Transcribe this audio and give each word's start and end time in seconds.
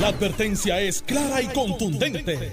La 0.00 0.08
advertencia 0.08 0.80
es 0.80 1.02
clara 1.02 1.40
y 1.40 1.46
contundente. 1.48 2.52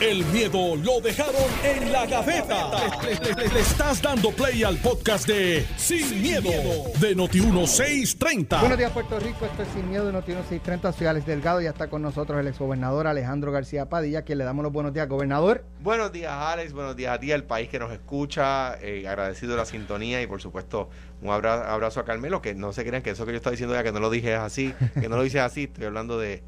El 0.00 0.24
miedo 0.26 0.74
lo 0.76 1.00
dejaron 1.00 1.34
en 1.64 1.92
la 1.92 2.06
gaveta. 2.06 2.70
Le, 3.04 3.48
le 3.48 3.60
estás 3.60 4.02
dando 4.02 4.30
play 4.32 4.64
al 4.64 4.76
podcast 4.78 5.28
de 5.28 5.64
Sin, 5.76 6.20
miedo, 6.20 6.50
de 6.98 7.16
Noti1630. 7.16 8.60
Buenos 8.60 8.78
días, 8.78 8.90
Puerto 8.90 9.18
Rico. 9.20 9.44
Esto 9.46 9.62
es 9.62 9.68
Sin 9.74 9.88
Miedo 9.88 10.10
de 10.10 10.12
Noti1630. 10.12 10.92
Soy 10.92 11.06
Alex 11.06 11.24
Delgado 11.26 11.60
ya 11.60 11.70
está 11.70 11.88
con 11.88 12.02
nosotros 12.02 12.40
el 12.40 12.48
exgobernador 12.48 13.06
Alejandro 13.06 13.52
García 13.52 13.88
Padilla, 13.88 14.24
que 14.24 14.34
le 14.34 14.42
damos 14.44 14.64
los 14.64 14.72
buenos 14.72 14.92
días, 14.92 15.08
gobernador. 15.08 15.64
Buenos 15.80 16.10
días, 16.12 16.32
Alex. 16.32 16.72
Buenos 16.72 16.96
días 16.96 17.14
a 17.14 17.20
ti, 17.20 17.30
al 17.30 17.44
país 17.44 17.68
que 17.68 17.78
nos 17.78 17.92
escucha. 17.92 18.76
Eh, 18.82 19.06
agradecido 19.06 19.56
la 19.56 19.64
sintonía 19.66 20.20
y, 20.20 20.26
por 20.26 20.42
supuesto, 20.42 20.90
un 21.22 21.30
abra- 21.30 21.72
abrazo 21.72 22.00
a 22.00 22.04
Carmelo. 22.04 22.42
Que 22.42 22.54
no 22.54 22.72
se 22.72 22.84
crean 22.84 23.02
que 23.02 23.10
eso 23.10 23.24
que 23.24 23.30
yo 23.32 23.36
estoy 23.36 23.52
diciendo 23.52 23.74
ya 23.76 23.84
que 23.84 23.92
no 23.92 24.00
lo 24.00 24.10
dije 24.10 24.32
es 24.34 24.40
así, 24.40 24.74
que 25.00 25.08
no 25.08 25.16
lo 25.16 25.22
dices 25.22 25.42
así. 25.42 25.64
Estoy 25.64 25.84
hablando 25.84 26.18
de, 26.18 26.42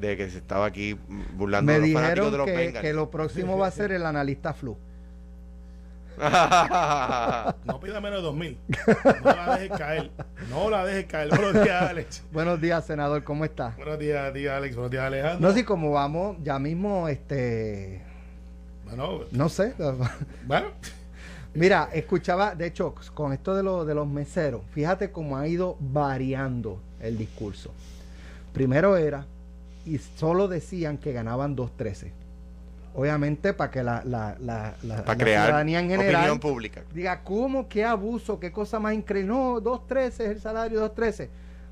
de 0.00 0.16
que 0.16 0.30
se 0.30 0.38
estaba 0.38 0.66
aquí 0.66 0.96
burlando 1.34 1.72
Me 1.72 1.80
de 1.80 1.86
los 1.86 1.92
fanáticos 1.92 2.26
dijeron 2.26 2.32
de 2.32 2.38
los 2.38 2.46
que, 2.46 2.56
Bengals. 2.56 2.82
que 2.86 2.92
lo 2.92 3.10
próximo 3.10 3.58
va 3.58 3.66
a 3.66 3.70
ser 3.70 3.92
el 3.92 4.04
analista 4.06 4.52
flu. 4.54 4.76
No 7.64 7.78
pida 7.80 8.00
menos 8.00 8.18
de 8.18 8.22
2000. 8.24 8.58
No 9.24 9.32
la 9.36 9.56
dejes 9.58 9.78
caer. 9.78 10.10
No 10.50 10.70
la 10.70 10.84
dejes 10.84 11.06
caer. 11.06 11.28
Buenos 11.28 11.54
días, 11.64 11.82
Alex. 11.82 12.22
Buenos 12.32 12.60
días, 12.60 12.84
senador. 12.86 13.22
¿Cómo 13.24 13.44
está? 13.44 13.74
Buenos 13.76 13.98
días 13.98 14.28
a 14.28 14.32
ti, 14.32 14.46
Alex. 14.46 14.74
Buenos 14.74 14.90
días, 14.90 15.04
Alejandro. 15.04 15.48
No 15.48 15.54
sé 15.54 15.64
cómo 15.64 15.92
vamos, 15.92 16.36
ya 16.42 16.58
mismo, 16.58 17.08
este, 17.08 18.02
Bueno, 18.84 19.20
no 19.30 19.48
sé. 19.48 19.74
bueno. 20.46 20.68
Mira, 21.54 21.88
escuchaba, 21.92 22.54
de 22.54 22.66
hecho, 22.66 22.94
con 23.14 23.32
esto 23.32 23.54
de, 23.54 23.62
lo- 23.62 23.84
de 23.84 23.94
los 23.94 24.06
meseros, 24.06 24.62
fíjate 24.72 25.10
cómo 25.10 25.36
ha 25.36 25.46
ido 25.46 25.76
variando 25.80 26.80
el 27.00 27.16
discurso. 27.16 27.72
Primero 28.52 28.96
era, 28.96 29.24
y 29.94 29.98
solo 29.98 30.48
decían 30.48 30.98
que 30.98 31.12
ganaban 31.12 31.56
2.13. 31.56 32.10
Obviamente 32.94 33.52
para 33.52 33.70
que 33.70 33.82
la, 33.82 34.02
la, 34.04 34.36
la, 34.40 35.04
Para 35.04 35.16
crear 35.16 35.46
ciudadanía 35.46 35.80
en 35.80 35.90
general 35.90 36.16
opinión 36.16 36.40
pública. 36.40 36.82
diga, 36.92 37.22
¿cómo? 37.22 37.68
¿Qué 37.68 37.84
abuso? 37.84 38.40
¿Qué 38.40 38.50
cosa 38.50 38.80
más 38.80 38.94
increíble? 38.94 39.32
No, 39.32 39.60
2.13 39.60 40.06
es 40.06 40.20
el 40.20 40.40
salario, 40.40 40.94
2.13. 40.94 41.28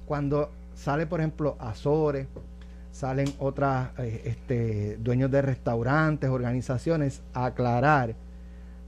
Cuando 0.06 0.50
sale, 0.74 1.06
por 1.06 1.20
ejemplo, 1.20 1.56
Azores, 1.58 2.28
salen 2.92 3.32
otras 3.38 3.90
eh, 3.98 4.22
este, 4.24 4.96
dueños 4.98 5.30
de 5.30 5.42
restaurantes, 5.42 6.30
organizaciones, 6.30 7.22
a 7.34 7.46
aclarar 7.46 8.14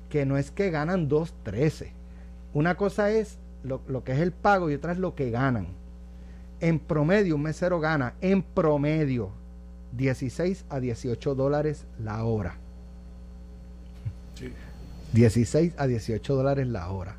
que 0.08 0.24
no 0.24 0.38
es 0.38 0.50
que 0.50 0.70
ganan 0.70 1.08
2.13. 1.08 1.88
Una 2.54 2.76
cosa 2.76 3.10
es 3.10 3.38
lo, 3.64 3.80
lo 3.88 4.04
que 4.04 4.12
es 4.12 4.20
el 4.20 4.32
pago 4.32 4.70
y 4.70 4.74
otra 4.74 4.92
es 4.92 4.98
lo 4.98 5.14
que 5.14 5.30
ganan. 5.30 5.66
En 6.60 6.78
promedio, 6.78 7.36
un 7.36 7.42
mesero 7.42 7.78
gana, 7.80 8.14
en 8.20 8.42
promedio, 8.42 9.30
16 9.92 10.64
a 10.68 10.80
18 10.80 11.34
dólares 11.34 11.86
la 12.02 12.24
hora. 12.24 12.56
Sí. 14.34 14.52
16 15.12 15.74
a 15.78 15.86
18 15.86 16.34
dólares 16.34 16.66
la 16.66 16.90
hora. 16.90 17.16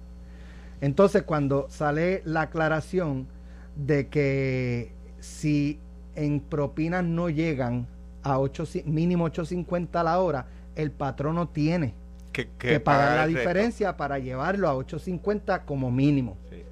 Entonces, 0.82 1.24
cuando 1.24 1.68
sale 1.70 2.22
la 2.26 2.42
aclaración 2.42 3.28
de 3.76 4.08
que 4.08 4.92
si 5.20 5.80
en 6.16 6.40
propinas 6.40 7.04
no 7.04 7.30
llegan 7.30 7.88
a 8.24 8.40
8, 8.40 8.64
ci- 8.64 8.84
mínimo 8.86 9.26
8.50 9.30 10.04
la 10.04 10.20
hora, 10.20 10.46
el 10.76 10.92
patrono 10.92 11.48
tiene 11.50 11.94
Que, 12.32 12.50
que, 12.58 12.80
pagar 12.80 13.18
la 13.18 13.28
diferencia 13.28 13.98
para 13.98 14.20
llevarlo 14.20 14.70
a 14.70 14.76
8.50 14.76 15.66
como 15.66 15.92
mínimo. 15.92 16.38
Sí. 16.50 16.64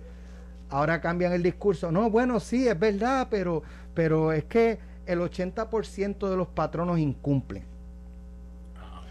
Ahora 0.69 0.99
cambian 1.01 1.31
el 1.33 1.43
discurso. 1.43 1.91
No, 1.91 2.09
bueno, 2.09 2.39
sí, 2.39 2.67
es 2.67 2.77
verdad, 2.77 3.27
pero, 3.29 3.63
pero 3.93 4.31
es 4.33 4.43
que 4.45 4.79
el 5.05 5.19
80% 5.19 6.29
de 6.29 6.35
los 6.37 6.47
patronos 6.49 6.99
incumplen. 6.99 7.63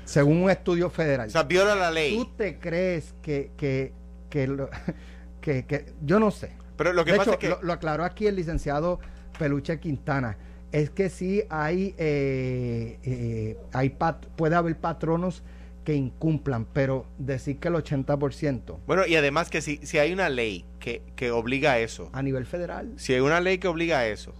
Según 0.04 0.42
un 0.44 0.50
estudio 0.50 0.88
federal. 0.90 1.26
O 1.28 1.30
sea, 1.30 1.42
viola 1.42 1.74
la 1.74 1.88
¿Tú 1.88 1.94
ley. 1.94 2.30
te 2.36 2.58
crees 2.58 3.14
que, 3.22 3.50
que, 3.56 3.92
que, 4.30 4.46
lo- 4.46 4.68
que, 5.40 5.64
que- 5.64 5.86
yo 6.04 6.20
no 6.20 6.30
sé? 6.30 6.52
Pero 6.76 6.92
lo 6.92 7.04
que 7.04 7.12
de 7.12 7.18
pasa 7.18 7.30
hecho, 7.30 7.40
es 7.40 7.40
que. 7.40 7.48
lo, 7.48 7.62
lo 7.62 7.72
aclaró 7.72 8.04
aquí 8.04 8.26
el 8.26 8.36
licenciado 8.36 9.00
Peluche 9.38 9.80
Quintana. 9.80 10.36
Es 10.72 10.90
que 10.90 11.08
sí 11.10 11.42
hay, 11.48 11.94
eh, 11.98 12.98
eh, 13.02 13.56
hay 13.72 13.90
pat- 13.90 14.26
puede 14.36 14.54
haber 14.56 14.76
patronos 14.76 15.42
que 15.84 15.94
incumplan, 15.94 16.66
pero 16.72 17.06
decir 17.18 17.58
que 17.58 17.68
el 17.68 17.74
80% 17.74 18.76
Bueno, 18.88 19.06
y 19.06 19.14
además 19.14 19.48
que 19.50 19.62
si, 19.62 19.78
si 19.84 19.98
hay 19.98 20.12
una 20.12 20.28
ley 20.28 20.64
que, 20.86 21.02
que 21.16 21.32
obliga 21.32 21.72
a 21.72 21.78
eso, 21.80 22.10
a 22.12 22.22
nivel 22.22 22.46
federal. 22.46 22.92
si 22.96 23.12
hay 23.12 23.18
una 23.18 23.40
ley 23.40 23.58
que 23.58 23.66
obliga 23.66 23.98
a 23.98 24.06
eso 24.06 24.32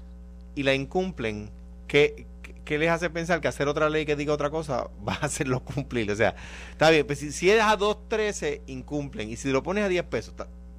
y 0.55 0.63
la 0.63 0.75
incumplen, 0.75 1.51
¿qué, 1.89 2.25
qué- 2.65 2.79
les 2.79 2.89
hace 2.89 3.11
pensar 3.11 3.41
que 3.41 3.49
hacer 3.49 3.67
otra 3.67 3.91
ley 3.91 4.07
que 4.07 4.15
diga 4.15 4.33
otra 4.33 4.49
cosa 4.49 4.87
va 5.07 5.15
a 5.15 5.27
hacerlo 5.27 5.59
cumplir? 5.65 6.09
O 6.09 6.15
sea, 6.15 6.37
está 6.71 6.91
bien, 6.91 7.05
pues 7.05 7.19
si, 7.19 7.33
si 7.33 7.51
es 7.51 7.61
a 7.61 7.77
2.13, 7.77 8.61
incumplen. 8.69 9.29
Y 9.29 9.35
si 9.37 9.51
lo 9.51 9.65
pones 9.65 9.83
a 9.83 9.89
10 9.89 10.05
pesos, 10.05 10.35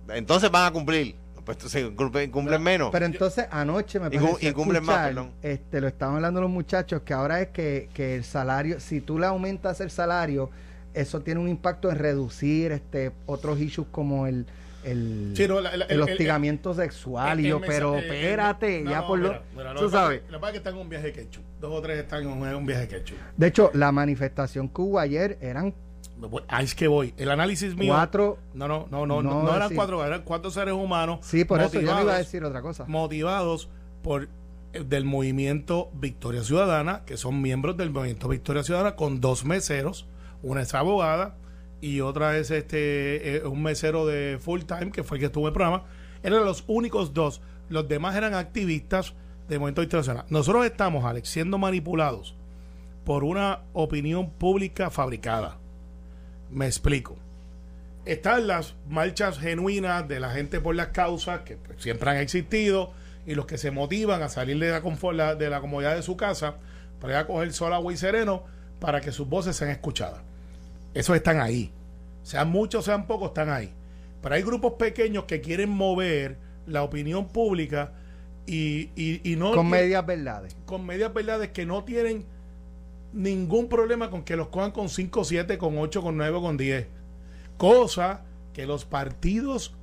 entonces 0.10 0.50
van 0.50 0.68
a 0.68 0.72
cumplir. 0.72 1.16
Pues 1.44 1.58
entonces 1.58 1.84
incumplen, 1.86 2.30
incumplen 2.30 2.62
menos. 2.64 2.90
Pero 2.92 3.06
entonces 3.06 3.46
anoche 3.52 4.00
me 4.00 4.10
pareció 4.10 4.50
incumplen 4.50 4.84
más, 4.86 5.08
escuchar, 5.10 5.14
perdón. 5.16 5.32
este, 5.42 5.82
lo 5.82 5.88
estaban 5.90 6.16
hablando 6.16 6.40
los 6.42 6.50
muchachos, 6.50 7.02
que 7.04 7.14
ahora 7.14 7.42
es 7.42 7.50
que, 7.50 7.90
que 7.94 8.16
el 8.16 8.24
salario, 8.24 8.80
si 8.80 9.02
tú 9.02 9.20
le 9.20 9.26
aumentas 9.28 9.80
el 9.82 9.90
salario, 9.92 10.50
eso 10.94 11.22
tiene 11.22 11.40
un 11.42 11.48
impacto 11.50 11.90
en 11.92 11.98
reducir 12.00 12.72
este 12.72 13.12
otros 13.26 13.60
issues 13.60 13.88
como 13.92 14.28
el 14.28 14.46
el, 14.92 15.34
Sí, 15.36 15.48
no, 15.48 15.60
la- 15.62 15.76
la- 15.76 15.86
el 15.86 15.92
el- 15.92 15.92
el- 15.92 16.02
hostigamiento 16.02 16.74
sexual. 16.74 17.40
Y 17.40 17.50
yo, 17.50 17.62
pero 17.62 17.96
el- 17.98 18.04
espérate, 18.06 18.82
no, 18.82 18.92
ya 18.92 19.06
por 19.06 19.20
lo... 19.20 19.36
mira, 19.56 19.76
tú 19.76 19.90
sabes. 19.90 20.22
Pasa 20.22 20.46
es 20.48 20.52
que 20.52 20.58
están 20.58 20.74
en 20.76 20.80
un 20.82 20.90
viaje 20.90 21.12
ketchup. 21.14 21.44
Dos 21.60 21.72
o 21.74 21.82
tres 21.82 22.00
están 22.00 22.24
en 22.24 22.30
un, 22.30 22.48
en 22.48 22.56
un 22.56 22.66
viaje 22.66 22.88
ketchup. 22.88 23.18
De 23.36 23.48
hecho, 23.48 23.72
la 23.74 23.92
manifestación 23.92 24.70
que 24.70 24.82
hubo 24.82 25.00
ayer 25.00 25.38
eran 25.42 25.74
Ahí 26.48 26.66
es 26.66 26.74
que 26.74 26.88
voy. 26.88 27.14
El 27.18 27.30
análisis 27.30 27.76
mío. 27.76 27.94
cuatro... 27.94 28.40
No, 28.56 28.68
no, 28.68 28.88
no, 28.90 29.06
no, 29.06 29.22
No, 29.22 29.44
no, 29.44 29.56
eran 29.56 29.70
sí. 29.70 29.76
cuatro, 29.76 30.04
eran 30.04 30.24
cuatro 30.24 30.50
seres 30.50 30.74
humanos. 30.74 31.20
Sí, 31.22 31.46
por 31.46 31.62
eso 31.62 31.80
yo 31.80 31.94
no 31.94 32.02
iba 32.02 32.16
a 32.16 32.18
decir 32.18 32.44
otra 32.44 32.64
cosa. 32.64 32.86
motivados 32.88 33.70
por 34.02 34.28
el 34.74 34.90
del 34.90 35.06
movimiento 35.06 35.90
Victoria 35.94 36.42
Ciudadana, 36.44 37.04
que 37.06 37.18
son 37.18 37.40
miembros 37.42 37.78
del 37.78 37.92
movimiento 37.92 38.28
Victoria 38.30 38.64
Ciudadana, 38.64 38.96
con 38.96 39.22
dos 39.22 39.46
meseros, 39.46 40.08
una 40.42 40.62
es 40.64 40.74
abogada 40.74 41.36
y 41.82 42.02
otra 42.02 42.38
es 42.38 42.50
este 42.52 43.38
eh, 43.38 43.44
un 43.46 43.62
mesero 43.64 44.06
de 44.06 44.38
full 44.40 44.62
time, 44.62 44.92
que 44.92 45.04
fue 45.04 45.18
el 45.18 45.20
que 45.22 45.26
estuvo 45.28 45.44
en 45.46 45.50
el 45.50 45.54
programa. 45.54 45.84
Eran 46.24 46.44
los 46.46 46.64
únicos 46.68 47.14
dos. 47.14 47.42
Los 47.70 47.88
demás 47.88 48.16
eran 48.16 48.34
activistas 48.34 49.14
del 49.48 49.60
movimiento 49.60 49.84
Ciudadana. 49.84 50.26
Nosotros 50.30 50.66
estamos, 50.66 51.06
Alex, 51.06 51.30
siendo 51.30 51.58
manipulados 51.58 52.36
por 53.06 53.24
una 53.24 53.62
opinión 53.74 54.30
pública 54.32 54.90
fabricada. 54.90 55.58
Me 56.50 56.66
explico 56.66 57.18
están 58.06 58.48
las 58.48 58.74
marchas 58.88 59.38
genuinas 59.38 60.08
de 60.08 60.22
la 60.22 60.30
gente 60.30 60.62
por 60.62 60.74
las 60.76 60.88
causas 60.88 61.42
que 61.42 61.58
pues, 61.58 61.82
siempre 61.82 62.10
han 62.10 62.16
existido 62.18 62.94
y 63.26 63.36
los 63.36 63.46
que 63.46 63.58
se 63.58 63.70
motivan 63.70 64.22
a 64.22 64.30
salir 64.30 64.58
de 64.60 64.70
la- 64.70 65.36
de 65.36 65.50
la 65.50 65.60
comodidad 65.60 65.94
de 65.94 66.02
su 66.02 66.16
casa 66.16 66.56
para 67.02 67.14
ir 67.14 67.20
a 67.20 67.28
coger 67.28 67.52
sol, 67.52 67.74
agua 67.74 67.92
y 67.92 67.98
sereno 67.98 68.44
para 68.80 69.02
que 69.02 69.12
sus 69.12 69.28
voces 69.28 69.58
sean 69.58 69.72
escuchadas. 69.72 70.22
Esos 70.98 71.16
están 71.16 71.40
ahí. 71.40 71.72
Sean 72.24 72.50
muchos, 72.50 72.86
sean 72.86 73.06
pocos, 73.08 73.28
están 73.30 73.50
ahí. 73.50 73.72
Pero 74.22 74.36
hay 74.36 74.42
grupos 74.42 74.74
pequeños 74.74 75.26
que 75.26 75.42
quieren 75.42 75.70
mover 75.70 76.38
la 76.66 76.84
opinión 76.84 77.28
pública 77.28 77.92
y, 78.46 78.90
y- 78.96 79.22
y 79.24 79.36
no 79.36 79.52
con 79.54 79.70
medias 79.70 80.06
verdades. 80.06 80.56
con 80.66 80.86
medias 80.86 81.14
verdades 81.14 81.50
que 81.50 81.66
no 81.66 81.84
tienen 81.84 82.26
ningún 83.14 83.68
problema 83.70 84.10
con 84.10 84.24
que 84.24 84.36
los 84.36 84.48
cojan 84.48 84.72
con 84.72 84.90
5, 84.90 85.24
7, 85.24 85.58
con 85.58 85.78
8, 85.78 86.02
con 86.02 86.18
9, 86.18 86.40
con 86.42 86.58
10. 86.58 86.88
Cosa 87.58 88.22
que 88.54 88.66
los 88.66 88.86
partidos 88.86 89.74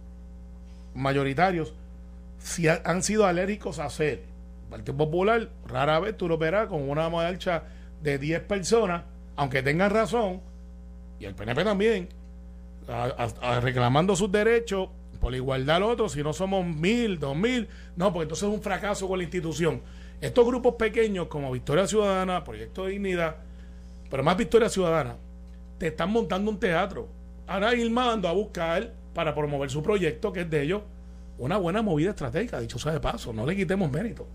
mayoritarios 0.94 1.74
ha- 2.68 2.90
han 2.90 3.02
sido 3.02 3.26
alérgicos 3.26 3.78
a 3.78 3.86
hacer. 3.86 4.24
El 4.64 4.68
Partido 4.70 4.96
Popular, 4.96 5.48
rara 5.66 6.00
vez 6.00 6.16
tú 6.16 6.28
lo 6.28 6.38
verás 6.38 6.68
con 6.68 6.88
una 6.88 7.08
marcha 7.08 7.64
de 8.02 8.18
10 8.18 8.40
personas, 8.42 9.04
aunque 9.36 9.62
tengan 9.62 9.90
razón, 9.90 10.40
y 11.18 11.24
el 11.24 11.34
PNP 11.34 11.64
también, 11.64 12.08
reclamando 13.62 14.16
sus 14.16 14.30
derechos 14.30 14.88
por 15.20 15.30
la 15.30 15.38
igualdad 15.38 15.76
al 15.76 15.82
otro, 15.84 16.08
si 16.08 16.22
no 16.22 16.32
somos 16.32 16.66
mil, 16.66 17.18
dos 17.18 17.36
mil, 17.36 17.68
no, 17.96 18.12
porque 18.12 18.24
entonces 18.24 18.48
es 18.48 18.54
un 18.54 18.62
fracaso 18.62 19.08
con 19.08 19.18
la 19.18 19.24
institución. 19.24 19.80
Estos 20.20 20.46
grupos 20.46 20.74
pequeños 20.74 21.28
como 21.28 21.50
Victoria 21.52 21.86
Ciudadana, 21.86 22.44
Proyecto 22.44 22.84
de 22.84 22.92
Dignidad, 22.92 23.36
pero 24.10 24.22
más 24.22 24.36
Victoria 24.36 24.68
Ciudadana, 24.68 25.16
te 25.78 25.88
están 25.88 26.10
montando 26.10 26.50
un 26.50 26.58
teatro. 26.58 27.08
Ahora 27.46 27.74
Irma 27.74 28.06
mandó 28.06 28.28
a 28.28 28.32
buscar 28.32 28.92
para 29.12 29.34
promover 29.34 29.70
su 29.70 29.82
proyecto, 29.82 30.32
que 30.32 30.42
es 30.42 30.50
de 30.50 30.62
ellos, 30.62 30.82
una 31.38 31.56
buena 31.56 31.82
movida 31.82 32.10
estratégica, 32.10 32.60
dicho 32.60 32.78
sea 32.78 32.92
de 32.92 33.00
paso, 33.00 33.32
no 33.32 33.46
le 33.46 33.56
quitemos 33.56 33.90
mérito. 33.90 34.26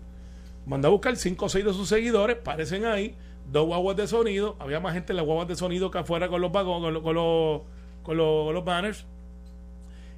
Mandó 0.66 0.88
a 0.88 0.90
buscar 0.90 1.16
cinco 1.16 1.46
o 1.46 1.48
seis 1.48 1.64
de 1.64 1.72
sus 1.72 1.88
seguidores, 1.88 2.36
parecen 2.36 2.84
ahí, 2.84 3.14
dos 3.50 3.66
guaguas 3.66 3.96
de 3.96 4.06
sonido, 4.06 4.56
había 4.58 4.80
más 4.80 4.94
gente 4.94 5.12
en 5.12 5.16
las 5.16 5.24
guaguas 5.26 5.48
de 5.48 5.56
sonido 5.56 5.90
que 5.90 5.98
afuera 5.98 6.28
con 6.28 6.40
los 6.40 6.52
vagones, 6.52 7.02
con, 7.02 7.14
los- 7.14 7.62
con 8.02 8.16
los 8.16 8.64
banners, 8.64 9.04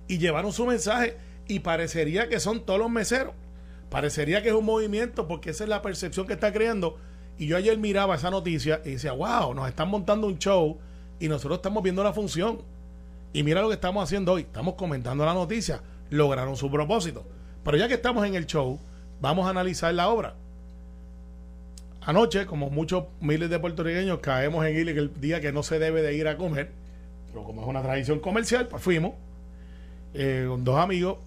y 0.08 0.18
llevaron 0.18 0.52
su 0.52 0.66
mensaje 0.66 1.16
y 1.48 1.60
parecería 1.60 2.28
que 2.28 2.40
son 2.40 2.60
todos 2.64 2.78
los 2.78 2.90
meseros. 2.90 3.32
Parecería 3.90 4.42
que 4.42 4.48
es 4.48 4.54
un 4.54 4.64
movimiento 4.64 5.26
porque 5.28 5.50
esa 5.50 5.64
es 5.64 5.70
la 5.70 5.82
percepción 5.82 6.26
que 6.26 6.32
está 6.34 6.52
creando. 6.52 6.96
Y 7.38 7.46
yo 7.46 7.56
ayer 7.56 7.76
miraba 7.78 8.14
esa 8.14 8.30
noticia 8.30 8.80
y 8.84 8.92
decía, 8.92 9.12
wow, 9.12 9.54
nos 9.54 9.68
están 9.68 9.88
montando 9.88 10.26
un 10.26 10.38
show 10.38 10.78
y 11.20 11.28
nosotros 11.28 11.58
estamos 11.58 11.82
viendo 11.82 12.02
la 12.04 12.12
función. 12.12 12.60
Y 13.32 13.42
mira 13.42 13.60
lo 13.62 13.68
que 13.68 13.74
estamos 13.74 14.02
haciendo 14.04 14.32
hoy. 14.32 14.42
Estamos 14.42 14.74
comentando 14.74 15.24
la 15.24 15.34
noticia. 15.34 15.82
Lograron 16.10 16.56
su 16.56 16.70
propósito. 16.70 17.24
Pero 17.64 17.76
ya 17.76 17.88
que 17.88 17.94
estamos 17.94 18.26
en 18.26 18.34
el 18.34 18.46
show, 18.46 18.78
vamos 19.20 19.46
a 19.46 19.50
analizar 19.50 19.92
la 19.94 20.08
obra. 20.08 20.34
Anoche, 22.04 22.46
como 22.46 22.70
muchos 22.70 23.04
miles 23.20 23.48
de 23.48 23.58
puertorriqueños, 23.58 24.18
caemos 24.18 24.66
en 24.66 24.74
Gile 24.74 24.92
el 24.92 25.20
día 25.20 25.40
que 25.40 25.52
no 25.52 25.62
se 25.62 25.78
debe 25.78 26.02
de 26.02 26.14
ir 26.14 26.26
a 26.26 26.36
comer. 26.36 26.70
Pero 27.28 27.44
como 27.44 27.62
es 27.62 27.68
una 27.68 27.82
tradición 27.82 28.20
comercial, 28.20 28.68
pues 28.68 28.82
fuimos 28.82 29.14
eh, 30.14 30.46
con 30.48 30.64
dos 30.64 30.78
amigos. 30.78 31.18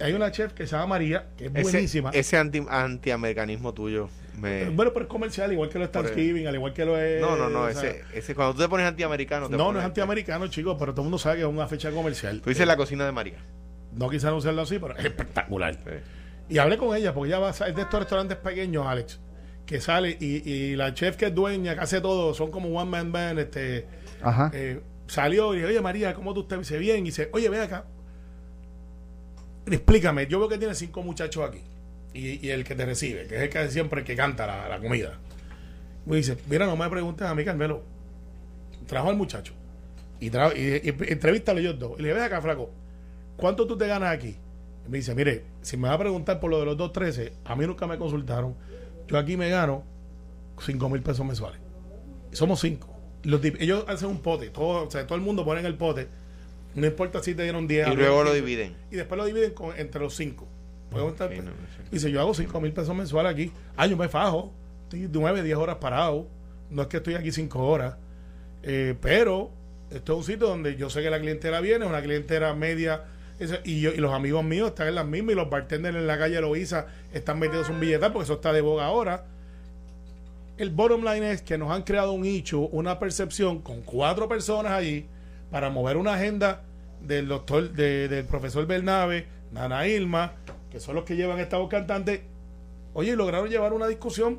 Hay 0.00 0.12
una 0.12 0.30
chef 0.30 0.52
que 0.52 0.66
se 0.66 0.72
llama 0.72 0.88
María, 0.88 1.28
que 1.36 1.46
es 1.46 1.52
buenísima. 1.52 2.10
Ese, 2.10 2.36
anti, 2.36 2.64
antiamericanismo 2.68 3.72
tuyo. 3.72 4.08
Me... 4.36 4.68
Bueno, 4.70 4.92
pero 4.92 5.06
es 5.06 5.08
comercial, 5.08 5.52
igual 5.52 5.68
que 5.70 5.78
lo 5.78 5.84
es 5.84 5.92
Thanksgiving, 5.92 6.48
al 6.48 6.54
igual 6.56 6.72
que 6.72 6.84
lo 6.84 6.98
es. 6.98 7.20
No, 7.20 7.36
no, 7.36 7.48
no. 7.48 7.68
Ese, 7.68 8.02
ese, 8.12 8.34
cuando 8.34 8.54
tú 8.54 8.62
te 8.62 8.68
pones 8.68 8.86
antiamericano. 8.86 9.48
Te 9.48 9.56
no, 9.56 9.72
no 9.72 9.78
es 9.78 9.84
antiamericano, 9.84 10.48
chicos, 10.48 10.76
pero 10.78 10.92
todo 10.92 11.02
el 11.02 11.04
mundo 11.04 11.18
sabe 11.18 11.36
que 11.36 11.42
es 11.42 11.48
una 11.48 11.68
fecha 11.68 11.90
comercial. 11.92 12.40
Tú 12.40 12.50
dices 12.50 12.66
la 12.66 12.76
cocina 12.76 13.06
de 13.06 13.12
María. 13.12 13.38
No 13.92 14.10
quise 14.10 14.26
anunciarlo 14.26 14.62
así, 14.62 14.78
pero 14.78 14.96
es 14.96 15.04
espectacular. 15.04 15.78
Y 16.48 16.58
hablé 16.58 16.76
con 16.76 16.94
ella, 16.94 17.14
porque 17.14 17.28
ella 17.28 17.38
va, 17.38 17.50
es 17.50 17.58
de 17.58 17.82
estos 17.82 18.00
restaurantes 18.00 18.36
pequeños, 18.36 18.86
Alex, 18.86 19.20
que 19.66 19.80
sale 19.80 20.16
y, 20.20 20.48
y, 20.50 20.76
la 20.76 20.94
chef 20.94 21.16
que 21.16 21.26
es 21.26 21.34
dueña, 21.34 21.74
que 21.74 21.80
hace 21.80 22.00
todo, 22.00 22.34
son 22.34 22.50
como 22.50 22.68
one 22.68 22.90
man 22.90 23.12
band, 23.12 23.38
este. 23.38 23.86
Ajá. 24.22 24.50
Eh, 24.52 24.80
salió 25.06 25.54
y 25.54 25.58
dice, 25.58 25.68
oye 25.68 25.80
María, 25.80 26.14
¿cómo 26.14 26.34
tú 26.34 26.42
estás? 26.42 26.58
dice, 26.58 26.78
bien. 26.78 26.98
Y 26.98 27.10
dice, 27.10 27.30
oye, 27.32 27.48
ven 27.48 27.62
acá. 27.62 27.84
Explícame, 29.66 30.26
yo 30.26 30.38
veo 30.38 30.48
que 30.48 30.58
tiene 30.58 30.74
cinco 30.74 31.02
muchachos 31.02 31.48
aquí. 31.48 31.62
Y, 32.12 32.46
y 32.46 32.50
el 32.50 32.64
que 32.64 32.74
te 32.74 32.84
recibe, 32.84 33.26
que 33.26 33.36
es 33.36 33.42
el 33.42 33.48
que 33.48 33.70
siempre 33.70 34.00
el 34.00 34.06
que 34.06 34.14
canta 34.14 34.46
la, 34.46 34.68
la 34.68 34.78
comida. 34.78 35.18
Me 36.06 36.16
dice, 36.16 36.36
mira, 36.48 36.66
no 36.66 36.76
me 36.76 36.88
preguntes 36.88 37.26
a 37.26 37.34
mí, 37.34 37.44
Carmelo. 37.44 37.82
Trajo 38.86 39.08
al 39.08 39.16
muchacho. 39.16 39.54
Y, 40.20 40.30
tra 40.30 40.56
y, 40.56 40.60
y, 40.60 40.88
entrevístalo 41.08 41.60
yo 41.60 41.72
dos. 41.72 41.92
Y 41.98 42.02
le 42.02 42.08
dije, 42.08 42.14
ven 42.14 42.22
acá, 42.22 42.40
flaco. 42.42 42.70
¿Cuánto 43.36 43.66
tú 43.66 43.76
te 43.76 43.86
ganas 43.86 44.14
aquí? 44.14 44.36
Y 44.86 44.90
me 44.90 44.98
dice, 44.98 45.14
mire, 45.14 45.44
si 45.62 45.76
me 45.76 45.88
va 45.88 45.94
a 45.94 45.98
preguntar 45.98 46.40
por 46.40 46.50
lo 46.50 46.60
de 46.60 46.66
los 46.66 46.76
213, 46.76 47.32
a 47.44 47.56
mí 47.56 47.66
nunca 47.66 47.86
me 47.86 47.98
consultaron. 47.98 48.54
Yo 49.08 49.18
aquí 49.18 49.36
me 49.36 49.48
gano 49.48 49.84
5 50.60 50.88
mil 50.88 51.02
pesos 51.02 51.24
mensuales. 51.24 51.60
Somos 52.32 52.60
cinco. 52.60 52.88
Los, 53.22 53.42
ellos 53.44 53.84
hacen 53.88 54.08
un 54.08 54.20
pote, 54.20 54.50
todo, 54.50 54.86
o 54.86 54.90
sea, 54.90 55.06
todo 55.06 55.16
el 55.16 55.24
mundo 55.24 55.44
pone 55.44 55.60
en 55.60 55.66
el 55.66 55.76
pote. 55.76 56.08
No 56.74 56.86
importa 56.86 57.22
si 57.22 57.34
te 57.34 57.44
dieron 57.44 57.66
10. 57.66 57.88
Y 57.88 57.96
luego 57.96 58.24
lo 58.24 58.34
dividen. 58.34 58.76
Y 58.90 58.96
después 58.96 59.16
lo 59.16 59.24
dividen 59.24 59.52
con, 59.52 59.76
entre 59.78 60.00
los 60.00 60.14
cinco. 60.14 60.48
Estar, 61.08 61.30
sí, 61.32 61.40
no, 61.40 61.50
sí. 61.50 61.82
Dice, 61.90 62.10
yo 62.10 62.20
hago 62.20 62.34
5 62.34 62.60
mil 62.60 62.72
pesos 62.72 62.94
mensuales 62.94 63.32
aquí. 63.32 63.50
Ah, 63.76 63.86
yo 63.86 63.96
me 63.96 64.08
fajo. 64.08 64.52
Estoy 64.84 65.08
9, 65.10 65.42
10 65.42 65.56
horas 65.56 65.76
parado. 65.76 66.28
No 66.70 66.82
es 66.82 66.88
que 66.88 66.98
estoy 66.98 67.14
aquí 67.14 67.32
5 67.32 67.58
horas. 67.58 67.96
Eh, 68.62 68.94
pero 69.00 69.50
esto 69.90 70.12
es 70.12 70.18
un 70.18 70.24
sitio 70.24 70.46
donde 70.46 70.76
yo 70.76 70.90
sé 70.90 71.02
que 71.02 71.10
la 71.10 71.18
clientela 71.20 71.60
viene, 71.60 71.86
una 71.86 72.00
clientela 72.02 72.54
media. 72.54 73.04
Y, 73.38 73.82
los 73.96 74.12
amigos 74.12 74.44
míos 74.44 74.68
están 74.68 74.88
en 74.88 74.94
las 74.94 75.06
mismas 75.06 75.32
y 75.32 75.36
los 75.36 75.50
bartenders 75.50 75.96
en 75.96 76.06
la 76.06 76.18
calle 76.18 76.40
Loiza 76.40 76.86
están 77.12 77.38
metidos 77.40 77.68
un 77.68 77.80
billetal 77.80 78.12
porque 78.12 78.24
eso 78.24 78.34
está 78.34 78.52
de 78.52 78.60
boga 78.60 78.84
ahora. 78.84 79.24
El 80.56 80.70
bottom 80.70 81.04
line 81.04 81.32
es 81.32 81.42
que 81.42 81.58
nos 81.58 81.72
han 81.72 81.82
creado 81.82 82.12
un 82.12 82.22
nicho, 82.22 82.60
una 82.60 83.00
percepción 83.00 83.60
con 83.60 83.82
cuatro 83.82 84.28
personas 84.28 84.72
allí 84.72 85.06
para 85.50 85.68
mover 85.68 85.96
una 85.96 86.14
agenda 86.14 86.62
del 87.00 87.26
doctor, 87.26 87.70
de, 87.72 88.08
del 88.08 88.24
profesor 88.24 88.66
Bernabe, 88.66 89.26
Nana 89.50 89.88
Ilma, 89.88 90.32
que 90.70 90.78
son 90.78 90.94
los 90.94 91.04
que 91.04 91.16
llevan 91.16 91.40
esta 91.40 91.58
voz 91.58 91.68
cantante. 91.68 92.22
Oye, 92.92 93.16
lograron 93.16 93.48
llevar 93.48 93.72
una 93.72 93.88
discusión 93.88 94.38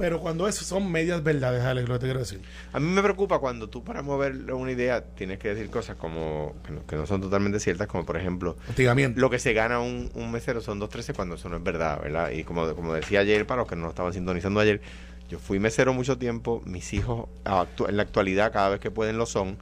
pero 0.00 0.18
cuando 0.18 0.48
eso 0.48 0.64
son 0.64 0.90
medias 0.90 1.22
verdades, 1.22 1.62
Alex, 1.62 1.86
lo 1.86 1.96
que 1.96 1.98
te 1.98 2.06
quiero 2.06 2.20
decir. 2.20 2.40
A 2.72 2.80
mí 2.80 2.86
me 2.86 3.02
preocupa 3.02 3.38
cuando 3.38 3.68
tú 3.68 3.84
para 3.84 4.00
mover 4.00 4.50
una 4.50 4.72
idea 4.72 5.04
tienes 5.04 5.38
que 5.38 5.48
decir 5.48 5.68
cosas 5.68 5.96
como 5.96 6.54
que 6.64 6.72
no, 6.72 6.86
que 6.86 6.96
no 6.96 7.06
son 7.06 7.20
totalmente 7.20 7.60
ciertas, 7.60 7.86
como 7.86 8.06
por 8.06 8.16
ejemplo, 8.16 8.56
lo 9.16 9.28
que 9.28 9.38
se 9.38 9.52
gana 9.52 9.78
un, 9.78 10.10
un 10.14 10.32
mesero 10.32 10.62
son 10.62 10.80
2.13 10.80 11.14
cuando 11.14 11.34
eso 11.34 11.50
no 11.50 11.58
es 11.58 11.62
verdad, 11.62 12.00
¿verdad? 12.00 12.30
Y 12.30 12.44
como, 12.44 12.74
como 12.74 12.94
decía 12.94 13.20
ayer, 13.20 13.46
para 13.46 13.60
los 13.60 13.68
que 13.68 13.76
no 13.76 13.82
lo 13.82 13.88
estaban 13.90 14.14
sintonizando 14.14 14.58
ayer, 14.60 14.80
yo 15.28 15.38
fui 15.38 15.58
mesero 15.58 15.92
mucho 15.92 16.16
tiempo, 16.16 16.62
mis 16.64 16.94
hijos 16.94 17.28
en 17.86 17.96
la 17.98 18.02
actualidad 18.02 18.54
cada 18.54 18.70
vez 18.70 18.80
que 18.80 18.90
pueden 18.90 19.18
lo 19.18 19.26
son, 19.26 19.58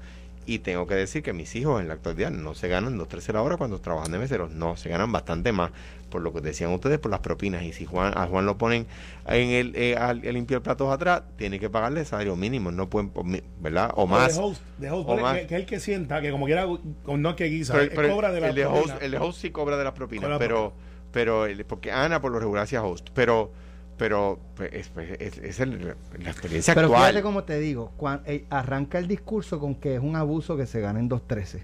y 0.49 0.61
tengo 0.61 0.87
que 0.87 0.95
decir 0.95 1.23
que 1.23 1.35
mis 1.35 1.55
hijos 1.56 1.79
en 1.83 1.89
la 1.89 1.95
actualidad 1.95 2.31
no 2.31 2.55
se 2.55 2.69
ganan 2.69 2.97
dos, 2.97 3.06
tres 3.06 3.29
la 3.29 3.43
hora 3.43 3.59
cuando 3.59 3.83
trabajan 3.83 4.11
de 4.12 4.19
meseros, 4.19 4.50
no, 4.50 4.79
se 4.79 4.89
ganan 4.89 5.12
bastante 5.12 5.53
más 5.53 5.73
por 6.09 6.23
lo 6.23 6.33
que 6.33 6.41
decían 6.41 6.73
ustedes, 6.73 6.99
por 6.99 7.11
las 7.11 7.21
propinas. 7.21 7.65
Y 7.65 7.75
si 7.75 7.85
Juan, 7.85 8.17
a 8.17 8.27
Juan 8.27 8.47
lo 8.47 8.56
ponen 8.56 8.87
en 9.27 9.50
el, 9.50 9.77
eh, 9.77 9.95
al, 9.95 10.23
al 10.27 10.33
limpiar 10.33 10.62
platos 10.62 10.91
atrás, 10.91 11.23
tiene 11.37 11.61
que 11.61 11.69
pagarle 11.69 12.03
salario 12.06 12.35
mínimo, 12.35 12.73
no 12.73 12.89
pueden, 12.89 13.12
¿verdad? 13.61 13.91
O 13.95 14.06
más. 14.06 14.37
De 14.37 14.43
host, 14.43 14.62
de 14.79 14.91
host, 14.91 15.06
o 15.06 15.17
más. 15.19 15.37
Que, 15.37 15.47
que, 15.47 15.56
el 15.56 15.67
que 15.67 15.81
sienta, 15.81 16.23
que 16.23 16.31
como 16.31 16.47
quiera, 16.47 16.67
no 17.06 17.37
que 17.37 17.45
guisa, 17.45 17.75
pero, 17.75 17.93
pero 17.95 18.09
cobra 18.15 18.33
de 18.33 18.41
la 18.41 18.49
el 18.49 18.55
de, 18.55 18.65
host, 18.65 19.03
el 19.03 19.11
de 19.11 19.19
host 19.19 19.43
sí 19.43 19.50
cobra 19.50 19.77
de 19.77 19.85
las 19.85 19.93
propinas, 19.93 20.39
pero, 20.39 20.73
pero, 21.12 21.45
porque 21.67 21.93
Ana 21.93 22.23
por 22.23 22.33
lo 22.33 22.39
regular 22.41 22.65
hacía 22.65 22.83
host, 22.83 23.11
pero 23.12 23.53
pero 23.99 24.39
pues, 24.55 24.73
es, 24.73 24.91
es, 25.19 25.39
es 25.39 25.61
el, 25.61 25.95
la 26.19 26.31
experiencia 26.31 26.75
pero 26.75 26.87
actual. 26.87 27.00
Pero 27.00 27.11
fíjate 27.11 27.23
como 27.23 27.45
te 27.45 27.59
digo, 27.59 27.93
cuando, 27.97 28.31
eh, 28.31 28.47
arranca 28.49 28.99
el 28.99 29.09
discurso 29.09 29.59
con 29.61 29.75
que 29.75 29.97
es 29.97 30.00
un 30.00 30.17
abuso 30.17 30.56
que 30.56 30.67
se 30.67 30.81
gana 30.81 31.00
en 31.00 31.11
2.13 31.11 31.62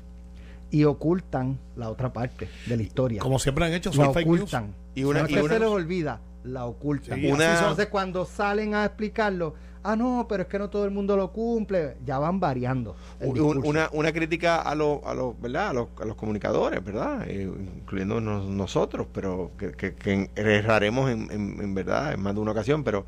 y 0.70 0.84
ocultan 0.84 1.58
la 1.76 1.88
otra 1.88 2.12
parte 2.12 2.48
de 2.66 2.76
la 2.76 2.82
historia. 2.82 3.20
Como 3.20 3.38
siempre 3.38 3.64
han 3.64 3.72
hecho, 3.72 3.92
son 3.92 4.08
la 4.08 4.12
fake 4.12 4.26
ocultan. 4.26 4.64
News. 4.64 4.76
Y 4.96 5.04
una, 5.04 5.22
no 5.22 5.28
y 5.30 5.36
una, 5.38 5.54
se 5.54 5.60
les 5.60 5.68
olvida, 5.68 6.20
la 6.42 6.66
ocultan. 6.66 7.20
Sí, 7.20 7.26
una, 7.30 7.54
Entonces 7.54 7.86
cuando 7.86 8.24
salen 8.24 8.74
a 8.74 8.84
explicarlo, 8.84 9.54
ah 9.84 9.94
no, 9.96 10.26
pero 10.28 10.42
es 10.42 10.48
que 10.48 10.58
no 10.58 10.68
todo 10.70 10.84
el 10.84 10.90
mundo 10.90 11.16
lo 11.16 11.30
cumple, 11.30 11.96
ya 12.04 12.18
van 12.18 12.40
variando. 12.40 12.96
una, 13.20 13.88
una 13.92 14.12
crítica 14.12 14.60
a 14.60 14.74
los, 14.74 15.04
a 15.04 15.14
los, 15.14 15.40
¿verdad? 15.40 15.68
A 15.68 15.72
los, 15.74 15.88
a 16.00 16.04
los 16.04 16.16
comunicadores, 16.16 16.82
¿verdad? 16.82 17.24
Eh, 17.28 17.50
incluyendo 17.76 18.20
nos, 18.20 18.46
nosotros, 18.46 19.06
pero 19.12 19.52
que, 19.58 19.72
que, 19.72 19.94
que 19.94 20.30
erraremos 20.34 21.10
en, 21.10 21.30
en, 21.30 21.60
en, 21.60 21.74
verdad 21.74 22.14
en 22.14 22.22
más 22.22 22.34
de 22.34 22.40
una 22.40 22.52
ocasión, 22.52 22.82
pero 22.82 23.04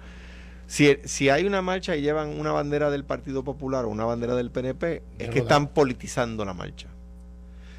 si, 0.67 0.99
si 1.05 1.31
hay 1.31 1.47
una 1.47 1.63
marcha 1.63 1.97
y 1.97 2.03
llevan 2.03 2.39
una 2.39 2.53
bandera 2.53 2.91
del 2.91 3.05
Partido 3.05 3.43
Popular 3.43 3.87
o 3.87 3.89
una 3.89 4.05
bandera 4.05 4.35
del 4.35 4.51
PNP, 4.51 5.03
es 5.19 5.31
que 5.31 5.39
están 5.39 5.69
politizando 5.69 6.45
la 6.45 6.55
marcha. 6.55 6.89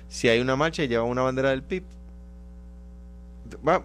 Si 0.09 0.27
hay 0.27 0.39
una 0.39 0.55
marcha 0.55 0.83
y 0.83 0.87
llevan 0.87 1.07
una 1.07 1.21
bandera 1.21 1.51
del 1.51 1.63
PIB, 1.63 1.83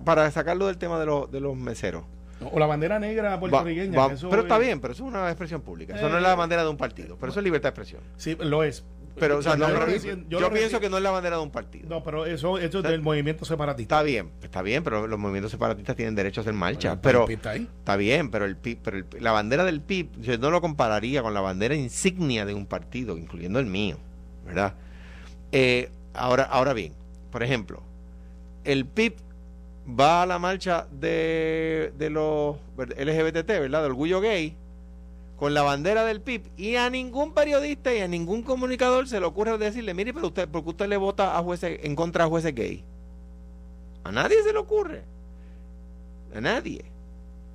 para 0.05 0.31
sacarlo 0.31 0.67
del 0.67 0.79
tema 0.79 0.99
de, 0.99 1.07
los 1.07 1.31
de 1.31 1.41
los 1.41 1.57
meseros. 1.57 2.05
O 2.51 2.59
la 2.59 2.67
bandera 2.67 2.99
negra 2.99 3.39
puertorriqueña. 3.39 3.99
Va, 3.99 4.09
va, 4.09 4.15
pero 4.15 4.37
es... 4.37 4.43
está 4.43 4.59
bien, 4.59 4.81
pero 4.81 4.93
eso 4.93 5.05
es 5.05 5.11
una 5.11 5.29
expresión 5.29 5.61
pública. 5.61 5.95
Eso 5.95 6.07
eh, 6.07 6.11
no 6.11 6.17
es 6.17 6.23
la 6.23 6.35
bandera 6.35 6.63
de 6.63 6.71
un 6.71 6.77
partido, 6.77 7.17
pero 7.19 7.31
eso 7.31 7.41
es 7.41 7.45
libertad 7.45 7.69
de 7.69 7.71
expresión. 7.71 8.03
Sí, 8.17 8.37
lo 8.41 8.65
es. 8.65 8.85
Pero, 9.17 9.39
o 9.39 9.43
sea, 9.43 9.57
no, 9.57 9.69
yo, 9.69 9.75
no, 9.75 9.87
lo 9.87 9.93
yo, 9.93 10.17
yo, 10.29 10.41
yo 10.41 10.51
pienso 10.51 10.81
que 10.81 10.89
no 10.89 10.97
es 10.97 11.03
la 11.03 11.11
bandera 11.11 11.37
de 11.37 11.43
un 11.43 11.51
partido. 11.51 11.89
No, 11.89 12.03
pero 12.03 12.25
eso, 12.25 12.59
eso 12.59 12.79
es 12.79 12.85
del 12.85 13.03
movimiento 13.03 13.45
separatista. 13.45 13.97
Está 13.97 14.03
bien, 14.03 14.31
está 14.43 14.63
bien, 14.63 14.83
pero 14.83 15.07
los 15.07 15.19
movimientos 15.19 15.51
separatistas 15.51 15.97
tienen 15.97 16.15
derecho 16.15 16.41
a 16.41 16.43
hacer 16.43 16.55
marcha. 16.55 16.95
Bueno, 16.95 17.03
pero 17.03 17.29
está, 17.29 17.51
ahí. 17.51 17.69
está, 17.79 17.97
bien, 17.97 18.31
pero, 18.31 18.47
el 18.47 18.57
PIB, 18.57 18.79
pero 18.83 18.97
el, 18.97 19.07
la 19.21 19.33
bandera 19.33 19.65
del 19.65 19.81
PIB, 19.81 20.21
yo 20.21 20.39
no 20.39 20.51
lo 20.51 20.61
compararía 20.61 21.23
con 21.23 21.35
la 21.35 21.41
bandera 21.41 21.75
insignia 21.75 22.47
de 22.47 22.55
un 22.55 22.67
partido, 22.67 23.19
incluyendo 23.19 23.59
el 23.59 23.67
mío, 23.67 23.99
¿verdad? 24.47 24.75
Eh, 25.53 25.91
ahora, 26.15 26.45
ahora 26.45 26.73
bien, 26.73 26.95
por 27.31 27.43
ejemplo, 27.43 27.83
el 28.65 28.87
PIB 28.87 29.17
va 29.89 30.23
a 30.23 30.27
la 30.27 30.39
marcha 30.39 30.87
de, 30.91 31.93
de 31.99 32.11
los 32.11 32.57
LGBT, 32.77 33.47
¿verdad? 33.47 33.81
De 33.81 33.87
orgullo 33.87 34.21
gay, 34.21 34.57
con 35.37 35.55
la 35.55 35.63
bandera 35.63 36.05
del 36.05 36.21
PIB, 36.21 36.51
y 36.57 36.77
a 36.77 36.89
ningún 36.89 37.35
periodista 37.35 37.93
y 37.93 38.01
a 38.01 38.09
ningún 38.09 38.43
comunicador 38.43 39.09
se 39.09 39.19
le 39.19 39.27
ocurre 39.27 39.59
decirle, 39.59 39.95
mire, 39.95 40.15
pero 40.15 40.29
usted, 40.29 40.49
¿por 40.49 40.63
qué 40.63 40.71
usted 40.71 40.89
le 40.89 40.97
vota 40.97 41.37
a 41.37 41.43
jueces, 41.43 41.81
en 41.83 41.97
contra 41.97 42.25
de 42.25 42.31
jueces 42.31 42.55
gay? 42.55 42.85
A 44.05 44.13
nadie 44.13 44.43
se 44.43 44.53
le 44.53 44.59
ocurre. 44.59 45.03
A 46.35 46.41
nadie. 46.41 46.85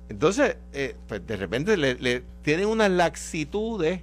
Entonces, 0.08 0.56
eh, 0.72 0.96
pues 1.06 1.26
de 1.26 1.36
repente 1.36 1.76
le, 1.76 1.94
le, 1.94 2.22
tienen 2.42 2.66
unas 2.66 2.90
laxitudes 2.90 4.00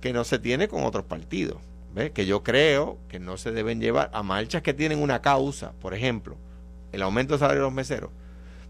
que 0.00 0.12
no 0.12 0.24
se 0.24 0.38
tiene 0.38 0.68
con 0.68 0.84
otros 0.84 1.04
partidos. 1.04 1.58
¿ves? 1.94 2.10
Que 2.10 2.26
yo 2.26 2.42
creo 2.42 2.98
que 3.08 3.18
no 3.18 3.36
se 3.36 3.52
deben 3.52 3.80
llevar 3.80 4.10
a 4.12 4.22
marchas 4.22 4.62
que 4.62 4.74
tienen 4.74 5.00
una 5.00 5.22
causa, 5.22 5.72
por 5.80 5.94
ejemplo, 5.94 6.36
el 6.92 7.02
aumento 7.02 7.34
del 7.34 7.40
salario 7.40 7.62
de 7.62 7.66
los 7.66 7.74
meseros. 7.74 8.10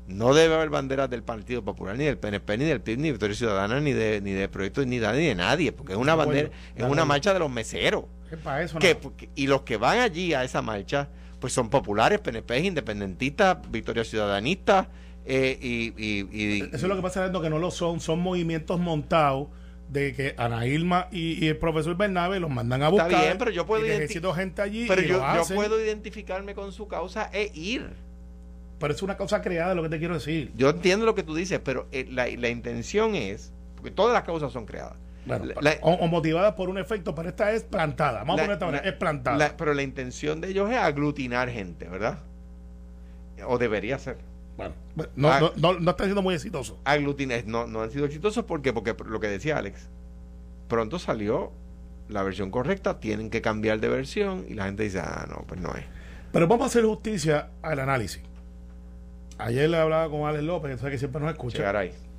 No 0.09 0.35
debe 0.35 0.55
haber 0.55 0.71
banderas 0.71 1.09
del 1.09 1.23
Partido 1.23 1.62
Popular, 1.62 1.97
ni 1.97 2.05
del 2.05 2.19
PNP, 2.19 2.59
ni 2.59 2.64
del 2.64 2.81
PIB, 2.81 2.99
ni 2.99 3.05
de 3.05 3.12
Victoria 3.12 3.37
Ciudadana, 3.37 3.81
ni 3.81 3.93
de, 3.93 4.21
ni 4.21 4.33
de 4.33 4.49
Proyecto 4.49 4.85
ni 4.85 4.99
de, 4.99 5.12
ni 5.12 5.26
de 5.26 5.35
nadie, 5.35 5.73
porque 5.73 5.93
es 5.93 5.99
una 5.99 6.14
bandera, 6.14 6.50
es 6.75 6.85
una 6.85 7.05
marcha 7.05 7.33
de 7.33 7.38
los 7.38 7.50
meseros. 7.50 8.05
para 8.43 8.62
eso, 8.62 8.79
que, 8.79 8.99
no? 9.02 9.12
y 9.35 9.47
los 9.47 9.62
que 9.62 9.76
van 9.76 9.99
allí 9.99 10.35
a 10.35 10.43
esa 10.43 10.61
marcha, 10.61 11.09
pues 11.38 11.52
son 11.52 11.71
populares, 11.71 12.21
PNP, 12.21 12.59
independentistas, 12.61 13.59
Victoria 13.71 14.05
Ciudadanista, 14.05 14.88
eh, 15.25 15.57
y, 15.61 15.95
y, 15.97 16.29
y, 16.33 16.62
Eso 16.62 16.75
es 16.75 16.83
lo 16.83 16.97
que 16.97 17.02
pasa, 17.02 17.31
que 17.31 17.50
no 17.50 17.59
lo 17.59 17.71
son, 17.71 18.00
son 18.00 18.19
movimientos 18.19 18.81
montados 18.81 19.49
de 19.88 20.14
que 20.14 20.35
Ana 20.38 20.67
Ilma 20.67 21.09
y, 21.12 21.45
y, 21.45 21.49
el 21.49 21.59
profesor 21.59 21.97
Bernabe 21.97 22.41
los 22.41 22.50
mandan 22.50 22.83
a 22.83 22.88
buscar. 22.88 23.11
Está 23.11 23.23
bien, 23.23 23.38
pero 23.38 23.50
yo 23.50 23.67
puedo 23.67 23.87
identificar 23.87 24.35
gente 24.35 24.62
allí. 24.62 24.87
Pero 24.88 25.02
yo, 25.02 25.23
yo, 25.35 25.55
puedo 25.55 25.81
identificarme 25.81 26.55
con 26.55 26.73
su 26.73 26.88
causa 26.88 27.31
e 27.33 27.52
ir. 27.55 27.91
Pero 28.83 28.93
es 28.93 29.03
una 29.03 29.17
causa 29.17 29.41
creada, 29.41 29.75
lo 29.75 29.83
que 29.83 29.89
te 29.89 29.99
quiero 29.99 30.15
decir. 30.15 30.53
Yo 30.57 30.69
entiendo 30.69 31.07
lo 31.07 31.15
que 31.15 31.23
tú 31.23 31.35
dices, 31.35 31.59
pero 31.65 31.87
eh, 31.93 32.07
la, 32.11 32.27
la 32.27 32.49
intención 32.51 33.15
es, 33.15 33.53
porque 33.77 33.91
todas 33.93 34.12
las 34.12 34.25
causas 34.25 34.53
son 34.53 34.67
creadas. 34.67 34.97
La- 35.25 35.79
o, 35.83 35.93
o 35.93 36.07
motivada 36.09 36.57
por 36.57 36.69
un 36.69 36.79
efecto, 36.79 37.15
pero 37.15 37.29
esta 37.29 37.53
es 37.53 37.62
plantada. 37.62 38.19
Vamos 38.25 38.41
a 38.41 38.43
poner 38.43 38.53
esta 38.55 38.67
manera, 38.67 38.85
es 38.89 38.95
plantada. 38.95 39.37
la- 39.39 39.57
pero 39.57 39.73
la 39.73 39.83
intención 39.83 40.41
de 40.41 40.49
ellos 40.49 40.69
es 40.71 40.77
aglutinar 40.77 41.49
gente, 41.49 41.89
¿verdad? 41.89 42.19
O 43.47 43.57
debería 43.59 43.99
ser. 43.99 44.19
Bueno, 44.57 44.75
no, 45.17 45.29
Ah. 45.31 45.41
no, 45.41 45.53
no, 45.57 45.79
no 45.81 45.91
está 45.93 46.05
siendo 46.05 46.23
muy 46.23 46.35
exitoso. 46.35 46.79
Aglutinar, 46.85 47.45
no, 47.47 47.67
no 47.67 47.83
han 47.83 47.91
sido 47.91 48.05
exitosos 48.05 48.45
porque, 48.45 48.73
porque 48.73 48.95
lo 49.05 49.19
que 49.21 49.29
decía 49.29 49.57
Alex, 49.59 49.89
pronto 50.69 50.99
salió 50.99 51.53
la 52.09 52.23
versión 52.23 52.51
correcta, 52.51 53.01
tienen 53.01 53.31
que 53.31 53.41
cambiar 53.41 53.81
de 53.81 53.89
versión 53.89 54.45
y 54.49 54.55
la 54.55 54.65
gente 54.67 54.83
dice, 54.83 55.01
ah, 55.01 55.27
no, 55.31 55.45
pues 55.47 55.61
no 55.61 55.71
es. 55.75 55.85
Pero 56.33 56.47
vamos 56.49 56.65
a 56.65 56.67
hacer 56.67 56.85
justicia 56.85 57.51
al 57.62 57.79
análisis. 57.79 58.23
Ayer 59.45 59.69
le 59.71 59.77
hablaba 59.79 60.09
con 60.11 60.27
Alex 60.29 60.45
López, 60.45 60.71
que 60.73 60.79
sabe 60.79 60.93
que 60.93 60.99
siempre 60.99 61.21
nos 61.21 61.31
escucha. 61.31 61.63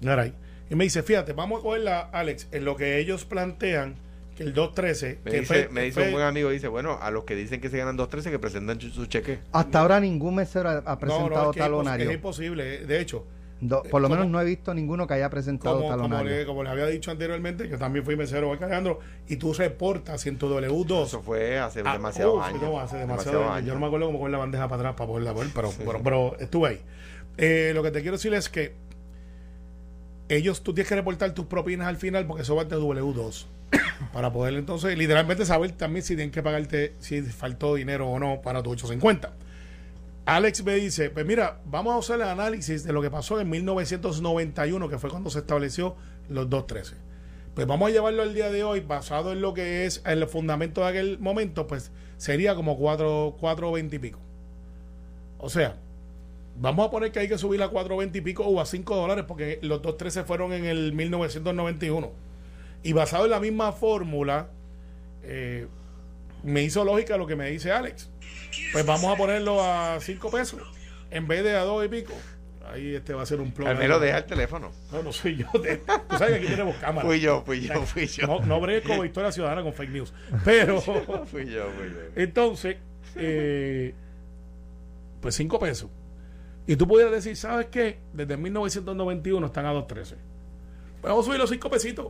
Garay. 0.01 0.33
Y 0.69 0.75
me 0.75 0.83
dice, 0.85 1.03
fíjate, 1.03 1.33
vamos 1.33 1.59
a 1.59 1.63
cogerla, 1.63 1.99
Alex, 2.11 2.47
en 2.51 2.65
lo 2.65 2.75
que 2.75 2.97
ellos 2.99 3.25
plantean, 3.25 3.95
que 4.35 4.43
el 4.43 4.53
213, 4.53 5.19
Me 5.23 5.31
que 5.31 5.39
dice, 5.41 5.67
me 5.71 5.83
dice 5.83 6.01
un 6.07 6.11
buen 6.13 6.23
amigo, 6.25 6.49
dice, 6.49 6.67
bueno, 6.67 6.97
a 6.99 7.11
los 7.11 7.23
que 7.25 7.35
dicen 7.35 7.61
que 7.61 7.69
se 7.69 7.77
ganan 7.77 7.97
2.13 7.97 8.31
que 8.31 8.39
presenten 8.39 8.79
su, 8.81 9.05
cheque. 9.05 9.39
Hasta 9.51 9.79
ahora 9.81 9.99
ningún 9.99 10.35
mesero 10.35 10.69
ha, 10.69 10.77
ha 10.77 10.81
No, 10.81 10.89
no, 10.91 10.99
presentado 10.99 11.49
es 11.51 11.53
que 11.55 11.59
es 11.59 11.65
impos- 11.65 11.69
talonario. 11.69 12.09
Es 12.09 12.15
imposible. 12.15 12.85
De 12.87 12.99
hecho, 12.99 13.27
Do- 13.61 13.83
por 13.83 14.01
lo 14.01 14.07
como- 14.07 14.19
menos 14.21 14.31
no 14.31 14.41
he 14.41 14.45
visto 14.45 14.73
ninguno 14.73 15.05
que 15.05 15.13
haya 15.13 15.29
presentado 15.29 15.75
como, 15.75 15.89
como, 15.89 16.01
talonario. 16.09 16.31
le, 16.39 16.45
como 16.47 16.63
le 16.63 16.69
había 16.69 16.87
dicho 16.87 17.11
anteriormente, 17.11 17.69
yo 17.69 17.77
también 17.77 18.03
fui 18.03 18.15
mesero 18.15 18.51
Alejandro, 18.51 18.99
y 19.27 19.35
tú 19.35 19.53
reportas 19.53 20.25
en 20.25 20.37
tu 20.39 20.49
W2. 20.49 21.05
Eso 21.05 21.21
fue 21.21 21.59
hace 21.59 21.81
Ah, 21.85 21.93
demasiados 21.93 22.35
uf, 22.37 22.43
años. 22.43 22.61
no, 22.63 22.79
hace 22.79 22.97
demasiado 22.97 23.51
años. 23.51 23.67
Yo 23.67 23.73
no 23.75 23.79
me 23.81 23.85
acuerdo 23.85 24.07
cómo 24.07 24.17
coger 24.17 24.31
la 24.31 24.39
bandeja 24.39 24.67
para 24.67 24.81
atrás 24.81 24.95
para 24.95 25.07
poderla 25.07 25.33
ver, 25.33 25.47
pero, 25.53 25.71
pero, 25.77 26.01
pero 26.03 26.35
estuve 26.39 26.69
ahí. 26.69 26.81
Eh, 27.37 27.71
lo 27.73 27.83
que 27.83 27.91
te 27.91 28.01
quiero 28.01 28.17
decir 28.17 28.33
es 28.33 28.49
que 28.49 28.75
ellos, 30.29 30.63
tú 30.63 30.73
tienes 30.73 30.89
que 30.89 30.95
reportar 30.95 31.33
tus 31.33 31.45
propinas 31.45 31.87
al 31.87 31.97
final 31.97 32.25
porque 32.25 32.43
eso 32.43 32.55
va 32.55 32.65
de 32.65 32.75
W2. 32.75 33.45
para 34.13 34.31
poder 34.31 34.53
entonces, 34.55 34.97
literalmente, 34.97 35.45
saber 35.45 35.71
también 35.71 36.03
si 36.03 36.15
tienen 36.15 36.31
que 36.31 36.43
pagarte, 36.43 36.93
si 36.99 37.21
faltó 37.21 37.75
dinero 37.75 38.09
o 38.09 38.19
no 38.19 38.41
para 38.41 38.61
tu 38.63 38.71
850. 38.71 39.33
Alex 40.25 40.63
me 40.63 40.75
dice, 40.75 41.09
pues 41.09 41.25
mira, 41.25 41.59
vamos 41.65 41.95
a 41.95 41.99
hacer 41.99 42.23
el 42.23 42.29
análisis 42.29 42.83
de 42.83 42.93
lo 42.93 43.01
que 43.01 43.11
pasó 43.11 43.41
en 43.41 43.49
1991, 43.49 44.89
que 44.89 44.97
fue 44.97 45.09
cuando 45.09 45.29
se 45.29 45.39
estableció 45.39 45.95
los 46.29 46.49
213. 46.49 46.95
Pues 47.53 47.67
vamos 47.67 47.89
a 47.89 47.91
llevarlo 47.91 48.23
al 48.23 48.33
día 48.33 48.49
de 48.49 48.63
hoy, 48.63 48.79
basado 48.79 49.33
en 49.33 49.41
lo 49.41 49.53
que 49.53 49.85
es 49.85 50.01
el 50.05 50.25
fundamento 50.27 50.81
de 50.81 50.87
aquel 50.87 51.19
momento, 51.19 51.67
pues 51.67 51.91
sería 52.17 52.55
como 52.55 52.77
4, 52.77 53.37
4.20 53.39 53.93
y 53.93 53.99
pico. 53.99 54.19
O 55.39 55.49
sea, 55.49 55.75
vamos 56.59 56.87
a 56.87 56.91
poner 56.91 57.11
que 57.11 57.19
hay 57.19 57.27
que 57.27 57.37
subir 57.37 57.61
a 57.63 57.69
4.20 57.71 58.15
y 58.15 58.21
pico 58.21 58.43
o 58.45 58.59
a 58.61 58.65
5 58.65 58.95
dólares, 58.95 59.25
porque 59.27 59.59
los 59.61 59.81
213 59.81 60.23
fueron 60.23 60.53
en 60.53 60.65
el 60.65 60.93
1991. 60.93 62.11
Y 62.83 62.93
basado 62.93 63.25
en 63.25 63.31
la 63.31 63.39
misma 63.39 63.71
fórmula, 63.71 64.49
eh, 65.23 65.67
me 66.43 66.61
hizo 66.63 66.83
lógica 66.83 67.17
lo 67.17 67.25
que 67.27 67.35
me 67.35 67.49
dice 67.49 67.71
Alex. 67.71 68.09
Pues 68.71 68.85
vamos 68.85 69.05
a 69.13 69.15
ponerlo 69.15 69.63
a 69.63 69.99
5 69.99 70.29
pesos 70.31 70.61
en 71.11 71.27
vez 71.27 71.43
de 71.43 71.55
a 71.55 71.61
2 71.63 71.85
y 71.85 71.87
pico. 71.89 72.13
Ahí 72.71 72.95
este 72.95 73.13
va 73.13 73.23
a 73.23 73.25
ser 73.25 73.39
un 73.41 73.51
plot. 73.51 73.67
Al 73.67 73.77
menos 73.77 73.99
deja 74.01 74.17
el 74.19 74.25
teléfono. 74.25 74.71
No, 74.91 75.03
no 75.03 75.11
soy 75.11 75.35
yo. 75.37 75.47
de- 75.61 75.77
tú 76.09 76.17
sabes 76.17 76.29
que 76.29 76.35
aquí 76.39 76.47
tenemos 76.47 76.75
cámara. 76.77 77.05
Fui 77.07 77.19
yo, 77.19 77.43
fui 77.45 77.61
yo, 77.61 77.81
fui 77.85 78.07
yo. 78.07 78.25
No, 78.27 78.39
no 78.39 78.59
bregues 78.61 78.83
como 78.87 79.03
historia 79.05 79.31
ciudadana 79.31 79.63
con 79.63 79.73
fake 79.73 79.89
news. 79.91 80.13
Pero, 80.45 80.81
Fui 80.81 81.45
yo, 81.45 81.69
fui 81.71 81.89
yo. 81.89 81.99
entonces, 82.15 82.77
eh, 83.17 83.93
pues 85.21 85.35
5 85.35 85.59
pesos. 85.59 85.89
Y 86.65 86.75
tú 86.75 86.87
pudieras 86.87 87.13
decir, 87.13 87.35
¿sabes 87.35 87.67
qué? 87.67 87.97
Desde 88.13 88.37
1991 88.37 89.45
están 89.47 89.65
a 89.65 89.73
2.13. 89.73 89.85
Pues 89.87 90.15
vamos 91.03 91.25
a 91.25 91.27
subir 91.27 91.39
los 91.39 91.49
5 91.49 91.69
pesitos. 91.69 92.07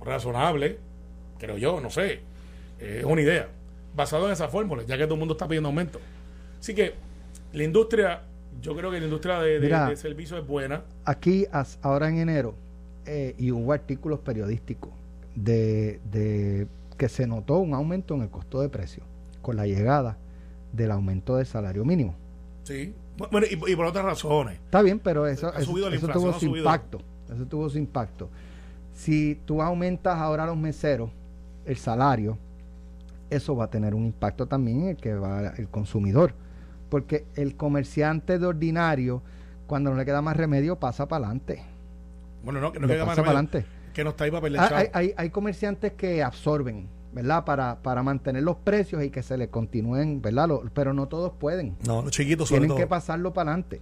Razonable, 0.00 0.78
creo 1.38 1.56
yo, 1.58 1.80
no 1.80 1.90
sé. 1.90 2.20
Eh, 2.80 2.98
es 3.00 3.04
una 3.04 3.20
idea. 3.22 3.48
Basado 3.96 4.26
en 4.26 4.32
esa 4.32 4.48
fórmula, 4.48 4.82
ya 4.84 4.96
que 4.96 5.04
todo 5.04 5.14
el 5.14 5.20
mundo 5.20 5.34
está 5.34 5.46
pidiendo 5.48 5.68
aumento. 5.68 5.98
Así 6.60 6.74
que 6.74 6.94
la 7.52 7.62
industria, 7.64 8.22
yo 8.60 8.74
creo 8.76 8.90
que 8.90 8.98
la 8.98 9.04
industria 9.06 9.40
de, 9.40 9.54
de- 9.54 9.60
Mira. 9.60 9.88
de 9.88 9.96
servicio 9.96 10.36
es 10.38 10.46
buena. 10.46 10.82
Aquí, 11.04 11.46
ahora 11.82 12.08
en 12.08 12.18
enero, 12.18 12.54
eh, 13.06 13.34
y 13.38 13.50
hubo 13.50 13.72
artículos 13.72 14.20
periodísticos 14.20 14.90
de, 15.34 16.00
de 16.10 16.66
que 16.98 17.08
se 17.08 17.26
notó 17.26 17.58
un 17.58 17.74
aumento 17.74 18.14
en 18.14 18.22
el 18.22 18.30
costo 18.30 18.60
de 18.60 18.68
precio 18.68 19.02
con 19.42 19.56
la 19.56 19.66
llegada 19.66 20.16
del 20.72 20.90
aumento 20.90 21.36
del 21.36 21.46
salario 21.46 21.84
mínimo. 21.84 22.14
Sí. 22.64 22.94
Bueno, 23.30 23.46
y, 23.50 23.72
y 23.72 23.76
por 23.76 23.86
otras 23.86 24.04
razones. 24.04 24.54
Está 24.54 24.82
bien, 24.82 24.98
pero 24.98 25.26
eso, 25.26 25.48
Ha 25.48 25.58
eso, 25.60 25.72
tuvo 25.72 26.32
su 26.32 26.40
subido. 26.40 26.56
impacto. 26.58 27.00
Eso 27.32 27.46
tuvo 27.46 27.68
su 27.70 27.78
impacto. 27.78 28.28
Si 28.92 29.40
tú 29.44 29.62
aumentas 29.62 30.18
ahora 30.18 30.44
a 30.44 30.46
los 30.46 30.56
meseros 30.56 31.10
el 31.64 31.76
salario, 31.76 32.38
eso 33.30 33.56
va 33.56 33.64
a 33.64 33.70
tener 33.70 33.94
un 33.94 34.04
impacto 34.04 34.46
también 34.46 34.82
en 34.82 34.88
el 34.90 34.96
que 34.96 35.14
va 35.14 35.48
el 35.56 35.68
consumidor. 35.68 36.34
Porque 36.90 37.24
el 37.34 37.56
comerciante 37.56 38.38
de 38.38 38.46
ordinario, 38.46 39.22
cuando 39.66 39.90
no 39.90 39.96
le 39.96 40.04
queda 40.04 40.22
más 40.22 40.36
remedio, 40.36 40.76
pasa 40.78 41.08
para 41.08 41.24
adelante. 41.26 41.62
Bueno, 42.44 42.60
no, 42.60 42.72
que 42.72 42.78
no 42.78 42.86
Lo 42.86 42.92
queda 42.92 43.04
más 43.04 43.16
pasa 43.16 43.22
para 43.24 43.40
remedio, 43.40 43.48
adelante. 43.58 43.92
que 43.94 44.04
no 44.04 44.10
está 44.10 44.24
ahí 44.24 44.30
para 44.30 44.62
Ah. 44.62 44.76
Hay, 44.76 44.88
hay, 44.92 45.14
hay 45.16 45.30
comerciantes 45.30 45.92
que 45.94 46.22
absorben, 46.22 46.86
¿verdad? 47.14 47.44
Para, 47.44 47.80
para 47.82 48.02
mantener 48.02 48.42
los 48.42 48.56
precios 48.56 49.02
y 49.04 49.10
que 49.10 49.22
se 49.22 49.38
le 49.38 49.48
continúen, 49.48 50.20
¿verdad? 50.20 50.48
Lo- 50.48 50.62
pero 50.74 50.92
no 50.92 51.06
todos 51.08 51.32
pueden. 51.32 51.76
No, 51.86 52.02
los 52.02 52.10
chiquitos 52.10 52.48
sobre 52.48 52.60
Tienen 52.60 52.68
todo. 52.70 52.78
que 52.78 52.86
pasarlo 52.86 53.32
para 53.32 53.52
adelante. 53.52 53.80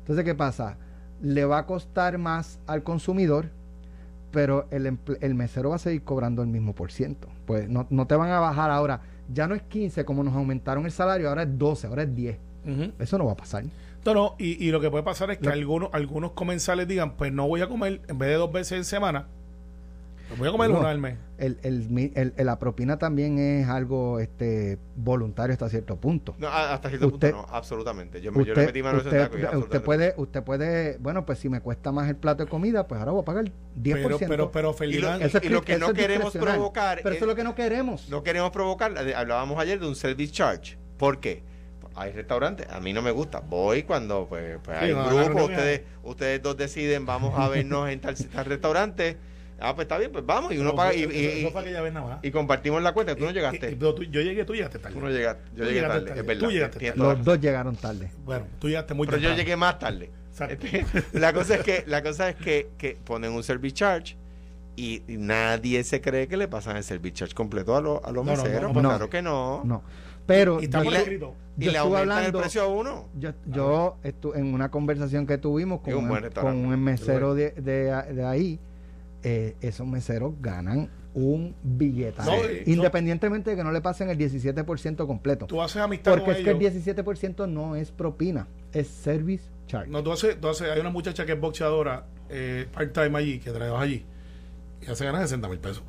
Entonces, 0.00 0.24
¿qué 0.24 0.34
pasa? 0.34 0.76
Le 1.22 1.44
va 1.44 1.58
a 1.58 1.66
costar 1.66 2.18
más 2.18 2.58
al 2.66 2.82
consumidor, 2.82 3.50
pero 4.32 4.66
el, 4.70 4.98
el 5.20 5.34
mesero 5.34 5.70
va 5.70 5.76
a 5.76 5.78
seguir 5.78 6.02
cobrando 6.02 6.42
el 6.42 6.48
mismo 6.48 6.74
por 6.74 6.92
ciento. 6.92 7.28
Pues 7.46 7.68
no, 7.68 7.86
no 7.90 8.06
te 8.06 8.16
van 8.16 8.30
a 8.30 8.40
bajar 8.40 8.70
ahora. 8.70 9.00
Ya 9.32 9.46
no 9.46 9.54
es 9.54 9.62
15 9.62 10.04
como 10.04 10.22
nos 10.22 10.34
aumentaron 10.34 10.84
el 10.84 10.92
salario, 10.92 11.28
ahora 11.28 11.44
es 11.44 11.58
12, 11.58 11.86
ahora 11.86 12.02
es 12.02 12.14
10. 12.14 12.36
Ujú. 12.66 12.92
Eso 12.98 13.18
no 13.18 13.26
va 13.26 13.32
a 13.32 13.36
pasar. 13.36 13.64
No, 14.04 14.14
no, 14.14 14.34
y, 14.38 14.64
y 14.64 14.70
lo 14.70 14.80
que 14.80 14.88
puede 14.90 15.02
pasar 15.02 15.30
es 15.32 15.38
que 15.38 15.48
algunos, 15.48 15.88
algunos 15.92 16.32
comensales 16.32 16.86
digan, 16.86 17.12
pues 17.16 17.32
no 17.32 17.48
voy 17.48 17.60
a 17.60 17.68
comer, 17.68 18.02
en 18.06 18.18
vez 18.18 18.28
de 18.28 18.34
dos 18.36 18.52
veces 18.52 18.72
en 18.78 18.84
semana, 18.84 19.26
voy 20.38 20.48
a 20.48 20.52
comer 20.52 20.70
No. 20.70 20.80
una 20.80 20.90
al 20.90 20.98
mes. 20.98 21.16
El, 21.38 21.58
el, 21.62 22.12
el- 22.14 22.32
el- 22.36 22.46
la 22.46 22.58
propina 22.58 22.98
también 22.98 23.38
es 23.38 23.68
algo 23.68 24.18
este, 24.20 24.78
voluntario 24.96 25.52
hasta 25.52 25.68
cierto 25.68 25.96
punto. 25.96 26.34
No, 26.38 26.48
hasta 26.48 26.88
cierto 26.88 27.08
Usted- 27.08 27.32
punto 27.32 27.46
no, 27.48 27.54
absolutamente. 27.54 28.20
Yo, 28.20 28.32
me- 28.32 28.38
yo 28.38 28.44
le 28.46 28.50
Usted, 28.52 28.66
metí 28.66 28.82
mano 28.82 28.96
a 28.98 29.00
ese 29.00 29.08
usted, 29.08 29.20
taco 29.22 29.38
y 29.38 29.58
usted 29.60 29.82
puede, 29.82 30.14
usted 30.16 30.42
puede, 30.42 30.98
bueno, 30.98 31.24
pues 31.26 31.38
si 31.38 31.48
me 31.48 31.60
cuesta 31.60 31.92
más 31.92 32.08
el 32.08 32.16
plato 32.16 32.44
de 32.44 32.48
comida, 32.50 32.86
pues 32.88 32.98
ahora 32.98 33.12
voy 33.12 33.22
a 33.22 33.24
pagar 33.24 33.44
10%. 33.80 34.28
Pero, 34.28 34.50
pero, 34.50 34.74
pero 34.74 34.90
Y 34.90 34.98
lo, 34.98 35.14
es 35.14 35.34
y 35.42 35.48
lo 35.48 35.62
que 35.62 35.78
no 35.78 35.88
es 35.88 35.92
queremos 35.92 36.32
provocar 36.36 36.98
Pero 37.02 37.10
es- 37.10 37.16
eso 37.16 37.24
es 37.24 37.28
lo 37.28 37.34
que 37.36 37.44
no 37.44 37.54
queremos. 37.54 38.08
no 38.08 38.22
queremos 38.22 38.50
provocar, 38.50 38.94
hablábamos 39.14 39.58
ayer 39.58 39.78
de 39.78 39.86
un 39.86 39.94
service 39.94 40.32
charge. 40.32 40.78
¿Por 40.96 41.20
qué? 41.20 41.42
Hay 41.98 42.12
restaurantes, 42.12 42.66
a 42.68 42.78
mí 42.80 42.92
no 42.92 43.00
me 43.00 43.10
gusta. 43.10 43.40
Voy 43.40 43.84
cuando 43.84 44.26
pues, 44.28 44.58
pues 44.62 44.78
Sí, 44.80 44.84
hay 44.86 44.92
no, 44.92 44.98
un 45.00 45.04
la 45.06 45.12
grupo, 45.24 45.38
reunión 45.38 45.50
ustedes, 45.58 45.82
ustedes 46.02 46.42
dos 46.42 46.56
deciden, 46.56 47.06
vamos 47.06 47.38
a 47.38 47.48
vernos 47.48 47.88
en 47.88 48.00
tal, 48.00 48.14
tal 48.16 48.44
restaurante. 48.44 49.16
Ah, 49.58 49.74
pues 49.74 49.86
está 49.86 49.96
bien, 49.98 50.12
pues 50.12 50.24
vamos. 50.26 50.52
Y 50.52 50.58
uno 50.58 50.70
no, 50.70 50.74
paga 50.76 50.92
y, 50.94 51.04
y- 51.04 51.44
y- 51.44 51.48
y 52.22 52.30
compartimos 52.30 52.82
la 52.82 52.92
cuenta. 52.92 53.16
Tú 53.16 53.24
no 53.24 53.30
Y- 53.30 53.34
llegaste. 53.34 53.70
y- 53.70 53.74
pero 53.74 53.94
tú- 53.94 54.02
yo 54.04 54.20
llegué, 54.20 54.44
tú 54.44 54.54
llegaste 54.54 54.78
tarde. 54.78 54.94
Tú 54.94 55.00
no 55.00 55.10
llegaste. 55.10 55.42
Yo 55.52 55.56
Tú 55.56 55.62
llegué 55.64 55.74
llegaste 55.74 55.94
tarde, 55.94 56.06
tarde. 56.08 56.20
es 56.20 56.26
verdad. 56.26 56.44
Tú 56.46 56.50
llegaste 56.52 56.78
tarde. 56.78 56.98
Los 56.98 57.24
dos 57.24 57.40
llegaron 57.40 57.76
tarde. 57.76 58.10
Bueno, 58.24 58.46
tú 58.58 58.68
llegaste 58.68 58.94
muy 58.94 59.06
Pero 59.06 59.18
yo 59.18 59.34
llegué 59.34 59.56
más 59.56 59.78
tarde. 59.78 60.10
Exacto. 60.30 60.66
Este, 60.70 61.18
la 61.18 61.32
cosa 61.32 61.54
es 61.54 61.62
que 61.62 61.84
la 61.86 62.02
cosa 62.02 62.28
es 62.28 62.36
que, 62.36 62.68
que 62.76 62.98
ponen 63.02 63.32
un 63.32 63.42
service 63.42 63.74
charge 63.74 64.16
y, 64.76 65.02
y 65.08 65.16
nadie 65.16 65.82
se 65.84 66.02
cree 66.02 66.28
que 66.28 66.36
le 66.36 66.48
pasan 66.48 66.76
el 66.76 66.84
service 66.84 67.14
charge 67.14 67.34
completo 67.34 67.74
a, 67.74 67.80
los 67.80 68.04
a 68.04 68.10
los 68.12 68.26
No, 68.26 68.32
meseros. 68.32 68.60
no, 68.62 68.72
Pues 68.74 68.82
no. 68.82 68.88
claro 68.90 69.08
que 69.08 69.22
no. 69.22 69.62
No. 69.64 69.82
Pero 70.26 70.60
Y 70.60 70.68
yo, 70.68 70.82
le- 70.82 70.98
escrito. 70.98 71.34
Y 71.58 71.64
yo 71.64 71.70
le 71.72 71.78
estuve 71.78 71.78
aumentan 71.78 72.18
hablando, 72.18 72.38
el 72.40 72.42
precio 72.42 72.62
a 72.62 72.66
uno. 72.66 73.08
yo, 73.18 73.30
yo 73.46 73.96
estu- 74.04 74.36
en 74.36 74.52
una 74.52 74.70
conversación 74.70 75.26
que 75.26 75.38
tuvimos 75.38 75.80
con, 75.80 75.94
un 75.94 76.08
restaurante. 76.20 76.40
con 76.42 76.56
un 76.74 76.78
mesero 76.84 77.34
de, 77.34 77.52
de, 77.52 77.84
de 78.12 78.24
ahí, 78.26 78.60
eh, 79.28 79.56
esos 79.60 79.86
meseros 79.88 80.34
ganan 80.40 80.88
un. 81.12 81.56
No, 81.68 82.34
y- 82.36 82.70
Independientemente 82.72 83.50
de 83.50 83.56
que 83.56 83.64
no 83.64 83.72
le 83.72 83.80
pasen 83.80 84.08
el 84.08 84.16
17% 84.18 85.04
completo. 85.06 85.46
Tú 85.46 85.60
haces 85.60 85.82
amistad 85.82 86.12
Porque 86.12 86.24
con 86.26 86.34
es 86.34 86.44
que 86.44 86.50
el 86.50 86.56
ellos. 86.62 86.74
17% 86.96 87.48
no 87.48 87.74
es 87.74 87.90
propina, 87.90 88.46
es 88.72 88.86
service 88.86 89.44
charge. 89.66 89.90
No, 89.90 90.02
tú 90.04 90.12
haces, 90.12 90.40
tú 90.40 90.48
haces- 90.48 90.70
hay 90.70 90.78
una 90.80 90.90
muchacha 90.90 91.26
que 91.26 91.32
es 91.32 91.40
boxeadora, 91.40 92.06
eh, 92.28 92.68
part-time 92.72 93.18
allí, 93.18 93.38
que 93.40 93.50
trabaja 93.50 93.82
allí, 93.82 94.04
y 94.86 94.90
hace 94.90 95.04
ganar 95.04 95.22
60 95.22 95.48
mil 95.48 95.58
pesos. 95.58 95.82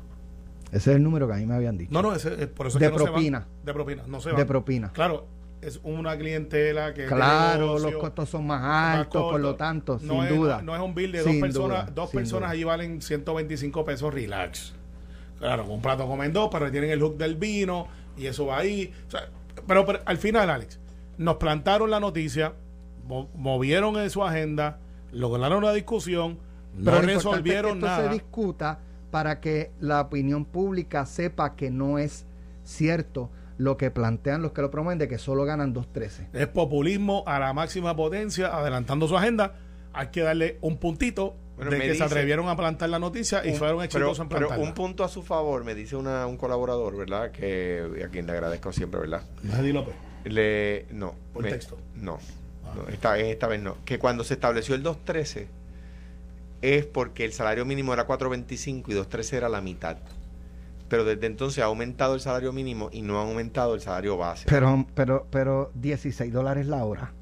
Ese 0.72 0.90
es 0.90 0.96
el 0.96 1.02
número 1.04 1.28
que 1.28 1.34
a 1.34 1.36
mí 1.36 1.46
me 1.46 1.54
habían 1.54 1.78
dicho. 1.78 1.92
No, 1.92 2.02
no, 2.02 2.14
ese, 2.14 2.34
es 2.42 2.46
por 2.48 2.66
eso 2.66 2.78
es 2.78 2.80
De 2.80 2.86
que 2.88 2.92
no 2.92 2.98
se 2.98 3.04
van. 3.04 3.12
propina. 3.12 3.46
de 3.64 3.72
propina, 3.72 4.02
no 4.08 4.20
se 4.20 4.30
de 4.30 4.34
van. 4.34 4.46
propina. 4.46 4.92
Claro, 4.92 5.26
es 5.60 5.80
una 5.82 6.16
clientela 6.16 6.94
que. 6.94 7.06
Claro, 7.06 7.66
negocio, 7.66 7.90
los 7.90 8.00
costos 8.00 8.28
son 8.28 8.46
más 8.46 8.60
más 8.62 8.98
altos, 8.98 9.30
por 9.30 9.40
lo 9.40 9.54
tanto, 9.56 9.98
no 10.02 10.14
sin 10.14 10.22
es, 10.24 10.28
duda. 10.36 10.62
No, 10.62 10.74
es 10.74 10.80
un 10.82 10.94
bill 10.94 11.12
de 11.12 11.18
dos 11.22 11.34
personas. 11.36 11.52
duda, 11.86 11.92
dos 11.94 12.10
personas 12.10 12.42
duda. 12.48 12.50
allí 12.52 12.64
valen 12.64 13.02
125 13.02 13.84
pesos 13.84 14.12
relax. 14.14 14.74
Claro, 15.38 15.64
un 15.66 15.80
plato 15.80 16.06
comen 16.06 16.32
dos, 16.32 16.48
pero 16.52 16.70
tienen 16.70 16.90
el 16.90 17.00
hook 17.00 17.16
del 17.16 17.36
vino 17.36 17.86
y 18.16 18.26
eso 18.26 18.46
va 18.46 18.58
ahí. 18.58 18.92
O 19.06 19.10
sea, 19.10 19.28
pero, 19.66 19.84
pero 19.86 20.00
al 20.04 20.18
final, 20.18 20.50
Alex, 20.50 20.78
nos 21.16 21.36
plantaron 21.36 21.90
la 21.90 22.00
noticia. 22.00 22.54
mo- 23.06 23.28
movieron 23.34 23.96
en 23.98 24.10
su 24.10 24.22
agenda, 24.24 24.78
lograron 25.12 25.58
una 25.58 25.72
discusión, 25.72 26.38
no 26.74 26.84
Pero 26.90 26.96
importante 26.96 27.00
es 27.00 27.04
que 27.04 27.14
resolvieron 27.30 27.72
esto 27.78 27.86
nada. 27.86 28.04
se 28.08 28.12
discuta 28.14 28.78
para 29.10 29.40
que 29.40 29.70
la 29.80 30.02
opinión 30.02 30.44
pública 30.44 31.06
sepa 31.06 31.56
que 31.56 31.70
no 31.70 31.98
es 31.98 32.26
cierto 32.64 33.30
lo 33.58 33.76
que 33.76 33.90
plantean 33.90 34.40
los 34.42 34.52
que 34.52 34.62
lo 34.62 34.70
promueven 34.70 34.98
de 34.98 35.08
que 35.08 35.18
solo 35.18 35.44
ganan 35.44 35.74
2.13. 35.74 36.28
Es 36.32 36.46
populismo 36.48 37.22
a 37.26 37.38
la 37.38 37.52
máxima 37.52 37.94
potencia, 37.94 38.56
adelantando 38.56 39.06
su 39.08 39.16
agenda. 39.16 39.54
Hay 39.92 40.08
que 40.08 40.22
darle 40.22 40.58
un 40.60 40.78
puntito 40.78 41.34
Bueno, 41.56 41.72
de 41.72 41.78
que 41.80 41.94
se 41.96 42.04
atrevieron 42.04 42.48
a 42.48 42.56
plantar 42.56 42.88
la 42.88 42.98
noticia 43.00 43.44
y 43.44 43.50
Un- 43.50 43.56
fueron 43.56 43.76
pero, 43.78 43.84
exitosos 43.86 44.20
en 44.20 44.28
pero 44.28 44.38
plantarla. 44.46 44.64
un 44.64 44.74
punto 44.74 45.02
a 45.02 45.08
su 45.08 45.22
favor, 45.24 45.64
me 45.64 45.74
dice 45.74 45.96
una- 45.96 46.26
un 46.26 46.36
colaborador, 46.36 46.96
¿verdad? 46.96 47.32
Que 47.32 48.02
a 48.04 48.08
quien 48.08 48.26
le 48.26 48.32
agradezco 48.32 48.72
siempre, 48.72 49.00
¿verdad? 49.00 49.22
Eddie 49.58 49.72
López. 49.72 49.94
Le, 50.24 50.86
no. 50.92 51.14
Por 51.32 51.42
me- 51.42 51.50
texto. 51.50 51.76
No. 51.96 52.18
Ah. 52.64 52.74
no, 52.76 52.88
esta, 52.88 53.18
esta 53.18 53.46
vez 53.48 53.60
no. 53.60 53.76
Que 53.84 53.98
cuando 53.98 54.22
se 54.22 54.34
estableció 54.34 54.74
el 54.76 54.82
213 54.84 55.48
es 56.62 56.86
porque 56.86 57.24
el 57.24 57.32
salario 57.32 57.64
mínimo 57.64 57.92
era 57.92 58.04
425 58.04 58.90
y 58.90 58.94
213 58.94 59.36
era 59.36 59.48
la 59.48 59.60
mitad. 59.60 59.96
Pero 60.88 61.04
desde 61.04 61.26
entonces 61.26 61.62
ha 61.62 61.66
aumentado 61.66 62.14
el 62.14 62.20
salario 62.20 62.52
mínimo 62.52 62.88
y 62.92 63.02
no 63.02 63.18
ha 63.18 63.22
aumentado 63.22 63.74
el 63.74 63.80
salario 63.80 64.16
base. 64.16 64.46
Pero, 64.48 64.86
pero, 64.94 65.26
pero 65.30 65.70
16 65.74 66.32
dólares 66.32 66.66
la 66.66 66.84
hora. 66.84 67.12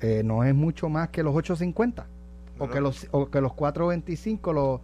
Eh, 0.00 0.22
no 0.24 0.44
es 0.44 0.54
mucho 0.54 0.88
más 0.88 1.08
que 1.10 1.22
los 1.22 1.34
8.50. 1.34 2.04
O, 2.58 2.66
No, 2.66 2.68
que 2.70 2.74
no. 2.76 2.80
los, 2.82 3.06
o 3.12 3.30
que 3.30 3.40
los 3.40 3.52
4.25 3.52 4.52
los... 4.52 4.80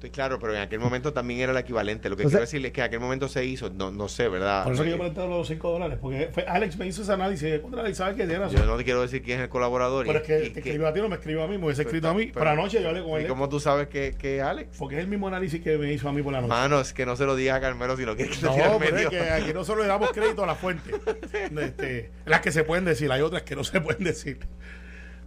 Estoy 0.00 0.08
claro, 0.12 0.38
pero 0.38 0.54
en 0.54 0.62
aquel 0.62 0.80
momento 0.80 1.12
también 1.12 1.40
era 1.40 1.52
el 1.52 1.58
equivalente. 1.58 2.08
Lo 2.08 2.16
que 2.16 2.24
quiero 2.24 2.40
decirle 2.40 2.68
es 2.68 2.72
que 2.72 2.80
en 2.80 2.86
aquel 2.86 3.00
momento 3.00 3.28
se 3.28 3.44
hizo, 3.44 3.68
no, 3.68 3.90
no 3.90 4.08
sé, 4.08 4.30
¿verdad? 4.30 4.64
Por 4.64 4.72
eso 4.72 4.82
que 4.82 4.88
yo 4.88 4.96
Eh, 4.96 4.98
planteé 4.98 5.28
los 5.28 5.46
5 5.46 5.70
dólares. 5.72 5.98
Porque 6.00 6.30
fue- 6.32 6.44
Alex 6.48 6.78
me 6.78 6.86
hizo 6.86 7.02
ese 7.02 7.12
análisis 7.12 7.58
contra 7.60 7.86
y 7.86 7.94
sabe 7.94 8.12
que 8.16 8.24
tiene 8.24 8.38
razón. 8.38 8.58
yo 8.60 8.64
no 8.64 8.78
te 8.78 8.84
quiero 8.84 9.02
decir 9.02 9.22
quién 9.22 9.40
es 9.40 9.42
el 9.44 9.50
colaborador. 9.50 10.06
Pero 10.06 10.18
y- 10.18 10.22
es 10.22 10.26
que 10.26 10.38
y 10.38 10.48
te 10.48 10.62
que- 10.62 10.70
escribió 10.70 10.88
a 10.88 10.94
ti, 10.94 11.00
no 11.02 11.10
me 11.10 11.16
escribió 11.16 11.42
a 11.42 11.46
mí, 11.48 11.58
me 11.58 11.64
hubiese 11.66 11.82
Pero- 11.82 11.90
escrito 11.90 12.08
a 12.08 12.14
mí. 12.14 12.26
pero- 12.28 12.38
Pero 12.38 12.50
anoche 12.50 12.80
yo 12.82 12.88
hablé 12.88 13.02
con 13.02 13.10
¿Y 13.20 13.24
él. 13.24 13.26
cómo 13.28 13.50
tú 13.50 13.60
sabes 13.60 13.88
que, 13.88 14.14
que 14.16 14.40
Alex? 14.40 14.78
Porque 14.78 14.94
es 14.96 15.02
el 15.02 15.08
mismo 15.08 15.28
análisis 15.28 15.60
que 15.60 15.76
me 15.76 15.92
hizo 15.92 16.08
a 16.08 16.14
mí 16.14 16.22
por 16.22 16.32
la 16.32 16.40
noche. 16.40 16.48
Mano, 16.48 16.80
es 16.80 16.94
que 16.94 17.04
no 17.04 17.14
se 17.16 17.26
lo 17.26 17.36
digas 17.36 17.58
a 17.58 17.60
Carmelo 17.60 17.94
si 17.98 18.04
no 18.06 18.16
quieres 18.16 18.38
que 18.38 18.46
No, 18.46 18.54
pero 18.78 18.84
es 18.86 18.92
medio. 18.94 19.10
que 19.10 19.20
aquí 19.20 19.52
nosotros 19.52 19.84
le 19.84 19.88
damos 19.88 20.12
crédito 20.12 20.42
a 20.44 20.46
la 20.46 20.54
fuente. 20.54 20.92
Este, 21.60 22.10
las 22.24 22.40
que 22.40 22.52
se 22.52 22.64
pueden 22.64 22.86
decir, 22.86 23.12
hay 23.12 23.20
otras 23.20 23.42
que 23.42 23.54
no 23.54 23.64
se 23.64 23.82
pueden 23.82 24.04
decir. 24.04 24.38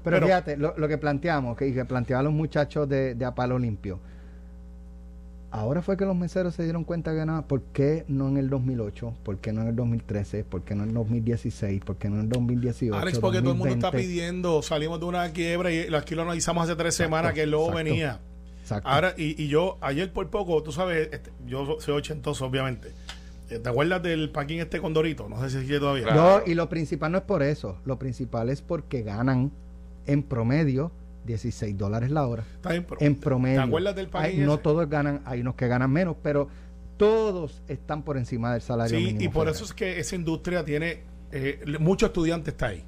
Pero, 0.03 0.17
Pero- 0.17 0.25
fíjate, 0.25 0.57
lo, 0.57 0.73
lo 0.77 0.87
que 0.87 0.97
planteamos, 0.97 1.55
que, 1.55 1.71
que 1.71 1.85
planteaban 1.85 2.25
los 2.25 2.33
muchachos 2.33 2.89
de, 2.89 3.13
de 3.13 3.23
A 3.25 3.35
Palo 3.35 3.59
Limpio. 3.59 3.99
Ahora 5.53 5.83
fue 5.83 5.97
que 5.97 6.05
los 6.05 6.15
meseros 6.15 6.55
se 6.55 6.63
dieron 6.63 6.83
cuenta 6.83 7.11
que 7.11 7.17
ganaba. 7.17 7.47
¿Por 7.47 7.61
qué 7.61 8.05
no 8.07 8.27
en 8.27 8.37
el 8.37 8.49
2008? 8.49 9.13
¿Por 9.23 9.37
qué 9.37 9.53
no 9.53 9.61
en 9.61 9.67
el 9.67 9.75
2013? 9.75 10.45
¿Por 10.45 10.63
qué 10.63 10.73
no 10.73 10.81
en 10.81 10.89
el 10.89 10.95
2016? 10.95 11.79
¿Por 11.85 11.95
qué 11.97 12.09
no 12.09 12.15
en 12.15 12.21
el 12.21 12.29
2018? 12.29 12.97
Alex, 12.97 13.19
porque 13.19 13.37
todo 13.37 13.51
el 13.51 13.57
mundo 13.59 13.71
está 13.71 13.91
2020? 13.91 13.97
pidiendo, 13.97 14.63
salimos 14.63 14.99
de 14.99 15.05
una 15.05 15.29
quiebra 15.29 15.71
y 15.71 15.93
aquí 15.93 16.15
lo 16.15 16.23
analizamos 16.23 16.63
hace 16.63 16.75
tres 16.75 16.95
semanas 16.95 17.33
que 17.33 17.43
el 17.43 17.51
lobo 17.51 17.65
exacto. 17.65 17.83
venía. 17.83 18.19
Exacto. 18.61 18.89
Ahora, 18.89 19.13
y, 19.15 19.43
y 19.43 19.47
yo, 19.47 19.77
ayer 19.81 20.11
por 20.11 20.27
poco, 20.31 20.63
tú 20.63 20.71
sabes, 20.71 21.09
este, 21.11 21.31
yo 21.45 21.77
soy 21.79 21.97
ochentoso, 21.97 22.47
obviamente. 22.47 22.91
Eh, 23.51 23.59
¿Te 23.59 23.69
acuerdas 23.69 24.01
del 24.01 24.31
paquín 24.31 24.59
este 24.59 24.81
con 24.81 24.95
Dorito? 24.95 25.29
No 25.29 25.39
sé 25.39 25.51
si 25.51 25.67
sigue 25.67 25.77
todavía. 25.77 26.05
Claro. 26.05 26.39
No, 26.39 26.51
y 26.51 26.55
lo 26.55 26.67
principal 26.67 27.11
no 27.11 27.19
es 27.19 27.25
por 27.25 27.43
eso. 27.43 27.77
Lo 27.85 27.99
principal 27.99 28.49
es 28.49 28.63
porque 28.63 29.03
ganan 29.03 29.51
en 30.07 30.23
promedio 30.23 30.91
16 31.25 31.77
dólares 31.77 32.11
la 32.11 32.27
hora. 32.27 32.43
Está 32.55 32.71
bien, 32.71 32.85
pero- 32.87 33.01
En 33.01 33.15
promedio. 33.15 33.61
¿Te 33.61 33.67
acuerdas 33.67 33.95
del 33.95 34.05
Hay- 34.07 34.11
paquín 34.11 34.45
no 34.45 34.57
todos 34.59 34.89
ganan, 34.89 35.21
hay 35.25 35.41
unos 35.41 35.55
que 35.55 35.67
ganan 35.67 35.91
menos, 35.91 36.15
pero 36.21 36.47
todos 36.97 37.61
están 37.67 38.03
por 38.03 38.17
encima 38.17 38.51
del 38.53 38.61
salario 38.61 38.97
Sí, 38.97 39.03
mínimo. 39.03 39.21
y 39.21 39.27
por 39.27 39.43
federal. 39.45 39.55
eso 39.55 39.63
es 39.65 39.73
que 39.73 39.99
esa 39.99 40.15
industria 40.15 40.63
tiene, 40.63 41.01
eh, 41.31 41.63
muchos 41.79 42.07
estudiantes 42.09 42.53
está 42.53 42.67
ahí. 42.67 42.83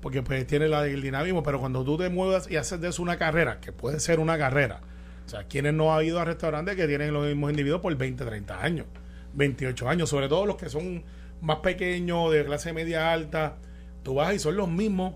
Porque 0.00 0.22
pues 0.22 0.44
tiene 0.46 0.66
la, 0.68 0.84
el 0.86 1.00
dinamismo, 1.00 1.42
pero 1.44 1.60
cuando 1.60 1.84
tú 1.84 1.96
te 1.96 2.08
muevas 2.10 2.50
y 2.50 2.56
haces 2.56 2.80
de 2.80 2.88
eso 2.88 3.02
una 3.02 3.16
carrera, 3.18 3.60
que 3.60 3.70
puede 3.72 4.00
ser 4.00 4.18
una 4.18 4.36
carrera, 4.36 4.80
o 5.24 5.28
sea, 5.28 5.44
quienes 5.44 5.72
no 5.74 5.94
han 5.94 6.04
ido 6.04 6.18
a 6.18 6.24
restaurantes 6.24 6.74
que 6.74 6.88
tienen 6.88 7.12
los 7.14 7.24
mismos 7.26 7.50
individuos 7.52 7.80
por 7.80 7.94
20, 7.96 8.24
30 8.24 8.60
años, 8.62 8.86
28 9.34 9.88
años, 9.88 10.08
sobre 10.10 10.28
todo 10.28 10.44
los 10.44 10.56
que 10.56 10.68
son 10.68 11.04
más 11.40 11.58
pequeños, 11.58 12.32
de 12.32 12.44
clase 12.44 12.72
media 12.72 13.12
alta, 13.12 13.56
tú 14.02 14.14
vas 14.14 14.34
y 14.34 14.40
son 14.40 14.56
los 14.56 14.68
mismos, 14.68 15.14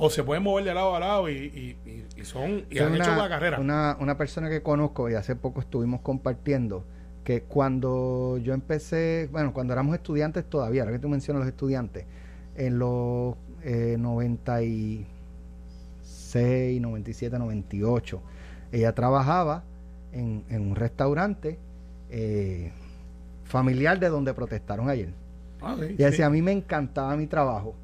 o 0.00 0.08
se 0.10 0.22
pueden 0.22 0.42
mover 0.44 0.64
de 0.64 0.72
lado 0.74 0.94
a 0.94 1.00
lado 1.00 1.28
y, 1.28 1.34
y- 1.34 1.76
y- 1.90 2.06
y 2.20 2.24
son, 2.24 2.64
y 2.70 2.78
han 2.78 2.94
hecho 2.94 3.12
una 3.12 3.28
carrera. 3.28 3.60
Una, 3.60 3.96
una 4.00 4.16
persona 4.16 4.48
que 4.48 4.62
conozco 4.62 5.10
y 5.10 5.14
hace 5.14 5.36
poco 5.36 5.60
estuvimos 5.60 6.00
compartiendo 6.00 6.84
que 7.24 7.42
cuando 7.42 8.38
yo 8.38 8.54
empecé, 8.54 9.28
bueno, 9.32 9.52
cuando 9.52 9.72
éramos 9.74 9.94
estudiantes 9.96 10.44
todavía, 10.48 10.82
ahora 10.82 10.92
que 10.92 10.98
tú 11.00 11.08
mencionas 11.08 11.40
los 11.40 11.48
estudiantes, 11.48 12.06
en 12.56 12.78
los 12.78 13.34
eh, 13.62 13.96
96, 13.98 15.06
97, 16.80 17.38
98, 17.38 18.22
ella 18.72 18.94
trabajaba 18.94 19.64
en, 20.12 20.44
en 20.48 20.62
un 20.70 20.76
restaurante 20.76 21.58
eh, 22.10 22.72
familiar 23.44 23.98
de 23.98 24.08
donde 24.08 24.34
protestaron 24.34 24.88
ayer. 24.88 25.10
Ah, 25.60 25.76
sí, 25.78 25.96
Y 25.98 26.02
sí. 26.02 26.02
decía, 26.04 26.26
a 26.26 26.30
mí 26.30 26.42
me 26.42 26.52
encantaba 26.52 27.16
mi 27.16 27.26
trabajo 27.26 27.74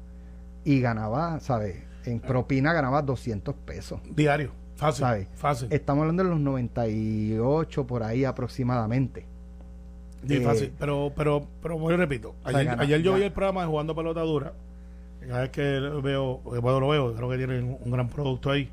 y 0.63 0.79
ganaba, 0.81 1.39
¿sabes? 1.39 1.77
En 2.05 2.19
propina 2.19 2.73
ganaba 2.73 3.01
200 3.01 3.55
pesos. 3.55 3.99
Diario, 4.15 4.51
fácil, 4.75 5.01
¿Sabe? 5.01 5.27
fácil. 5.33 5.67
Estamos 5.71 6.01
hablando 6.03 6.23
de 6.23 6.29
los 6.29 6.39
98 6.39 7.87
por 7.87 8.03
ahí 8.03 8.25
aproximadamente. 8.25 9.25
Sí, 10.27 10.35
Eh, 10.35 10.41
fácil. 10.41 10.73
Pero, 10.79 11.11
pero, 11.15 11.47
pero 11.61 11.89
yo 11.89 11.97
repito, 11.97 12.35
ayer, 12.43 12.75
ayer 12.79 13.01
yo 13.01 13.11
ya. 13.11 13.17
vi 13.17 13.23
el 13.25 13.31
programa 13.31 13.61
de 13.61 13.67
Jugando 13.67 13.95
Pelota 13.95 14.21
Dura. 14.21 14.53
Cada 15.27 15.41
vez 15.41 15.49
que 15.49 15.79
lo 15.79 16.01
veo, 16.01 16.41
eh, 16.55 16.59
bueno, 16.59 16.79
lo 16.79 16.87
veo, 16.89 17.13
creo 17.15 17.29
que 17.29 17.37
tienen 17.37 17.63
un, 17.63 17.77
un 17.83 17.91
gran 17.91 18.09
producto 18.09 18.51
ahí. 18.51 18.69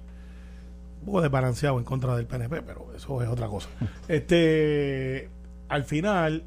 Un 1.01 1.07
poco 1.07 1.23
desbalanceado 1.23 1.79
en 1.79 1.85
contra 1.85 2.15
del 2.17 2.27
PNP, 2.27 2.63
pero 2.63 2.87
eso 2.95 3.23
es 3.23 3.29
otra 3.29 3.49
cosa. 3.49 3.69
este, 4.09 5.29
al 5.69 5.85
final, 5.85 6.45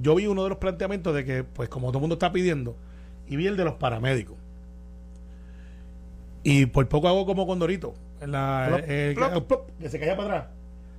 yo 0.00 0.14
vi 0.14 0.26
uno 0.26 0.42
de 0.42 0.48
los 0.48 0.58
planteamientos 0.58 1.14
de 1.14 1.24
que, 1.24 1.44
pues, 1.44 1.68
como 1.68 1.88
todo 1.88 1.98
el 1.98 2.02
mundo 2.02 2.14
está 2.14 2.32
pidiendo, 2.32 2.76
y 3.28 3.36
vi 3.36 3.46
el 3.46 3.56
de 3.56 3.64
los 3.64 3.74
paramédicos. 3.74 4.36
Y 6.48 6.66
por 6.66 6.88
poco 6.88 7.08
hago 7.08 7.26
como 7.26 7.44
con 7.44 7.58
Dorito, 7.58 7.94
en 8.20 8.30
la, 8.30 8.66
Plop, 8.68 8.80
eh, 8.86 9.12
plop. 9.16 9.32
que, 9.34 9.40
plop, 9.40 9.70
que 9.80 9.88
se 9.88 9.98
caía 9.98 10.16
para 10.16 10.28
atrás. 10.38 10.54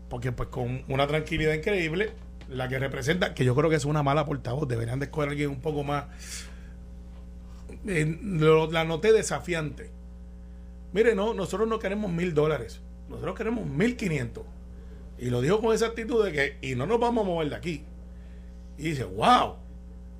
Porque 0.09 0.33
pues 0.33 0.49
con 0.49 0.83
una 0.89 1.07
tranquilidad 1.07 1.53
increíble, 1.53 2.11
la 2.49 2.67
que 2.67 2.77
representa, 2.79 3.33
que 3.33 3.45
yo 3.45 3.55
creo 3.55 3.69
que 3.69 3.77
es 3.77 3.85
una 3.85 4.03
mala 4.03 4.25
portavoz, 4.25 4.67
deberían 4.67 4.99
de 4.99 5.05
escoger 5.05 5.29
a 5.29 5.31
alguien 5.31 5.49
un 5.49 5.61
poco 5.61 5.85
más... 5.85 6.05
eh, 7.87 8.17
lo- 8.21 8.69
la 8.69 8.83
noté 8.83 9.13
desafiante. 9.13 9.89
Mire, 10.91 11.15
no, 11.15 11.33
nosotros 11.33 11.67
no 11.67 11.79
queremos 11.79 12.11
mil 12.11 12.33
dólares, 12.33 12.81
nosotros 13.07 13.35
queremos 13.37 13.65
mil 13.65 13.95
quinientos. 13.95 14.43
Y 15.17 15.29
lo 15.29 15.39
dijo 15.39 15.61
con 15.61 15.73
esa 15.73 15.87
actitud 15.87 16.25
de 16.25 16.31
que, 16.33 16.57
y 16.61 16.75
no 16.75 16.85
nos 16.85 16.99
vamos 16.99 17.25
a 17.25 17.27
mover 17.29 17.49
de 17.49 17.55
aquí. 17.55 17.83
Y 18.77 18.89
dice, 18.89 19.05
wow, 19.05 19.55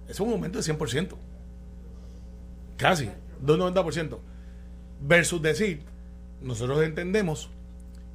es 0.07 0.19
un 0.21 0.31
aumento 0.31 0.59
de 0.61 0.73
100%. 0.73 1.09
Casi, 2.77 3.09
de 3.41 3.53
un 3.53 3.59
90%. 3.59 4.17
Versus 5.01 5.41
decir, 5.41 5.83
nosotros 6.41 6.83
entendemos 6.83 7.49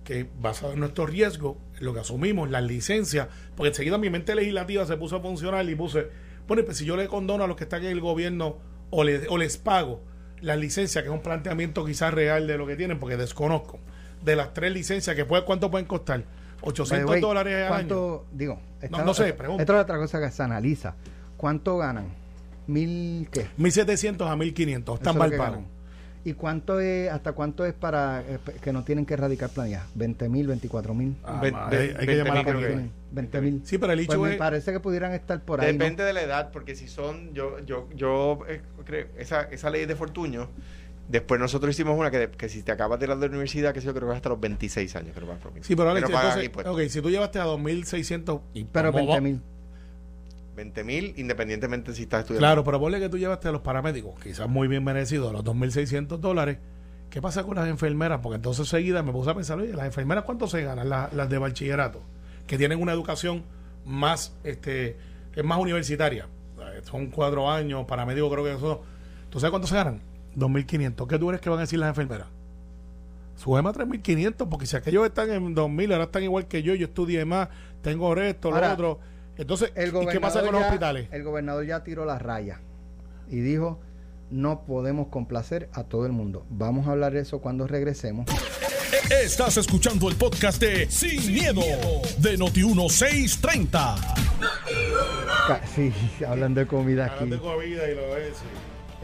que 0.04 0.26
basado 0.40 0.72
en 0.72 0.80
nuestro 0.80 1.06
riesgo, 1.06 1.56
en 1.78 1.84
lo 1.84 1.94
que 1.94 2.00
asumimos, 2.00 2.50
las 2.50 2.64
licencias, 2.64 3.28
porque 3.56 3.68
enseguida 3.68 3.98
mi 3.98 4.10
mente 4.10 4.34
legislativa 4.34 4.84
se 4.86 4.96
puso 4.96 5.16
a 5.16 5.20
funcionar 5.20 5.68
y 5.68 5.74
puse, 5.76 6.08
bueno, 6.48 6.64
pues 6.64 6.76
si 6.78 6.84
yo 6.84 6.96
le 6.96 7.06
condono 7.06 7.44
a 7.44 7.46
los 7.46 7.56
que 7.56 7.64
están 7.64 7.82
en 7.84 7.92
el 7.92 8.00
gobierno 8.00 8.56
o, 8.90 9.04
le- 9.04 9.28
o 9.28 9.38
les 9.38 9.58
pago 9.58 10.00
las 10.40 10.58
licencias, 10.58 11.04
que 11.04 11.08
es 11.08 11.14
un 11.14 11.22
planteamiento 11.22 11.84
quizás 11.84 12.12
real 12.12 12.48
de 12.48 12.58
lo 12.58 12.66
que 12.66 12.74
tienen, 12.74 12.98
porque 12.98 13.16
desconozco, 13.16 13.78
de 14.24 14.34
las 14.34 14.52
tres 14.54 14.72
licencias, 14.72 15.14
que 15.14 15.24
puede, 15.24 15.44
¿cuánto 15.44 15.70
pueden 15.70 15.86
costar? 15.86 16.24
800 16.62 16.90
By 16.90 17.00
the 17.06 17.10
way, 17.12 17.20
dólares 17.20 17.54
al 17.54 17.60
año. 17.62 17.68
¿Cuánto, 17.70 18.26
digo, 18.32 18.58
esta- 18.80 19.04
no 19.04 19.14
sé, 19.14 19.32
pregunto. 19.34 19.62
Esta 19.62 19.76
es 19.76 19.82
otra 19.82 19.98
cosa 19.98 20.20
que 20.20 20.30
se 20.32 20.42
analiza. 20.42 20.96
¿Cuánto 21.36 21.78
ganan? 21.78 22.06
¿Mil 22.66 23.28
qué? 23.30 23.46
1700 23.56 24.28
a 24.28 24.36
1500, 24.36 24.94
están 24.96 25.16
mal 25.18 25.28
lo 25.28 25.32
que 25.32 25.38
pago. 25.38 25.52
ganan. 25.54 25.68
¿Y 26.24 26.35
cuánto 26.35 26.78
es, 26.78 27.11
hasta 27.11 27.32
cuánto 27.32 27.64
es 27.66 27.74
para 27.74 28.20
eh, 28.22 28.38
que 28.61 28.72
no 28.72 28.85
tienen 28.85 29.04
que 29.06 29.14
erradicar 29.14 29.50
planillas? 29.50 29.82
¿20 29.98 30.28
mil, 30.28 30.46
24 30.46 30.94
mil? 30.94 31.16
Ah, 31.24 31.40
hay, 31.42 31.76
hay 31.78 31.88
que 31.88 31.94
20 32.06 32.16
llamar 32.16 32.32
a 32.32 32.35
la 32.35 32.44
que 32.44 32.52
policía. 32.52 32.90
20 33.11 33.40
mil. 33.40 33.62
Sí, 33.64 33.78
pero 33.78 33.92
el 33.92 33.98
hecho 34.00 34.06
Pues 34.08 34.20
me 34.20 34.30
es- 34.32 34.37
parece 34.38 34.72
que 34.72 34.78
pudieran 34.80 35.12
estar 35.12 35.40
por 35.42 35.61
ahí. 35.61 35.72
¿no? 35.72 35.85
Depende 35.85 36.04
de 36.04 36.12
la 36.12 36.22
edad, 36.22 36.50
porque 36.52 36.76
si 36.76 36.87
son, 36.87 37.35
yo, 37.35 37.58
yo, 37.66 37.88
yo 37.96 38.38
eh, 38.48 38.61
creo, 38.85 39.08
esa, 39.18 39.42
esa 39.42 39.68
ley 39.70 39.85
de 39.87 39.96
Fortuño, 39.96 40.48
después 41.08 41.40
nosotros 41.40 41.74
hicimos 41.74 41.98
una 41.98 42.11
que, 42.12 42.18
de- 42.20 42.30
que 42.30 42.48
si 42.48 42.62
te 42.62 42.70
acabas 42.70 43.00
de 43.00 43.06
ir 43.06 43.11
a 43.11 43.16
la 43.16 43.26
universidad, 43.26 43.74
que 43.74 43.80
yo 43.80 43.92
creo 43.92 44.06
que 44.06 44.12
es 44.12 44.16
hasta 44.16 44.28
los 44.28 44.38
26 44.40 44.94
años, 44.94 45.16
Sí, 45.62 45.74
pero 45.74 45.90
Alex, 45.90 46.08
pagan 46.08 46.40
entonces, 46.40 46.66
ok, 46.66 46.80
si 46.88 47.02
tú 47.02 47.11
llevaste 47.11 47.40
a 47.40 47.44
2600 47.44 48.40
y 48.54 48.64
Pero 48.64 48.92
vamos- 48.92 49.18
20 50.54 50.84
mil. 50.84 51.02
20 51.02 51.12
mil, 51.12 51.14
independientemente 51.16 51.94
si 51.94 52.02
estás 52.02 52.20
estudiando. 52.20 52.46
Claro, 52.46 52.64
pero 52.64 52.80
ponle 52.80 53.00
que 53.00 53.08
tú 53.08 53.18
llevaste 53.18 53.48
a 53.48 53.52
los 53.52 53.62
paramédicos, 53.62 54.18
quizás 54.20 54.48
muy 54.48 54.68
bien 54.68 54.84
merecidos, 54.84 55.30
a 55.30 55.32
los 55.32 55.44
2.600 55.44 56.18
dólares. 56.18 56.58
¿Qué 57.10 57.20
pasa 57.20 57.44
con 57.44 57.56
las 57.56 57.68
enfermeras? 57.68 58.20
Porque 58.22 58.36
entonces 58.36 58.68
seguida 58.68 59.02
me 59.02 59.12
puse 59.12 59.30
a 59.30 59.34
pensar, 59.34 59.58
oye, 59.58 59.74
las 59.74 59.86
enfermeras 59.86 60.24
cuánto 60.24 60.46
se 60.46 60.62
ganan, 60.62 60.88
las, 60.88 61.12
las 61.12 61.28
de 61.28 61.38
bachillerato, 61.38 62.00
que 62.46 62.56
tienen 62.56 62.80
una 62.80 62.92
educación 62.92 63.44
más, 63.84 64.34
este, 64.44 64.96
es 65.34 65.44
más 65.44 65.58
universitaria. 65.58 66.26
Son 66.84 67.08
cuatro 67.08 67.50
años, 67.50 67.84
paramédicos 67.86 68.32
creo 68.32 68.44
que 68.44 68.58
son. 68.58 68.78
¿Tú 69.30 69.40
sabes 69.40 69.50
cuánto 69.50 69.68
se 69.68 69.74
ganan? 69.74 70.00
2.500. 70.36 71.06
¿Qué 71.06 71.18
tú 71.18 71.28
crees 71.28 71.40
que 71.40 71.50
van 71.50 71.58
a 71.58 71.62
decir 71.62 71.78
las 71.78 71.88
enfermeras? 71.88 72.28
Súbeme 73.36 73.70
a 73.70 73.72
3.500, 73.72 74.48
porque 74.48 74.66
si 74.66 74.76
aquellos 74.76 75.04
están 75.06 75.30
en 75.30 75.54
2.000, 75.54 75.92
ahora 75.92 76.04
están 76.04 76.22
igual 76.22 76.46
que 76.46 76.62
yo, 76.62 76.74
yo 76.74 76.86
estudié 76.86 77.24
más, 77.24 77.48
tengo 77.82 78.14
esto, 78.16 78.50
lo 78.50 78.56
Ahora, 78.56 78.72
otro. 78.74 79.00
Entonces, 79.38 79.72
El 79.74 79.88
¿y 79.88 80.06
qué 80.06 80.20
pasa 80.20 80.40
gobernador 80.40 80.44
con 80.44 80.52
los 80.52 80.60
ya- 80.62 80.66
hospitales? 80.68 81.08
El 81.12 81.22
gobernador 81.24 81.66
ya 81.66 81.82
tiró 81.84 82.04
la 82.04 82.18
raya 82.18 82.60
y 83.28 83.40
dijo, 83.40 83.80
no 84.30 84.64
podemos 84.64 85.08
complacer 85.08 85.68
a 85.72 85.84
todo 85.84 86.06
el 86.06 86.12
mundo. 86.12 86.46
Vamos 86.50 86.86
a 86.86 86.92
hablar 86.92 87.12
de 87.12 87.20
eso 87.20 87.40
cuando 87.40 87.66
regresemos. 87.66 88.26
Estás 89.22 89.56
escuchando 89.56 90.08
el 90.08 90.16
podcast 90.16 90.60
de 90.60 90.88
Sin, 90.90 91.32
miedo, 91.32 91.60
de 92.18 92.38
Noti1630. 92.38 93.96
Ca- 95.48 95.60
Sí, 95.74 95.92
hablando 96.26 96.60
de 96.60 96.66
comida 96.66 97.06
aquí. 97.06 97.14
Hablando 97.24 97.36
de 97.36 97.42
comida 97.42 97.90
y 97.90 97.94
lo 97.94 98.16
es. 98.16 98.36
sí. 98.36 98.44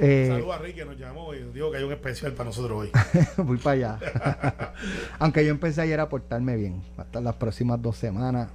Eh, 0.00 0.28
Saludos 0.30 0.54
a 0.54 0.58
Ricky 0.58 0.78
que 0.78 0.84
nos 0.84 0.96
llamó 0.96 1.34
y 1.34 1.40
nos 1.40 1.52
dijo 1.52 1.72
que 1.72 1.78
hay 1.78 1.82
un 1.84 1.92
especial 1.92 2.32
para 2.32 2.44
nosotros 2.50 2.82
hoy. 2.82 2.90
voy 3.44 3.56
para 3.58 3.96
allá. 3.98 4.74
Aunque 5.18 5.44
yo 5.44 5.50
empecé 5.50 5.80
ayer 5.82 5.98
a 5.98 6.08
portarme 6.08 6.54
bien. 6.56 6.82
Hasta 6.96 7.20
las 7.20 7.34
próximas 7.34 7.82
dos 7.82 7.96
semanas. 7.96 8.48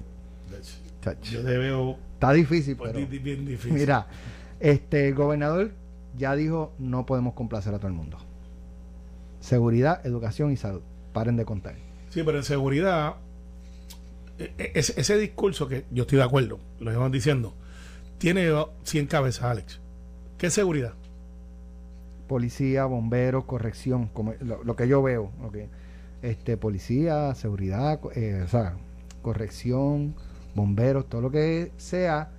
Yo 1.23 1.43
te 1.43 1.57
veo 1.57 1.97
Está 2.13 2.31
difícil, 2.33 2.75
pues, 2.77 2.93
pero... 2.93 3.05
bien 3.07 3.45
difícil. 3.45 3.73
Mira, 3.73 4.07
este 4.59 5.09
el 5.09 5.15
gobernador 5.15 5.71
ya 6.17 6.35
dijo 6.35 6.73
no 6.79 7.05
podemos 7.05 7.33
complacer 7.33 7.73
a 7.73 7.77
todo 7.79 7.87
el 7.87 7.93
mundo. 7.93 8.17
Seguridad, 9.39 10.05
educación 10.05 10.51
y 10.51 10.57
salud. 10.57 10.81
Paren 11.11 11.35
de 11.35 11.45
contar. 11.45 11.75
Sí, 12.09 12.23
pero 12.23 12.37
en 12.37 12.43
seguridad, 12.43 13.15
e- 14.39 14.53
e- 14.57 14.71
ese, 14.75 14.99
ese 14.99 15.17
discurso 15.17 15.67
que 15.67 15.85
yo 15.91 16.03
estoy 16.03 16.17
de 16.19 16.23
acuerdo, 16.23 16.59
lo 16.79 16.91
llevan 16.91 17.11
diciendo, 17.11 17.53
tiene 18.19 18.49
100 18.83 19.07
cabezas, 19.07 19.43
Alex. 19.43 19.81
¿Qué 20.37 20.49
seguridad? 20.49 20.93
Policía, 22.27 22.85
bomberos, 22.85 23.43
corrección, 23.45 24.07
como 24.07 24.33
lo, 24.39 24.63
lo 24.63 24.75
que 24.75 24.87
yo 24.87 25.03
veo, 25.03 25.31
ok. 25.43 25.57
este 26.21 26.55
policía, 26.55 27.35
seguridad, 27.35 27.99
eh, 28.15 28.43
o 28.45 28.47
sea, 28.47 28.75
corrección, 29.21 30.15
bomberos, 30.55 31.07
todo 31.09 31.21
lo 31.21 31.31
que 31.31 31.71
sea 31.77 32.31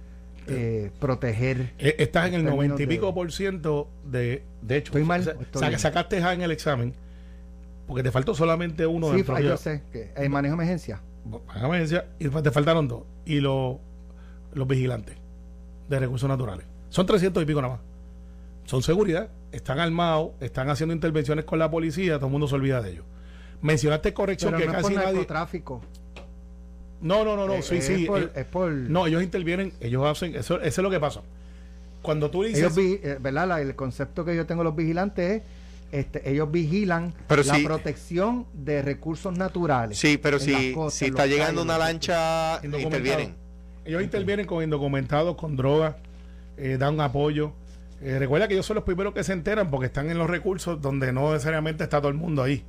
eh, 0.46 0.90
proteger. 1.00 1.72
Eh, 1.78 1.96
Estás 1.98 2.28
en 2.28 2.34
el 2.34 2.44
90 2.44 2.76
y 2.76 2.86
de- 2.86 2.86
pico 2.86 3.14
por 3.14 3.32
ciento 3.32 3.88
de, 4.04 4.42
de 4.62 4.76
hecho. 4.76 4.90
¿Estoy 4.90 5.04
mal 5.04 5.20
o 5.26 5.40
estoy 5.42 5.68
bien? 5.68 5.78
sacaste 5.78 6.22
A 6.22 6.32
en 6.34 6.42
el 6.42 6.50
examen 6.50 6.94
porque 7.86 8.02
te 8.02 8.10
faltó 8.10 8.34
solamente 8.34 8.86
uno 8.86 9.10
Sí, 9.14 9.22
de- 9.22 9.42
yo 9.44 9.56
sé 9.56 9.82
que 9.92 10.12
el 10.16 10.30
manejo 10.30 10.52
de 10.56 10.62
emergencia. 10.62 11.00
Déjame 11.54 11.80
decir, 11.80 12.02
y 12.18 12.28
te 12.28 12.50
faltaron 12.50 12.86
dos. 12.88 13.04
Y 13.24 13.40
los, 13.40 13.76
los 14.52 14.68
vigilantes 14.68 15.16
de 15.88 15.98
recursos 15.98 16.28
naturales. 16.28 16.66
Son 16.90 17.06
300 17.06 17.42
y 17.42 17.46
pico 17.46 17.62
nada 17.62 17.74
más. 17.76 17.82
Son 18.64 18.82
seguridad. 18.82 19.30
Están 19.52 19.78
armados, 19.78 20.30
están 20.40 20.68
haciendo 20.68 20.94
intervenciones 20.94 21.44
con 21.46 21.58
la 21.58 21.70
policía, 21.70 22.16
todo 22.16 22.26
el 22.26 22.32
mundo 22.32 22.48
se 22.48 22.54
olvida 22.54 22.82
de 22.82 22.90
ellos. 22.92 23.04
Mencionaste 23.62 24.12
corrección 24.12 24.52
Pero 24.52 24.58
que 24.60 24.66
no 24.66 24.72
es 24.72 24.76
casi 24.82 24.94
por 24.94 25.02
nadie. 25.02 25.14
narcotráfico. 25.16 25.80
No, 27.04 27.24
no, 27.24 27.36
no, 27.36 27.46
no, 27.46 27.54
Eh, 27.54 27.62
sí, 27.62 27.76
es 27.76 27.86
sí. 27.86 28.04
por- 28.06 28.20
eh, 28.22 28.30
es 28.34 28.44
por- 28.46 28.72
No, 28.72 29.06
ellos 29.06 29.22
intervienen, 29.22 29.72
ellos 29.80 30.04
hacen, 30.06 30.34
eso, 30.34 30.56
eso 30.60 30.80
es 30.80 30.82
lo 30.82 30.90
que 30.90 30.98
pasa. 30.98 31.20
Cuando 32.02 32.30
tú 32.30 32.42
dices. 32.42 32.58
Ellos, 32.60 32.74
vi- 32.74 32.98
eh, 33.02 33.18
¿verdad? 33.20 33.46
La- 33.48 33.60
el 33.60 33.74
concepto 33.76 34.24
que 34.24 34.34
yo 34.34 34.46
tengo 34.46 34.62
de 34.62 34.64
los 34.64 34.74
vigilantes 34.76 35.42
es, 35.42 35.42
este, 35.92 36.28
ellos 36.30 36.50
vigilan 36.50 37.14
Pero 37.28 37.42
la 37.44 37.54
sí. 37.54 37.62
protección 37.64 38.46
de 38.52 38.82
recursos 38.82 39.36
naturales. 39.36 39.98
Sí, 39.98 40.18
pero 40.18 40.38
si, 40.38 40.72
costas, 40.72 40.94
si 40.98 41.04
está 41.06 41.26
llegando 41.26 41.60
calles, 41.62 41.64
una 41.76 41.78
lancha, 41.78 42.60
intervienen. 42.64 43.34
Ellos 43.84 44.02
intervienen 44.02 44.46
con 44.46 44.64
indocumentados, 44.64 45.36
con 45.36 45.56
drogas, 45.56 45.96
eh, 46.56 46.76
dan 46.78 47.00
apoyo. 47.00 47.52
Eh, 48.00 48.18
recuerda 48.18 48.48
que 48.48 48.54
ellos 48.54 48.66
son 48.66 48.76
los 48.76 48.84
primeros 48.84 49.12
que 49.14 49.22
se 49.24 49.32
enteran 49.34 49.70
porque 49.70 49.86
están 49.86 50.10
en 50.10 50.16
los 50.18 50.28
recursos 50.28 50.80
donde 50.80 51.12
no 51.12 51.32
necesariamente 51.32 51.84
está 51.84 51.98
todo 52.00 52.08
el 52.08 52.14
mundo 52.16 52.42
ahí. 52.42 52.64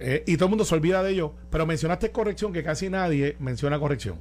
Eh, 0.00 0.24
y 0.26 0.36
todo 0.36 0.46
el 0.46 0.50
mundo 0.50 0.64
se 0.64 0.74
olvida 0.74 1.02
de 1.02 1.12
ellos. 1.12 1.30
Pero 1.50 1.66
mencionaste 1.66 2.10
corrección, 2.10 2.52
que 2.52 2.62
casi 2.62 2.88
nadie 2.88 3.36
menciona 3.38 3.78
corrección. 3.78 4.16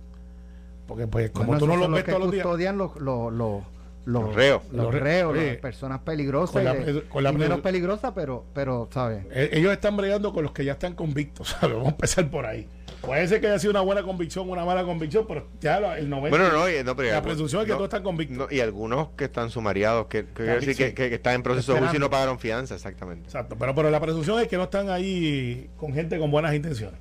Porque, 0.88 1.08
pues, 1.08 1.30
como 1.32 1.48
Bueno, 1.48 1.60
tú 1.60 1.68
no 1.68 1.80
son 1.82 1.94
ves 1.94 2.04
todos 2.06 2.20
los 2.20 2.32
días. 2.32 2.44
custodian 2.44 2.78
los, 2.78 2.96
los, 3.00 3.32
los, 3.32 3.64
los, 4.06 4.24
Los 4.24 4.36
reos. 4.36 4.62
los 4.72 4.86
Los 4.86 4.94
re- 4.94 5.00
reos, 5.00 5.34
oye, 5.34 5.48
las 5.54 5.58
personas 5.58 6.00
peligrosas. 6.00 6.52
con 6.54 6.64
la 6.64 6.74
y 6.74 6.78
de- 6.78 6.84
pre- 7.02 7.10
con 7.10 7.24
la 7.24 7.32
y 7.32 7.38
menos 7.38 7.62
peligrosas, 7.62 8.12
pero, 8.16 8.44
pero 8.54 8.90
¿sabes? 8.92 9.24
Eh, 9.32 9.52
ellos 9.54 9.72
están 9.72 9.96
bregando 9.98 10.34
con 10.34 10.44
los 10.44 10.52
que 10.52 10.66
ya 10.66 10.74
están 10.74 10.96
convictos. 10.96 11.50
¿sabes? 11.60 11.76
Vamos 11.76 11.88
a 11.90 11.92
empezar 11.92 12.30
por 12.30 12.46
ahí. 12.46 12.68
Puede 13.02 13.28
ser 13.28 13.40
que 13.40 13.48
haya 13.48 13.58
sido 13.60 13.72
una 13.72 13.82
buena 13.82 14.04
convicción, 14.04 14.50
una 14.50 14.66
mala 14.66 14.84
convicción, 14.84 15.26
pero 15.28 15.48
ya 15.62 15.80
lo- 15.80 15.94
el 15.96 16.10
90. 16.10 16.38
Bueno, 16.38 16.52
no, 16.54 16.70
y- 16.70 16.84
no, 16.84 16.96
pero 16.96 17.12
La 17.12 17.22
presunción 17.22 17.62
es 17.62 17.68
que 17.68 17.74
todos 17.74 17.86
están 17.86 18.04
convictos. 18.04 18.38
no, 18.38 18.48
y 18.50 18.60
algunos 18.60 19.10
que 19.16 19.26
están 19.26 19.50
sumariados, 19.50 20.08
que, 20.08 20.26
que, 20.36 20.44
decir 20.44 20.94
están 21.14 21.36
en 21.36 21.44
proceso 21.44 21.74
de 21.74 21.80
juicio 21.80 21.98
y 21.98 22.00
no 22.00 22.10
pagaron 22.10 22.40
fianza, 22.40 22.76
exactamente. 22.76 23.26
Exacto, 23.26 23.56
pero, 23.58 23.74
pero 23.74 23.90
la 23.90 24.00
presunción 24.02 24.40
es 24.42 24.48
que 24.50 24.58
no 24.58 24.64
están 24.64 24.90
ahí 24.90 25.70
con 25.78 25.94
gente 25.94 26.20
con 26.20 26.30
buenas 26.30 26.54
intenciones. 26.54 27.00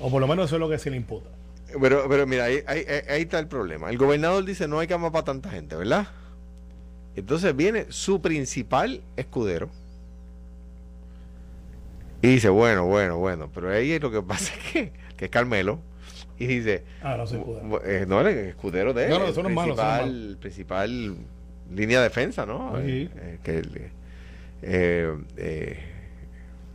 O 0.00 0.10
por 0.10 0.20
lo 0.20 0.26
menos 0.26 0.46
eso 0.46 0.56
es 0.56 0.60
lo 0.60 0.68
que 0.70 0.78
se 0.78 0.90
le 0.90 0.96
imputa. 0.96 1.28
Pero, 1.80 2.06
pero 2.08 2.26
mira, 2.26 2.44
ahí- 2.44 2.62
ahí 2.66 3.22
está 3.22 3.38
el 3.38 3.46
problema. 3.48 3.90
El 3.90 3.98
gobernador 3.98 4.44
dice 4.44 4.66
no 4.68 4.78
hay 4.78 4.86
cama 4.86 5.12
para 5.12 5.24
tanta 5.24 5.50
gente, 5.50 5.76
¿verdad? 5.76 6.06
Entonces 7.14 7.54
viene 7.56 7.86
su 7.90 8.20
principal 8.22 9.02
escudero 9.16 9.68
y 12.22 12.28
dice, 12.28 12.48
bueno, 12.48 12.86
bueno, 12.86 13.18
bueno, 13.18 13.50
pero 13.54 13.70
ahí 13.70 13.98
lo 13.98 14.10
que 14.10 14.22
pasa 14.22 14.52
es 14.54 14.72
que, 14.72 14.92
que 15.16 15.26
es 15.26 15.30
Carmelo 15.30 15.80
y 16.38 16.46
dice, 16.46 16.84
Ah, 17.02 17.16
no 17.16 17.78
eh, 17.84 18.04
no, 18.06 18.20
el 18.20 18.26
escudero 18.26 18.92
de 18.94 19.04
él, 19.04 19.10
No, 19.10 19.18
no, 19.18 19.24
el 19.26 19.30
eso 19.32 19.42
no 19.42 19.48
es 19.48 19.54
malo, 19.54 19.72
eso 19.74 19.82
no 19.82 19.88
es 19.90 19.96
principal, 20.38 20.38
principal 20.40 21.16
línea 21.74 21.98
de 21.98 22.04
defensa, 22.04 22.46
¿no? 22.46 22.74
Sí. 22.84 23.08
Eh, 23.16 23.38
que 23.42 23.58
el- 23.58 23.90
eh, 24.62 25.16
eh, 25.36 25.78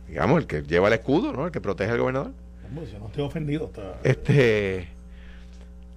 digamos, 0.08 0.40
el 0.40 0.46
que 0.46 0.62
lleva 0.62 0.88
el 0.88 0.94
escudo, 0.94 1.32
¿no? 1.32 1.46
El 1.46 1.52
que 1.52 1.60
protege 1.60 1.90
al 1.92 1.98
gobernador. 1.98 2.32
Hombre, 2.66 2.86
yo 2.90 2.98
no 2.98 3.06
estoy 3.06 3.24
ofendido. 3.24 3.66
está- 3.66 3.98
Este 4.04 4.88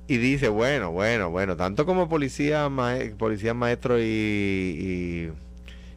y 0.07 0.17
dice, 0.17 0.49
bueno, 0.49 0.91
bueno, 0.91 1.31
bueno, 1.31 1.57
tanto 1.57 1.85
como 1.85 2.07
policía, 2.07 2.69
mae- 2.69 3.09
policía 3.17 3.55
maestro 3.55 3.99
y, 3.99 4.03
y 4.03 5.31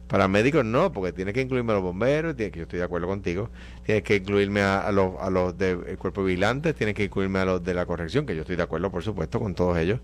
paramédicos 0.07 0.65
no, 0.65 0.91
porque 0.91 1.13
tiene 1.13 1.31
que 1.31 1.41
incluirme 1.41 1.73
a 1.73 1.75
los 1.75 1.83
bomberos, 1.83 2.35
tiene 2.35 2.51
que 2.51 2.57
yo 2.59 2.63
estoy 2.63 2.79
de 2.79 2.85
acuerdo 2.85 3.05
contigo, 3.07 3.49
tienes 3.89 4.03
que 4.03 4.17
incluirme 4.17 4.61
a, 4.61 4.81
a 4.81 4.91
los 4.91 5.19
a 5.19 5.31
los 5.31 5.57
del 5.57 5.97
cuerpo 5.97 6.23
vigilante, 6.23 6.75
tienes 6.75 6.93
que 6.93 7.05
incluirme 7.05 7.39
a 7.39 7.45
los 7.45 7.63
de 7.63 7.73
la 7.73 7.87
corrección, 7.87 8.27
que 8.27 8.35
yo 8.35 8.41
estoy 8.41 8.55
de 8.55 8.61
acuerdo, 8.61 8.91
por 8.91 9.01
supuesto, 9.01 9.39
con 9.39 9.55
todos 9.55 9.79
ellos, 9.79 9.99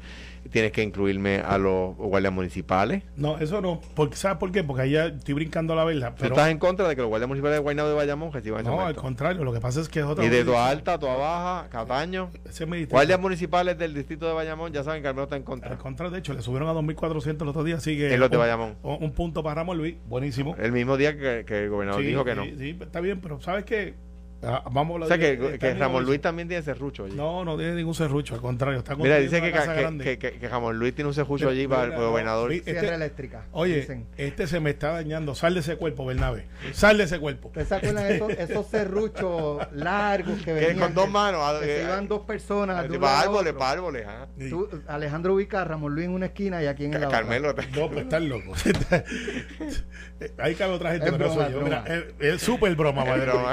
tienes 0.50 0.71
que 0.71 0.82
incluirme 0.82 1.38
a 1.38 1.60
los 1.60 1.95
guardias 1.95 2.34
municipales. 2.34 3.04
No, 3.15 3.38
eso 3.38 3.62
no. 3.62 3.82
Porque, 3.93 4.15
¿Sabes 4.15 4.39
por 4.39 4.52
qué? 4.52 4.63
Porque 4.63 4.82
ahí 4.82 4.91
ya 4.91 5.06
estoy 5.06 5.36
brincando 5.36 5.76
la 5.76 5.84
verdad. 5.84 6.15
¿Tú 6.17 6.26
estás 6.26 6.50
en 6.50 6.58
contra 6.58 6.88
de 6.88 6.95
que 6.95 7.02
los 7.02 7.10
guardias 7.10 7.28
municipales 7.28 7.58
de 7.58 7.62
Guaynabo 7.62 7.89
de 7.89 7.95
Bayamón 7.95 8.32
reciban 8.34 8.65
no, 8.65 8.82
al 8.82 8.95
contrario. 8.95 9.43
Lo 9.43 9.54
que 9.54 9.60
pasa 9.60 9.82
es 9.82 9.88
que 9.88 10.00
es 10.00 10.06
otra. 10.06 10.26
Y 10.26 10.30
de 10.30 10.43
Toa. 10.43 10.67
Alta, 10.67 10.98
Toa 10.98 11.15
Baja, 11.15 11.69
Cataño, 11.69 12.32
Ese 12.50 12.63
es 12.63 12.89
guardias 12.89 13.19
municipales 13.19 13.78
del 13.78 13.93
distrito 13.93 14.28
de 14.28 14.34
Bayamón, 14.34 14.74
ya 14.74 14.84
saben 14.84 15.04
que 15.04 15.10
Carmelo 15.10 15.26
está 15.26 15.36
en 15.36 15.43
contra. 15.43 15.69
Al 15.69 15.78
contrario, 15.78 16.12
de 16.12 16.17
hecho, 16.19 16.34
le 16.34 16.41
subieron 16.41 16.67
a 16.69 16.74
2.400 16.74 17.39
el 17.43 17.48
otro 17.50 17.63
día. 17.63 17.76
Así 17.76 17.95
que. 17.95 18.12
En 18.15 18.19
los 18.19 18.32
de 18.32 18.38
un- 18.38 18.41
Bayamón. 18.41 18.76
Un, 18.82 18.98
un 19.04 19.12
punto 19.12 19.43
para 19.43 19.56
Ramón 19.56 19.78
Luis. 19.78 19.95
Buenísimo. 20.08 20.56
El 20.58 20.71
mismo 20.71 20.98
día 20.98 21.15
que, 21.15 21.45
que 21.45 21.65
el 21.65 21.69
gobernador 21.69 22.02
Sí, 22.02 22.08
dijo 22.08 22.26
que 22.26 22.34
no. 22.34 22.45
sí, 22.45 22.56
sí, 22.58 22.78
está 22.82 23.00
bien, 23.00 23.21
pero 23.21 23.39
¿sabes 23.41 23.63
qué? 23.63 23.75
que 23.76 24.05
Ah, 24.47 24.63
vamos 24.71 25.01
a 25.01 25.05
o 25.05 25.08
sea 25.08 25.17
de- 25.17 25.58
que, 25.60 25.73
Ramón. 25.73 26.05
Luis 26.05 26.21
también 26.21 26.47
tiene 26.47 26.63
serrucho 26.63 27.05
allí. 27.05 27.15
No, 27.15 27.43
no 27.45 27.58
tiene 27.58 27.73
ningún 27.75 27.95
serrucho, 27.95 28.36
al 28.36 28.41
contrario. 28.41 28.79
Está 28.79 28.95
Mira, 28.95 29.17
dice 29.17 29.41
que, 29.41 29.51
que, 29.51 29.60
grande. 29.60 30.03
que, 30.03 30.17
que- 30.19 30.39
que 30.39 30.47
Ramón 30.49 30.77
Luis 30.79 30.93
tiene 30.95 31.08
un 31.08 31.13
serrucho 31.13 31.49
allí 31.49 31.67
para 31.67 31.84
el 31.86 31.91
gobernador. 31.99 32.49
vi- 32.49 32.60
Sierra 32.62 32.81
Este- 32.81 32.95
eléctrica. 32.95 33.45
Oye, 33.51 33.77
dicen. 33.81 34.05
este 34.17 34.47
se 34.47 34.60
me 34.60 34.69
está 34.71 34.91
dañando. 34.91 35.36
Sal 35.36 35.53
de 35.53 35.60
ese 35.62 35.75
cuerpo, 35.77 36.05
Bernabe. 36.05 36.45
Sal 36.73 36.97
de 36.97 37.05
ese 37.05 37.19
cuerpo. 37.19 37.47
¿Ustedes 37.49 37.67
se 37.67 37.75
acuerdan 37.75 38.08
de 38.08 38.15
esos, 38.15 38.29
esos 38.31 38.67
serruchos 38.67 39.67
largos 39.73 40.41
que 40.43 40.53
venían? 40.53 40.79
con 40.79 40.93
dos 40.93 41.05
que- 41.05 41.12
manos. 41.12 41.41
ah, 41.43 41.58
que 41.60 41.65
se 41.65 41.81
eh, 41.81 41.84
iban 41.86 42.08
dos 42.08 42.21
personas. 42.21 42.89
un 42.89 42.99
para 42.99 43.19
a 43.19 43.21
árboles, 43.21 43.53
para 43.53 43.71
árboles. 43.71 44.05
ah. 44.08 44.27
Tú, 44.49 44.69
Alejandro 44.88 45.34
ubica 45.36 45.62
a 45.62 45.65
Ramón 45.65 45.93
Luis 45.95 46.05
en 46.08 46.13
una 46.13 46.27
esquina 46.27 46.62
y 46.62 46.67
aquí 46.67 46.86
en 46.86 46.91
la 46.91 47.08
otra. 47.08 47.10
Carmelo. 47.19 47.53
No, 47.75 47.89
pues 47.89 48.03
estás 48.03 48.21
loco. 48.21 48.53
Ahí 50.38 50.55
cabe 50.55 50.73
otra 50.73 50.91
gente, 50.91 51.08
Es 51.10 51.17
broma, 51.17 51.49
Mira, 51.63 51.84
es, 52.19 52.41
súper 52.41 52.75
broma. 52.75 53.03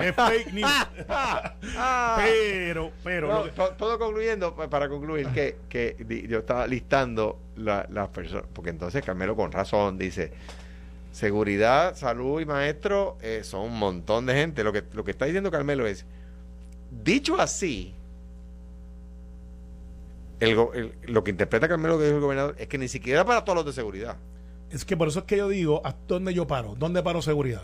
es 0.05 0.15
fake 0.15 0.53
news. 0.53 0.71
Pero, 2.17 2.91
pero. 3.05 3.29
No, 3.29 3.43
to- 3.51 3.71
todo 3.77 3.99
concluyendo, 3.99 4.55
pa- 4.55 4.69
para 4.69 4.89
concluir, 4.89 5.29
que, 5.29 5.57
que 5.69 6.27
yo 6.29 6.39
estaba 6.41 6.67
listando 6.67 7.39
la- 7.57 7.87
las 7.91 8.09
personas, 8.09 8.45
porque 8.53 8.71
entonces 8.71 9.05
Carmelo 9.05 9.35
con 9.37 9.51
razón 9.53 9.97
dice, 9.99 10.33
seguridad, 11.13 11.95
salud 11.97 12.41
y 12.41 12.47
maestro 12.47 13.17
eh, 13.23 13.41
son 13.45 13.63
un 13.63 13.79
montón 13.79 14.27
de 14.27 14.35
gente. 14.35 14.65
Lo 14.65 14.73
que, 14.73 14.85
lo 14.93 15.05
que 15.05 15.11
está 15.13 15.25
diciendo 15.25 15.51
Carmelo 15.51 15.87
es, 15.87 16.05
dicho 17.05 17.41
así, 17.41 17.95
el 20.41 20.55
go- 20.57 20.73
el- 20.75 20.93
lo 21.07 21.23
que 21.25 21.31
interpreta 21.31 21.69
Carmelo 21.69 21.99
que 21.99 22.05
dijo 22.05 22.17
el 22.17 22.23
gobernador 22.23 22.55
es 22.59 22.67
que 22.69 22.79
ni 22.79 22.89
siquiera 22.89 23.25
para 23.25 23.45
todos 23.45 23.57
los 23.57 23.67
de 23.67 23.73
seguridad. 23.73 24.17
Es 24.71 24.85
que 24.85 24.97
por 24.97 25.09
eso 25.09 25.21
es 25.21 25.25
que 25.27 25.37
yo 25.37 25.49
digo, 25.49 25.83
¿a 25.85 25.95
dónde 26.09 26.33
yo 26.35 26.47
paro? 26.47 26.75
¿Dónde 26.79 27.03
paro 27.03 27.21
seguridad? 27.23 27.63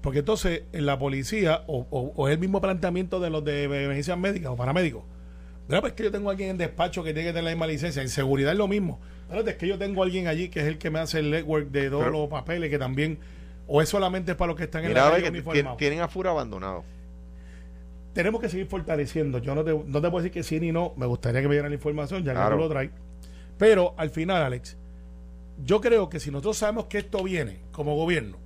Porque 0.00 0.20
entonces 0.20 0.62
en 0.72 0.86
la 0.86 0.98
policía, 0.98 1.62
o, 1.66 1.86
o- 1.90 2.12
o 2.14 2.28
es 2.28 2.34
el 2.34 2.38
mismo 2.40 2.60
planteamiento 2.60 3.18
de 3.20 3.30
los 3.30 3.44
de 3.44 3.64
emergencias 3.64 4.16
médicas 4.18 4.50
o 4.52 4.56
paramédicos. 4.56 5.02
Pues 5.68 5.84
es 5.84 5.92
que 5.92 6.04
yo 6.04 6.10
tengo 6.10 6.28
a 6.30 6.32
alguien 6.32 6.50
en 6.50 6.58
despacho 6.58 7.02
que 7.04 7.12
tiene 7.12 7.28
que 7.28 7.32
tener 7.32 7.44
la 7.44 7.50
misma 7.50 7.66
licencia. 7.66 8.00
En 8.00 8.08
seguridad 8.08 8.52
es 8.52 8.58
lo 8.58 8.68
mismo. 8.68 9.00
Es 9.44 9.56
que 9.56 9.66
yo 9.68 9.76
tengo 9.78 10.00
a 10.02 10.06
alguien 10.06 10.26
allí 10.26 10.48
que 10.48 10.60
es 10.60 10.66
el 10.66 10.78
que 10.78 10.88
me 10.90 10.98
hace 10.98 11.18
el 11.18 11.30
network 11.30 11.68
de 11.70 11.90
todos 11.90 12.04
Pero- 12.04 12.12
los 12.20 12.28
papeles, 12.28 12.70
que 12.70 12.78
también. 12.78 13.18
¿O 13.66 13.82
es 13.82 13.88
solamente 13.90 14.34
para 14.34 14.46
los 14.48 14.56
que 14.56 14.64
están 14.64 14.84
en 14.86 14.94
la 14.94 15.10
calle 15.10 15.28
uniformados? 15.28 15.76
tienen 15.76 16.00
a 16.00 16.08
Fura 16.08 16.30
abandonado. 16.30 16.84
tenemos 18.14 18.40
que 18.40 18.48
seguir 18.48 18.66
fortaleciendo. 18.66 19.38
Yo 19.38 19.54
no 19.54 19.62
te, 19.62 19.72
no 19.72 20.00
te 20.00 20.10
puedo 20.10 20.18
decir 20.22 20.32
que 20.32 20.42
sí 20.42 20.58
ni 20.58 20.72
no. 20.72 20.92
Me 20.96 21.06
gustaría 21.06 21.40
que 21.40 21.48
me 21.48 21.54
dieran 21.54 21.70
la 21.70 21.76
información, 21.76 22.24
ya 22.24 22.32
Claro. 22.32 22.48
que 22.50 22.54
tú 22.56 22.60
lo 22.60 22.68
traes. 22.68 22.90
Pero 23.58 23.94
al 23.96 24.10
final, 24.10 24.42
Alex, 24.42 24.76
yo 25.64 25.80
creo 25.80 26.08
que 26.08 26.18
si 26.18 26.30
nosotros 26.30 26.56
sabemos 26.56 26.86
que 26.86 26.98
esto 26.98 27.22
viene 27.22 27.58
como 27.72 27.94
gobierno, 27.94 28.38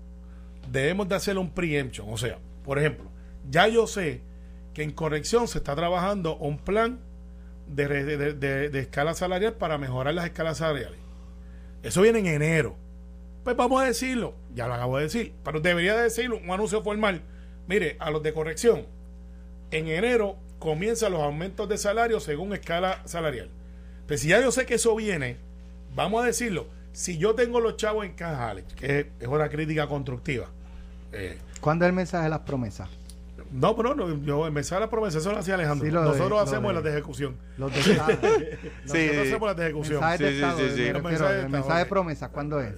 debemos 0.73 1.09
de 1.09 1.15
hacer 1.17 1.39
un 1.39 1.51
preemption. 1.51 2.09
O 2.11 2.17
sea, 2.17 2.39
por 2.65 2.79
ejemplo, 2.79 3.05
ya 3.51 3.69
yo 3.69 3.87
sé 3.87 4.21
que 4.75 4.83
en 4.83 4.91
corrección 4.93 5.47
se 5.49 5.59
está 5.59 5.77
trabajando 5.77 6.37
un 6.37 6.59
plan 6.59 6.99
de, 7.67 7.87
de, 7.89 8.69
de- 8.71 8.79
escala 8.81 9.15
salarial 9.15 9.55
para 9.55 9.79
mejorar 9.79 10.15
las 10.15 10.25
escalas 10.25 10.59
salariales. 10.59 10.99
Eso 11.83 12.03
viene 12.03 12.21
en 12.21 12.27
enero. 12.27 12.77
Pues 13.45 13.57
vamos 13.57 13.83
a 13.83 13.87
decirlo, 13.87 14.35
ya 14.55 14.67
lo 14.69 14.75
acabo 14.75 14.97
de 14.99 15.05
decir, 15.05 15.33
pero 15.45 15.61
debería 15.61 15.97
de 15.97 16.05
decirlo, 16.05 16.39
un 16.39 16.51
anuncio 16.51 16.83
formal. 16.83 17.23
Mire, 17.67 17.97
a 17.99 18.11
los 18.11 18.23
de 18.23 18.33
corrección, 18.33 18.87
en 19.73 19.89
enero 19.89 20.37
comienzan 20.59 21.13
los 21.13 21.23
aumentos 21.23 21.69
de 21.69 21.77
salario 21.77 22.21
según 22.21 22.53
escala 22.53 23.03
salarial. 23.05 23.51
Pues 24.07 24.21
si 24.21 24.29
ya 24.29 24.41
yo 24.41 24.53
sé 24.53 24.65
que 24.65 24.75
eso 24.75 24.95
viene, 24.95 25.37
vamos 25.95 26.23
a 26.23 26.27
decirlo, 26.27 26.67
si 26.93 27.19
yo 27.19 27.35
tengo 27.35 27.59
los 27.61 27.77
chavos 27.77 28.05
en 28.05 28.13
caja, 28.13 28.55
que 28.77 29.11
es 29.19 29.27
una 29.29 29.49
crítica 29.49 29.89
constructiva. 29.89 30.49
Eh, 31.13 31.39
¿Cuándo 31.61 31.85
es 31.85 31.91
el 31.91 31.95
mensaje 31.95 32.25
de 32.25 32.31
las 32.31 32.41
promesas? 32.41 32.89
no, 33.53 33.77
pero 33.77 33.95
no, 33.95 34.17
yo 34.25 34.47
empecé 34.47 34.79
la 34.81 34.89
promesa, 34.89 35.19
eso 35.19 35.31
lo 35.31 35.39
hacía 35.39 35.55
Alejandro. 35.55 35.85
Sí, 35.87 35.93
lo 35.93 36.01
de- 36.01 36.07
Nosotros 36.07 36.31
lo 36.31 36.41
hacemos 36.41 36.69
de- 36.71 36.75
las 36.75 36.85
de 36.85 36.91
ejecución. 36.91 37.37
Los 37.59 37.73
de 37.75 37.81
Estado. 37.81 38.13
Nosotros 38.13 38.51
Sí. 38.87 39.09
hacemos 39.21 39.49
las 39.49 39.57
de 39.57 39.65
ejecución. 39.65 40.01
mensajes 40.01 40.21
de 40.21 40.27
Sí, 40.27 40.33
sí, 40.33 40.41
Estado, 40.43 40.57
sí, 40.59 40.63
me 40.65 40.69
sí. 40.71 40.75
refiero, 40.77 40.93
Los 40.99 41.03
mensajes 41.13 41.37
de 41.37 41.43
el 41.43 41.49
mensaje 41.51 41.79
de 41.81 41.87
promesas, 41.87 42.31
¿cuándo 42.31 42.61
es? 42.63 42.75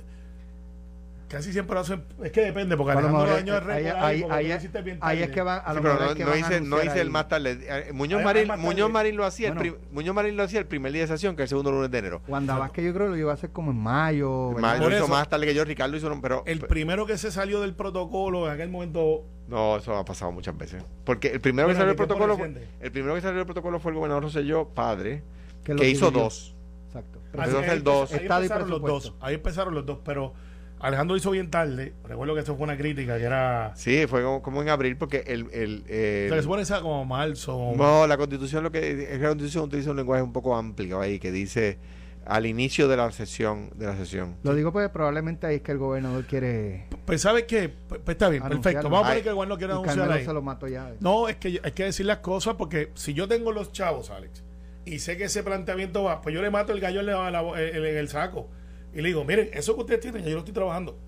Casi 1.29 1.53
siempre 1.53 1.75
lo 1.75 1.81
hacen. 1.81 2.05
Es 2.23 2.31
que 2.33 2.43
depende, 2.43 2.77
porque 2.77 2.93
A 2.93 3.01
lo 3.01 3.09
Alejandro 3.21 3.37
el 3.37 3.49
eh, 3.49 3.73
ahí- 3.73 3.87
ahí- 3.87 3.95
ahí, 4.15 4.23
porque 4.23 4.79
es- 4.79 4.85
bien 4.85 4.99
ahí 5.01 5.23
es 5.23 5.31
que 5.31 5.43
van, 5.43 5.63
a 5.65 5.71
Sí, 5.71 5.77
lo 5.77 5.83
pero 5.83 5.95
mejor 5.95 6.01
no, 6.07 6.11
es 6.13 6.17
que 6.17 6.25
no 6.25 6.31
van 6.31 6.37
a 6.37 6.41
hice, 6.41 6.61
no 6.61 6.83
hice 6.85 7.01
el 7.01 7.11
más 7.11 7.29
tarde. 7.29 7.59
Eh, 7.63 7.93
Muñoz, 7.93 8.23
Marín. 8.23 8.49
Muñoz 8.59 8.91
Marín 8.91 9.17
lo 9.17 9.25
hacía 9.25 9.49
el 9.49 9.55
Bueno. 9.55 9.75
prim- 9.77 9.89
Muñoz 9.93 10.15
Marín 10.15 10.37
lo 10.37 10.43
hacía 10.43 10.61
el 10.61 10.67
primer 10.67 10.93
día 10.93 11.03
de 11.03 11.09
sesión, 11.09 11.35
que 11.35 11.43
es 11.43 11.47
el 11.47 11.49
segundo 11.51 11.73
lunes 11.73 11.91
de 11.91 11.99
enero. 11.99 12.23
Wanda 12.29 12.57
Vázquez 12.59 12.85
yo 12.85 12.93
creo 12.95 13.07
que 13.07 13.11
lo 13.13 13.17
iba 13.17 13.31
a 13.31 13.35
hacer 13.35 13.51
como 13.51 13.71
en 13.73 13.79
mayo. 13.79 14.53
Más- 14.59 14.79
lo 14.79 14.89
hizo 14.89 14.97
eso- 14.97 15.09
más 15.09 15.29
tarde 15.29 15.47
que 15.47 15.55
yo, 15.55 15.65
Ricardo 15.65 15.97
hizo, 15.97 16.21
pero 16.21 16.43
El 16.47 16.61
primero 16.61 17.07
que 17.07 17.17
se 17.19 17.33
salió 17.33 17.61
del 17.63 17.75
protocolo 17.75 18.47
en 18.47 18.53
aquel 18.53 18.69
momento. 18.69 19.25
no, 19.49 19.77
eso 19.79 19.97
ha 19.97 20.05
pasado 20.05 20.31
muchas 20.31 20.57
veces. 20.57 20.85
Porque 21.05 21.29
el 21.29 21.41
primero 21.41 21.67
Bueno, 21.69 21.79
que 21.79 21.81
salió 21.81 21.89
del 21.89 21.97
¿de 21.97 22.03
qué 22.03 22.07
protocolo, 22.07 22.61
el 22.81 22.93
primero 22.93 23.15
que 23.15 23.21
salió 23.23 23.37
del 23.39 23.47
protocolo 23.47 23.81
fue 23.81 23.91
el 23.93 23.97
gobernador 23.97 24.25
Rosselló, 24.25 24.69
padre, 24.69 25.23
que 25.65 25.89
hizo 25.89 26.11
dos. 26.11 26.55
Exacto. 26.87 27.19
Es 27.33 27.41
ahí 27.41 27.81
dos. 27.81 28.13
empezaron 28.13 28.71
los 28.71 28.81
dos. 28.83 29.15
Ahí 29.21 29.35
empezaron 29.35 29.75
los 29.75 29.85
dos, 29.87 29.99
pero 30.05 30.33
Alejandro 30.81 31.17
hizo 31.17 31.31
bien 31.31 31.51
tarde. 31.51 31.95
Recuerdo 32.05 32.35
que 32.35 32.41
eso 32.41 32.57
fue 32.57 32.65
una 32.65 32.77
crítica 32.77 33.17
que 33.17 33.25
era. 33.25 33.73
Sí, 33.75 34.07
fue 34.07 34.23
como, 34.23 34.43
como 34.43 34.61
en 34.63 34.69
abril, 34.69 34.97
porque 34.97 35.25
el. 35.27 35.47
el, 35.53 35.83
o 35.83 35.87
sea, 35.87 35.87
que 35.89 36.27
el- 36.29 36.35
se 36.35 36.43
supone 36.43 36.63
que 36.63 36.67
sea 36.67 36.81
como 36.81 37.05
marzo. 37.05 37.73
no, 37.77 38.07
la 38.07 38.17
constitución 38.17 38.63
lo 38.65 38.71
que 38.71 38.91
es 38.91 39.09
que 39.09 39.19
la 39.19 39.29
constitución 39.29 39.65
utiliza 39.65 39.91
un 39.93 39.97
lenguaje 39.97 40.23
un 40.23 40.33
poco 40.33 40.55
amplio 40.57 41.01
ahí 41.01 41.19
que 41.19 41.33
dice 41.33 41.79
al 42.27 42.47
inicio 42.47 42.89
de 42.89 42.97
la 42.97 43.11
sesión 43.13 43.71
de 43.77 43.87
la 43.87 43.97
sesión. 43.97 44.37
Lo 44.43 44.55
digo 44.55 44.73
porque 44.73 44.89
probablemente 44.89 45.47
ahí 45.47 45.57
es 45.57 45.63
que 45.63 45.73
el 45.73 45.79
gobernador 45.79 46.25
quiere 46.25 46.87
Pues, 47.05 47.21
¿sabes 47.21 47.45
qué? 47.45 47.69
Pues, 47.69 48.01
pues 48.03 48.15
está 48.15 48.31
bien, 48.31 48.43
Anunciarlo. 48.43 48.63
perfecto. 48.63 48.89
Vamos 48.91 49.05
a 49.07 49.09
poner 49.11 49.23
que 49.23 49.29
el 49.29 49.35
gobierno 49.35 49.59
quiere 49.59 49.73
y 49.75 49.77
anunciar 49.77 50.11
ahí. 50.13 50.25
se 50.25 50.33
lo 50.33 50.41
mato 50.43 50.67
ya. 50.69 50.91
No, 51.01 51.29
es 51.29 51.37
que 51.37 51.61
hay 51.63 51.73
que 51.73 51.85
decir 51.85 52.07
las 52.07 52.19
cosas 52.19 52.55
porque 52.55 52.91
si 52.95 53.13
yo 53.15 53.29
tengo 53.29 53.53
los 53.53 53.73
chavos, 53.73 54.11
Alex, 54.11 54.43
y 54.87 54.99
sé 55.01 55.17
que 55.19 55.25
ese 55.25 55.43
planteamiento 55.43 56.03
va, 56.03 56.21
pues 56.23 56.35
yo 56.35 56.41
le 56.43 56.51
mato 56.51 56.73
el 56.73 56.81
gallo 56.81 57.01
en, 57.03 57.09
en- 57.11 57.85
en 57.85 57.97
el 57.97 58.09
saco 58.09 58.49
y 58.95 59.01
le 59.01 59.09
digo, 59.09 59.25
miren, 59.25 59.51
eso 59.53 59.75
que 59.75 59.81
ustedes 59.81 60.01
tienen, 60.01 60.23
ya 60.23 60.29
yo 60.29 60.35
lo 60.35 60.39
estoy 60.41 60.55
trabajando. 60.55 60.99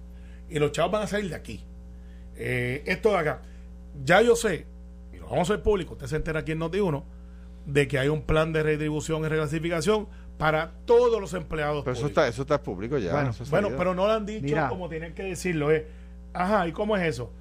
Y 0.49 0.59
los 0.59 0.73
chavos 0.73 0.93
van 0.93 1.03
a 1.03 1.07
salir 1.07 1.31
de 1.31 1.37
aquí. 1.37 1.65
Eh, 2.37 2.83
esto 2.87 3.11
de 3.11 3.17
acá. 3.19 3.43
Ya 4.05 4.21
yo 4.23 4.37
sé, 4.37 4.67
y 5.13 5.17
lo 5.19 5.27
vamos 5.27 5.49
a 5.51 5.55
hacer 5.55 5.63
público, 5.63 5.95
usted 5.95 6.07
se 6.07 6.17
entera 6.17 6.41
aquí 6.41 6.53
en 6.53 6.61
Noti1, 6.61 7.03
de 7.67 7.89
que 7.89 7.99
hay 7.99 8.09
un 8.09 8.23
plan 8.23 8.53
de 8.53 8.63
retribución 8.63 9.25
y 9.25 9.29
reclasificación 9.29 10.07
para 10.39 10.73
todos 10.85 11.21
los 11.21 11.33
empleados. 11.35 11.83
Pero 11.85 11.93
eso 11.95 12.03
públicos. 12.03 12.23
está, 12.25 12.29
eso 12.29 12.43
está 12.43 12.63
público 12.63 12.99
ya. 12.99 13.13
Bueno, 13.13 13.33
Bueno, 13.51 13.71
pero 13.77 13.95
no 13.95 14.07
lo 14.07 14.13
han 14.13 14.27
dicho 14.27 14.43
Mira. 14.45 14.69
como 14.69 14.89
tienen 14.89 15.15
que 15.15 15.23
decirlo. 15.23 15.71
Es, 15.71 15.85
ajá, 16.35 16.69
¿y 16.69 16.73
cómo 16.73 16.97
es 16.97 17.05
eso? 17.05 17.33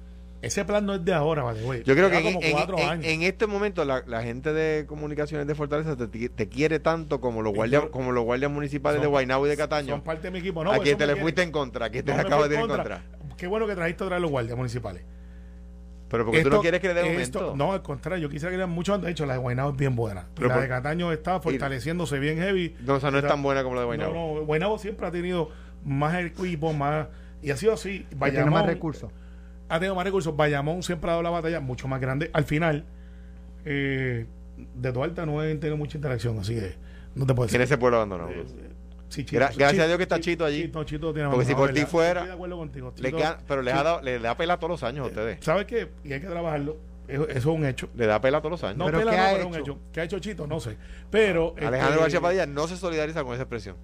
Ese 0.42 0.64
plan 0.64 0.84
no 0.86 0.94
es 0.94 1.04
de 1.04 1.12
ahora, 1.14 1.42
vale, 1.42 1.62
güey. 1.62 1.82
Yo 1.84 1.94
creo 1.94 2.10
que 2.10 2.18
Lleva 2.18 2.28
en, 2.28 2.34
como 2.34 2.46
en- 2.46 2.52
cuatro 2.52 2.78
en- 2.78 2.88
años. 2.88 3.04
en 3.06 3.22
este 3.22 3.46
momento 3.46 3.84
la, 3.84 4.02
la 4.06 4.22
gente 4.22 4.52
de 4.52 4.86
comunicaciones 4.86 5.46
de 5.46 5.54
Fortaleza 5.54 5.96
te, 5.96 6.06
te 6.28 6.48
quiere 6.48 6.78
tanto 6.78 7.20
como 7.20 7.42
los 7.42 7.54
guardias 7.54 7.84
Yo- 7.84 7.90
como 7.90 8.12
los 8.12 8.22
guardias 8.24 8.50
municipales 8.50 8.96
Son- 8.96 9.02
de 9.02 9.08
Guaynabo 9.08 9.46
y 9.46 9.50
de 9.50 9.56
Cataño. 9.56 9.88
Son 9.94 10.02
parte 10.02 10.24
de 10.24 10.30
mi 10.30 10.38
equipo. 10.38 10.62
No, 10.62 10.72
a 10.72 10.78
quien 10.78 10.96
te 10.98 11.06
le 11.06 11.12
quiere- 11.14 11.22
fuiste 11.22 11.42
en 11.42 11.50
contra, 11.52 11.86
a 11.86 11.90
quien 11.90 12.04
te 12.04 12.14
le 12.14 12.20
acabas 12.20 12.48
de 12.48 12.54
ir 12.56 12.60
en 12.60 12.68
contra. 12.68 13.02
Qué 13.36 13.46
bueno 13.46 13.66
que 13.66 13.74
trajiste 13.74 14.04
otra 14.04 14.16
vez 14.16 14.22
los 14.22 14.30
guardias 14.30 14.56
municipales. 14.56 15.02
Pero 16.08 16.24
porque 16.24 16.42
tú 16.42 16.48
Esto- 16.48 16.56
no 16.58 16.62
quieres 16.62 16.80
que 16.80 16.88
le 16.88 16.94
dé 16.94 17.20
esto-. 17.20 17.56
No, 17.56 17.72
al 17.72 17.82
contrario, 17.82 18.22
yo 18.22 18.28
quisiera 18.30 18.50
que 18.52 18.56
le 18.58 18.62
den 18.62 18.70
mucho 18.70 18.94
antes. 18.94 19.06
De 19.06 19.12
hecho, 19.12 19.26
la 19.26 19.32
de 19.34 19.40
Guaynabo 19.40 19.70
es 19.70 19.76
bien 19.76 19.96
buena. 19.96 20.26
Pero 20.36 20.48
la 20.48 20.54
por- 20.54 20.62
de 20.62 20.68
Cataño 20.68 21.10
está 21.12 21.40
fortaleciéndose 21.40 22.18
bien 22.20 22.38
heavy. 22.38 22.76
No, 22.84 22.94
o 22.94 23.00
sea, 23.00 23.10
no 23.10 23.18
es 23.18 23.26
tan 23.26 23.42
buena 23.42 23.62
como 23.64 23.74
la 23.74 23.80
de 23.80 23.86
Guaynabo. 23.86 24.14
No, 24.14 24.34
no, 24.36 24.44
Guaynabo 24.46 24.78
siempre 24.78 25.06
ha 25.06 25.10
tenido 25.10 25.50
más 25.84 26.14
equipo, 26.22 26.72
más. 26.72 27.08
Y 27.42 27.50
ha 27.50 27.56
sido 27.56 27.72
así. 27.72 28.00
que 28.00 28.04
tiene 28.04 28.18
Bayamón 28.20 28.52
más 28.52 28.66
recursos. 28.66 29.10
Ha 29.68 29.78
tenido 29.78 29.94
más 29.94 30.04
recursos. 30.04 30.36
Bayamón 30.36 30.82
siempre 30.82 31.08
ha 31.10 31.12
dado 31.12 31.22
la 31.22 31.30
batalla 31.30 31.60
mucho 31.60 31.88
más 31.88 32.00
grande. 32.00 32.30
Al 32.32 32.44
final, 32.44 32.84
eh, 33.64 34.26
de 34.74 34.92
Duarte 34.92 35.24
no 35.26 35.42
he 35.42 35.54
tenido 35.56 35.76
mucha 35.76 35.98
interacción, 35.98 36.38
así 36.38 36.54
que 36.54 36.74
no 37.14 37.26
te 37.26 37.34
puedo 37.34 37.46
decir. 37.46 37.52
Tiene 37.54 37.64
ese 37.64 37.78
pueblo 37.78 37.96
abandonado. 37.98 38.30
Eh, 38.30 38.44
sí, 39.08 39.24
Gra- 39.24 39.54
gracias 39.56 39.78
a 39.80 39.86
Dios 39.86 39.96
que 39.96 40.02
está 40.04 40.20
Chito 40.20 40.44
allí. 40.44 40.62
Chito, 40.62 40.84
Chito 40.84 41.12
tiene 41.12 41.28
Porque 41.30 41.46
si 41.46 41.54
por 41.54 41.72
ti 41.72 41.84
fuera, 41.84 42.20
Estoy 42.20 42.28
de 42.28 42.34
acuerdo 42.34 42.56
contigo. 42.56 42.94
Le 42.98 43.12
queda- 43.12 43.38
pero 43.46 43.62
les 43.62 43.74
ha 43.74 43.82
dado, 43.82 44.02
le 44.02 44.18
da 44.18 44.36
pela 44.36 44.56
todos 44.58 44.70
los 44.70 44.82
años 44.82 45.04
a 45.06 45.08
ustedes. 45.08 45.38
¿Sabes 45.44 45.66
qué? 45.66 45.88
Y 46.04 46.12
hay 46.12 46.20
que 46.20 46.26
trabajarlo. 46.26 46.76
Eso, 47.08 47.28
eso 47.28 47.38
es 47.38 47.46
un 47.46 47.64
hecho. 47.64 47.88
Le 47.94 48.06
da 48.06 48.20
pela 48.20 48.38
todos 48.40 48.50
los 48.52 48.64
años. 48.64 48.78
No, 48.78 48.86
¿Pero 48.86 48.98
pela 48.98 49.10
qué 49.12 49.16
no, 49.16 49.22
ha 49.22 49.26
pero 49.28 49.38
es 49.40 49.46
un 49.46 49.52
hecho? 49.54 49.62
hecho. 49.62 49.78
¿Qué 49.92 50.00
ha 50.00 50.04
hecho 50.04 50.18
Chito? 50.18 50.46
No 50.48 50.58
sé. 50.58 50.76
Pero. 51.10 51.54
Alejandro 51.56 51.88
este, 51.90 52.00
García 52.00 52.20
Padilla 52.20 52.46
no 52.46 52.66
se 52.66 52.76
solidariza 52.76 53.22
con 53.22 53.34
esa 53.34 53.42
expresión. 53.44 53.76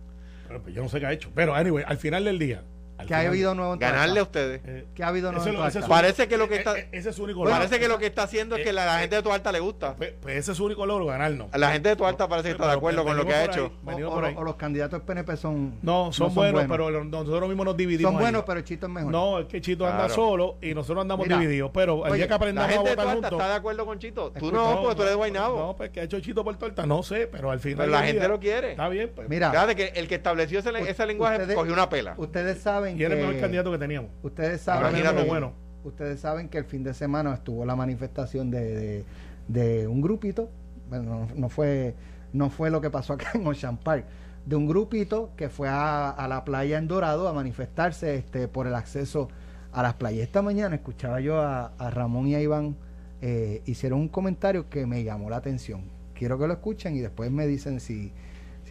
pero, 0.48 0.60
pues, 0.62 0.74
yo 0.74 0.82
no 0.82 0.88
sé 0.88 0.98
qué 1.00 1.06
ha 1.06 1.12
hecho. 1.12 1.30
Pero, 1.34 1.54
anyway, 1.54 1.84
al 1.86 1.96
final 1.98 2.24
del 2.24 2.38
día. 2.38 2.62
Que 3.06 3.14
ha 3.14 3.18
final- 3.18 3.26
habido 3.32 3.54
nuevo 3.54 3.72
en 3.74 3.78
Ganarle 3.78 4.02
a 4.02 4.06
Toalta? 4.06 4.22
ustedes. 4.22 4.60
eh, 4.64 4.86
Que 4.94 5.02
ha 5.04 5.08
habido 5.08 5.32
nuevo 5.32 5.46
en 5.46 5.54
es 5.66 5.72
Toalta? 5.72 5.88
Parece 5.88 6.28
que 6.28 6.36
lo 6.36 6.48
que 6.48 6.56
está- 6.56 6.78
eh, 6.78 6.82
eh, 6.82 6.88
Ese 6.98 7.10
es 7.10 7.16
su 7.16 7.24
único 7.24 7.44
Parece 7.44 7.78
que 7.80 7.88
lo 7.88 7.98
que 7.98 8.06
está 8.06 8.22
haciendo 8.24 8.56
es 8.56 8.62
que 8.64 8.72
la, 8.72 8.84
la 8.86 8.98
gente 9.00 9.16
de 9.16 9.22
tu 9.22 9.32
alta 9.32 9.52
le 9.52 9.60
gusta. 9.60 9.94
Pues, 9.96 10.12
pues 10.20 10.36
ese 10.36 10.52
es 10.52 10.56
su 10.56 10.64
único 10.64 10.86
logro, 10.86 11.06
ganarnos. 11.06 11.48
La 11.54 11.72
gente 11.72 11.88
de 11.90 11.96
tu 11.96 12.04
alta 12.06 12.28
parece 12.28 12.48
que 12.48 12.52
está 12.52 12.66
de 12.66 12.72
acuerdo 12.74 13.04
con 13.04 13.16
lo 13.16 13.24
que 13.26 13.34
ha 13.34 13.44
hecho. 13.44 13.72
ahí, 13.86 14.02
O, 14.02 14.24
ahí. 14.24 14.34
los 14.42 14.56
candidatos 14.56 15.02
PNP 15.02 15.36
son. 15.36 15.78
No, 15.82 16.12
son, 16.12 16.34
buenos, 16.34 16.64
pero 16.68 16.90
nosotros 17.04 17.48
mismos 17.48 17.66
nos 17.66 17.76
dividimos. 17.76 18.10
Son 18.12 18.18
ahí. 18.18 18.22
buenos, 18.24 18.44
pero 18.46 18.60
Chito 18.62 18.86
es 18.86 18.92
mejor. 18.92 19.10
No, 19.12 19.38
es 19.40 19.46
que 19.46 19.60
Chito 19.60 19.86
anda 19.86 20.08
solo 20.08 20.56
y 20.62 20.74
nosotros 20.74 21.02
andamos 21.02 21.26
Mira, 21.26 21.38
divididos. 21.38 21.70
Pero 21.74 22.04
el 22.06 22.12
oye, 22.12 22.16
día 22.16 22.26
que 22.26 22.30
La 22.30 22.36
aprendamos 22.36 22.70
a 22.70 22.72
gente 22.74 22.90
de 22.90 22.96
tu 22.96 23.00
votar 23.02 23.16
alta 23.16 23.28
juntos. 23.28 23.40
está 23.40 23.52
de 23.52 23.58
acuerdo 23.58 23.86
con 23.86 23.98
Chito. 23.98 24.30
Tú 24.30 24.36
Escucha, 24.38 24.56
no, 24.56 24.80
porque 24.82 24.94
tú 24.96 25.02
eres 25.02 25.12
de 25.12 25.16
Guaynabo. 25.16 25.58
No, 25.58 25.76
pues 25.76 25.90
que 25.90 26.00
ha 26.00 26.02
hecho 26.04 26.20
Chito 26.20 26.44
por 26.44 26.56
torta, 26.56 26.86
no 26.86 27.02
sé, 27.02 27.26
pero 27.26 27.50
al 27.50 27.60
final. 27.60 27.78
Pero 27.86 27.92
la 27.92 28.02
gente 28.06 28.28
lo 28.28 28.38
quiere. 28.38 28.70
Está 28.72 28.88
bien, 28.88 29.10
pues. 29.14 29.28
Mira, 29.28 29.50
que 29.74 29.92
el 29.96 30.06
que 30.08 30.16
estableció 30.16 30.58
ese, 30.58 31.06
lenguaje 31.06 31.54
cogió 31.54 31.72
una 31.72 31.88
pela. 31.88 32.14
ustedes 32.16 32.60
saben 32.60 32.91
Y 32.98 33.02
era 33.02 33.14
el 33.14 33.20
mejor 33.20 33.40
candidato 33.40 33.72
que 33.72 33.78
teníamos. 33.78 34.10
Ustedes 34.22 34.60
saben, 34.60 35.02
que, 35.02 35.24
bueno. 35.24 35.52
ustedes 35.84 36.20
saben 36.20 36.48
que 36.48 36.58
el 36.58 36.64
fin 36.64 36.82
de 36.82 36.94
semana 36.94 37.34
estuvo 37.34 37.64
la 37.64 37.76
manifestación 37.76 38.50
de, 38.50 38.74
de, 38.74 39.04
de 39.48 39.86
un 39.88 40.00
grupito, 40.00 40.48
bueno, 40.88 41.26
no, 41.26 41.28
no 41.34 41.48
fue 41.48 41.94
no 42.32 42.50
fue 42.50 42.70
lo 42.70 42.80
que 42.80 42.90
pasó 42.90 43.12
acá 43.14 43.30
en 43.34 43.46
Ocean 43.46 43.76
Park, 43.76 44.06
de 44.46 44.56
un 44.56 44.66
grupito 44.66 45.30
que 45.36 45.48
fue 45.48 45.68
a, 45.68 46.10
a 46.10 46.28
la 46.28 46.44
playa 46.44 46.78
en 46.78 46.88
Dorado 46.88 47.28
a 47.28 47.32
manifestarse 47.32 48.16
este 48.16 48.48
por 48.48 48.66
el 48.66 48.74
acceso 48.74 49.28
a 49.72 49.82
las 49.82 49.94
playas. 49.94 50.24
Esta 50.24 50.42
mañana 50.42 50.74
escuchaba 50.74 51.20
yo 51.20 51.40
a, 51.40 51.72
a 51.78 51.90
Ramón 51.90 52.26
y 52.26 52.34
a 52.34 52.40
Iván, 52.40 52.76
eh, 53.20 53.62
hicieron 53.66 54.00
un 54.00 54.08
comentario 54.08 54.68
que 54.68 54.86
me 54.86 55.04
llamó 55.04 55.30
la 55.30 55.36
atención. 55.36 55.82
Quiero 56.14 56.38
que 56.38 56.46
lo 56.46 56.54
escuchen 56.54 56.96
y 56.96 57.00
después 57.00 57.30
me 57.30 57.46
dicen 57.46 57.80
si, 57.80 58.12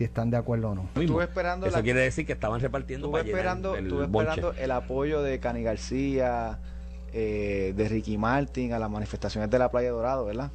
si 0.01 0.05
están 0.05 0.31
de 0.31 0.37
acuerdo 0.37 0.71
o 0.71 0.75
no. 0.75 0.89
Estuve 0.99 1.25
esperando 1.25 1.67
Eso 1.67 1.77
la- 1.77 1.83
quiere 1.83 1.99
decir 1.99 2.25
que 2.25 2.33
estaban 2.33 2.59
repartiendo 2.59 3.05
Estuve 3.07 3.19
para 3.21 3.29
esperando, 3.29 3.75
el 3.75 3.85
estuve 3.85 4.05
esperando 4.05 4.53
el 4.53 4.71
apoyo 4.71 5.21
de 5.21 5.39
Cani 5.39 5.61
García, 5.61 6.57
eh, 7.13 7.73
de 7.77 7.87
Ricky 7.87 8.17
Martin 8.17 8.73
a 8.73 8.79
las 8.79 8.89
manifestaciones 8.89 9.49
de 9.51 9.59
la 9.59 9.69
Playa 9.69 9.91
Dorado, 9.91 10.25
¿verdad? 10.25 10.49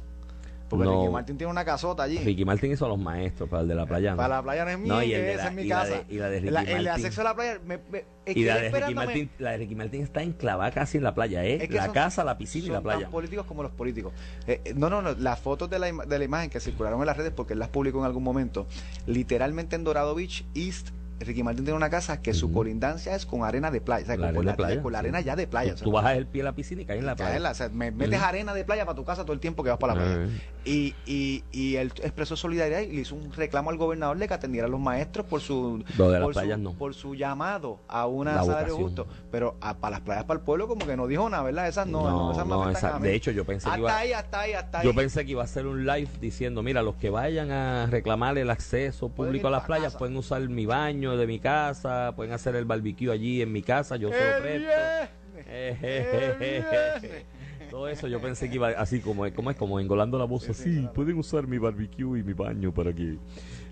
Porque 0.69 0.83
No. 0.85 0.99
Ricky 1.01 1.13
Martin 1.13 1.37
tiene 1.37 1.51
una 1.51 1.63
casota 1.63 2.03
allí. 2.03 2.17
Ricky 2.17 2.43
Martin 2.43 2.71
hizo 2.73 2.85
a 2.85 2.89
los 2.89 2.99
maestros 2.99 3.47
para 3.49 3.61
el 3.61 3.69
de 3.69 3.75
la 3.75 3.85
playa. 3.85 4.11
¿no? 4.11 4.17
Para 4.17 4.35
la 4.37 4.43
playa 4.43 4.65
no 4.65 4.71
es 4.71 4.79
mía, 4.79 4.93
No, 4.93 5.01
y 5.03 5.13
el 5.13 5.21
de 5.21 5.33
esa 5.33 5.43
la- 5.43 5.49
es 5.49 5.55
mi 5.55 5.61
y 5.61 5.67
la 5.67 5.75
casa. 5.79 5.89
de- 5.91 6.05
y 6.09 6.17
la 6.17 6.29
de 6.29 6.39
Ricky 6.41 6.51
La- 6.51 6.61
el 6.61 6.67
Martin. 6.85 6.87
acceso 7.05 7.21
a 7.21 7.23
la 7.23 7.35
playa, 7.35 7.59
me, 7.65 7.79
Y 8.25 8.43
la 8.43 8.57
de, 8.59 8.69
Ricky 8.71 8.93
Martin, 8.95 9.29
la 9.39 9.51
de 9.51 9.57
Ricky 9.57 9.75
Martin 9.75 10.01
está 10.03 10.21
enclavada 10.21 10.71
casi 10.71 10.97
en 10.97 11.03
la 11.05 11.15
playa, 11.15 11.45
¿eh? 11.45 11.59
es 11.61 11.69
que 11.69 11.75
la 11.75 11.85
son- 11.85 11.93
casa, 11.93 12.23
la 12.25 12.37
piscina 12.37 12.65
y 12.67 12.69
la 12.71 12.81
playa. 12.81 13.01
tan 13.03 13.11
políticos 13.11 13.45
como 13.45 13.63
los 13.63 13.71
políticos. 13.71 14.11
Eh, 14.45 14.59
eh, 14.65 14.73
no, 14.75 14.89
no, 14.89 15.01
no, 15.01 15.13
las 15.13 15.39
fotos 15.39 15.69
de 15.69 15.79
la, 15.79 15.89
de 15.91 16.19
la 16.19 16.25
imagen 16.25 16.49
que 16.49 16.59
circularon 16.59 16.99
en 16.99 17.05
las 17.05 17.15
redes, 17.15 17.31
porque 17.33 17.53
él 17.53 17.59
las 17.59 17.69
publicó 17.69 17.99
en 17.99 18.05
algún 18.05 18.23
momento, 18.23 18.67
literalmente 19.05 19.77
en 19.77 19.83
Dorado 19.85 20.13
Beach, 20.15 20.43
East 20.53 20.89
Ricky 21.19 21.43
Martin 21.43 21.63
tiene 21.65 21.75
una 21.77 21.89
casa 21.89 22.21
que 22.21 22.33
su 22.33 22.51
colindancia 22.51 23.15
es 23.15 23.25
con 23.25 23.43
arena 23.43 23.71
de 23.71 23.81
playa, 23.81 24.03
o 24.03 24.05
sea, 24.07 24.15
La 24.17 24.27
con, 24.27 24.35
arena 24.37 24.51
la, 24.51 24.55
playa, 24.57 24.81
con 24.83 24.91
la 24.93 24.99
sí. 24.99 25.05
arena 25.05 25.21
ya 25.21 25.35
de 25.35 25.47
playa. 25.47 25.73
o 25.73 25.77
sea, 25.77 25.83
Tú 25.85 25.91
bajas 25.91 26.15
el 26.17 26.27
pie 26.27 26.41
a 26.41 26.45
la 26.45 26.53
piscina 26.53 26.81
y 26.81 26.85
caes 26.85 26.99
en 26.99 27.05
la 27.05 27.15
playa. 27.15 27.51
o 27.51 27.53
sea, 27.53 27.69
me- 27.69 27.91
metes 27.91 28.21
arena 28.21 28.53
de 28.53 28.63
playa 28.63 28.85
para 28.85 28.95
tu 28.95 29.03
casa 29.03 29.23
todo 29.23 29.33
el 29.33 29.39
tiempo 29.39 29.63
que 29.63 29.69
vas 29.69 29.79
para 29.79 29.95
la 29.95 29.99
playa. 30.01 30.23
Eh. 30.25 30.29
Y, 30.65 30.95
y, 31.05 31.43
y 31.51 31.75
él 31.77 31.91
expresó 32.03 32.35
solidaridad 32.35 32.81
y 32.81 32.87
le 32.91 33.01
hizo 33.01 33.15
un 33.15 33.31
reclamo 33.33 33.69
al 33.69 33.77
gobernador 33.77 34.17
de 34.17 34.27
que 34.27 34.33
atendiera 34.33 34.67
a 34.67 34.69
los 34.69 34.79
maestros 34.79 35.25
por 35.25 35.39
su, 35.41 35.83
por, 35.97 36.23
su 36.25 36.29
playas 36.31 36.59
no. 36.59 36.73
por 36.73 36.93
su 36.93 37.15
llamado 37.15 37.79
a 37.87 38.05
una 38.05 38.35
La 38.35 38.43
salario 38.43 38.75
justo. 38.75 39.07
Pero 39.31 39.55
a- 39.61 39.75
para 39.77 39.91
las 39.97 40.01
playas, 40.01 40.25
para 40.25 40.39
el 40.39 40.45
pueblo, 40.45 40.67
como 40.67 40.85
que 40.85 40.95
no 40.97 41.07
dijo 41.07 41.29
nada, 41.29 41.43
¿verdad? 41.43 41.67
Esas 41.67 41.87
no, 41.87 42.03
no, 42.09 42.31
esas 42.33 42.45
no, 42.45 42.69
esa- 42.69 42.99
de 42.99 43.15
hecho 43.15 43.31
yo 43.31 43.45
pensé 43.45 43.69
que 43.71 43.79
iba, 43.79 43.97
ahí, 43.97 44.11
hasta 44.13 44.41
ahí, 44.41 44.53
hasta 44.53 44.79
ahí. 44.79 44.85
yo 44.85 44.93
pensé 44.93 45.25
que 45.25 45.31
iba 45.31 45.41
a 45.41 45.45
hacer 45.45 45.65
un 45.67 45.85
live 45.85 46.09
diciendo, 46.19 46.61
mira, 46.63 46.81
los 46.81 46.95
que 46.95 47.09
vayan 47.09 47.49
a 47.51 47.87
reclamar 47.87 48.37
el 48.37 48.49
acceso 48.49 49.09
público 49.09 49.47
a 49.47 49.51
las 49.51 49.63
playas 49.63 49.95
pueden 49.95 50.15
usar 50.17 50.41
mi 50.49 50.65
baño 50.65 51.06
de 51.15 51.27
mi 51.27 51.39
casa, 51.39 52.13
pueden 52.15 52.33
hacer 52.33 52.55
el 52.55 52.65
barbecue 52.65 53.11
allí 53.11 53.41
en 53.41 53.51
mi 53.51 53.61
casa, 53.61 53.95
yo 53.95 54.09
se 54.09 54.19
lo 54.19 54.35
¡El 54.37 54.41
presto. 54.41 55.13
Eh. 55.49 57.23
Todo 57.69 57.89
eso 57.89 58.07
yo 58.07 58.21
pensé 58.21 58.49
que 58.49 58.55
iba 58.55 58.69
así 58.69 59.01
como, 59.01 59.29
como 59.33 59.51
es 59.51 59.57
como 59.57 59.79
engolando 59.79 60.17
la 60.17 60.23
voz 60.25 60.49
así, 60.49 60.87
pueden 60.95 61.17
usar 61.17 61.47
mi 61.47 61.57
barbecue 61.57 62.19
y 62.19 62.23
mi 62.23 62.33
baño 62.33 62.73
para 62.73 62.93
que 62.93 63.11
eh, 63.13 63.17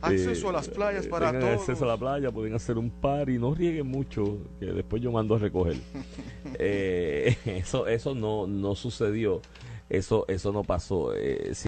Acceso 0.02 0.50
a 0.50 0.52
las 0.52 0.68
playas 0.68 1.08
para 1.08 1.32
tengan 1.32 1.42
todos. 1.42 1.62
acceso 1.62 1.86
a 1.86 1.88
la 1.88 1.98
playa, 1.98 2.30
pueden 2.30 2.54
hacer 2.54 2.78
un 2.78 2.90
par 2.90 3.30
y 3.30 3.40
no 3.40 3.56
rieguen 3.56 3.88
mucho, 3.88 4.38
que 4.60 4.66
después 4.68 5.02
yo 5.02 5.12
mando 5.12 5.36
a 5.36 5.40
recoger. 5.40 5.78
Eh, 6.58 7.36
eso 7.46 7.86
eso 7.88 8.16
no 8.16 8.48
no 8.48 8.76
sucedió. 8.76 9.42
Eso 9.90 10.26
eso 10.30 10.54
no 10.54 10.64
pasó. 10.64 11.14
Eh, 11.14 11.52
sí, 11.54 11.68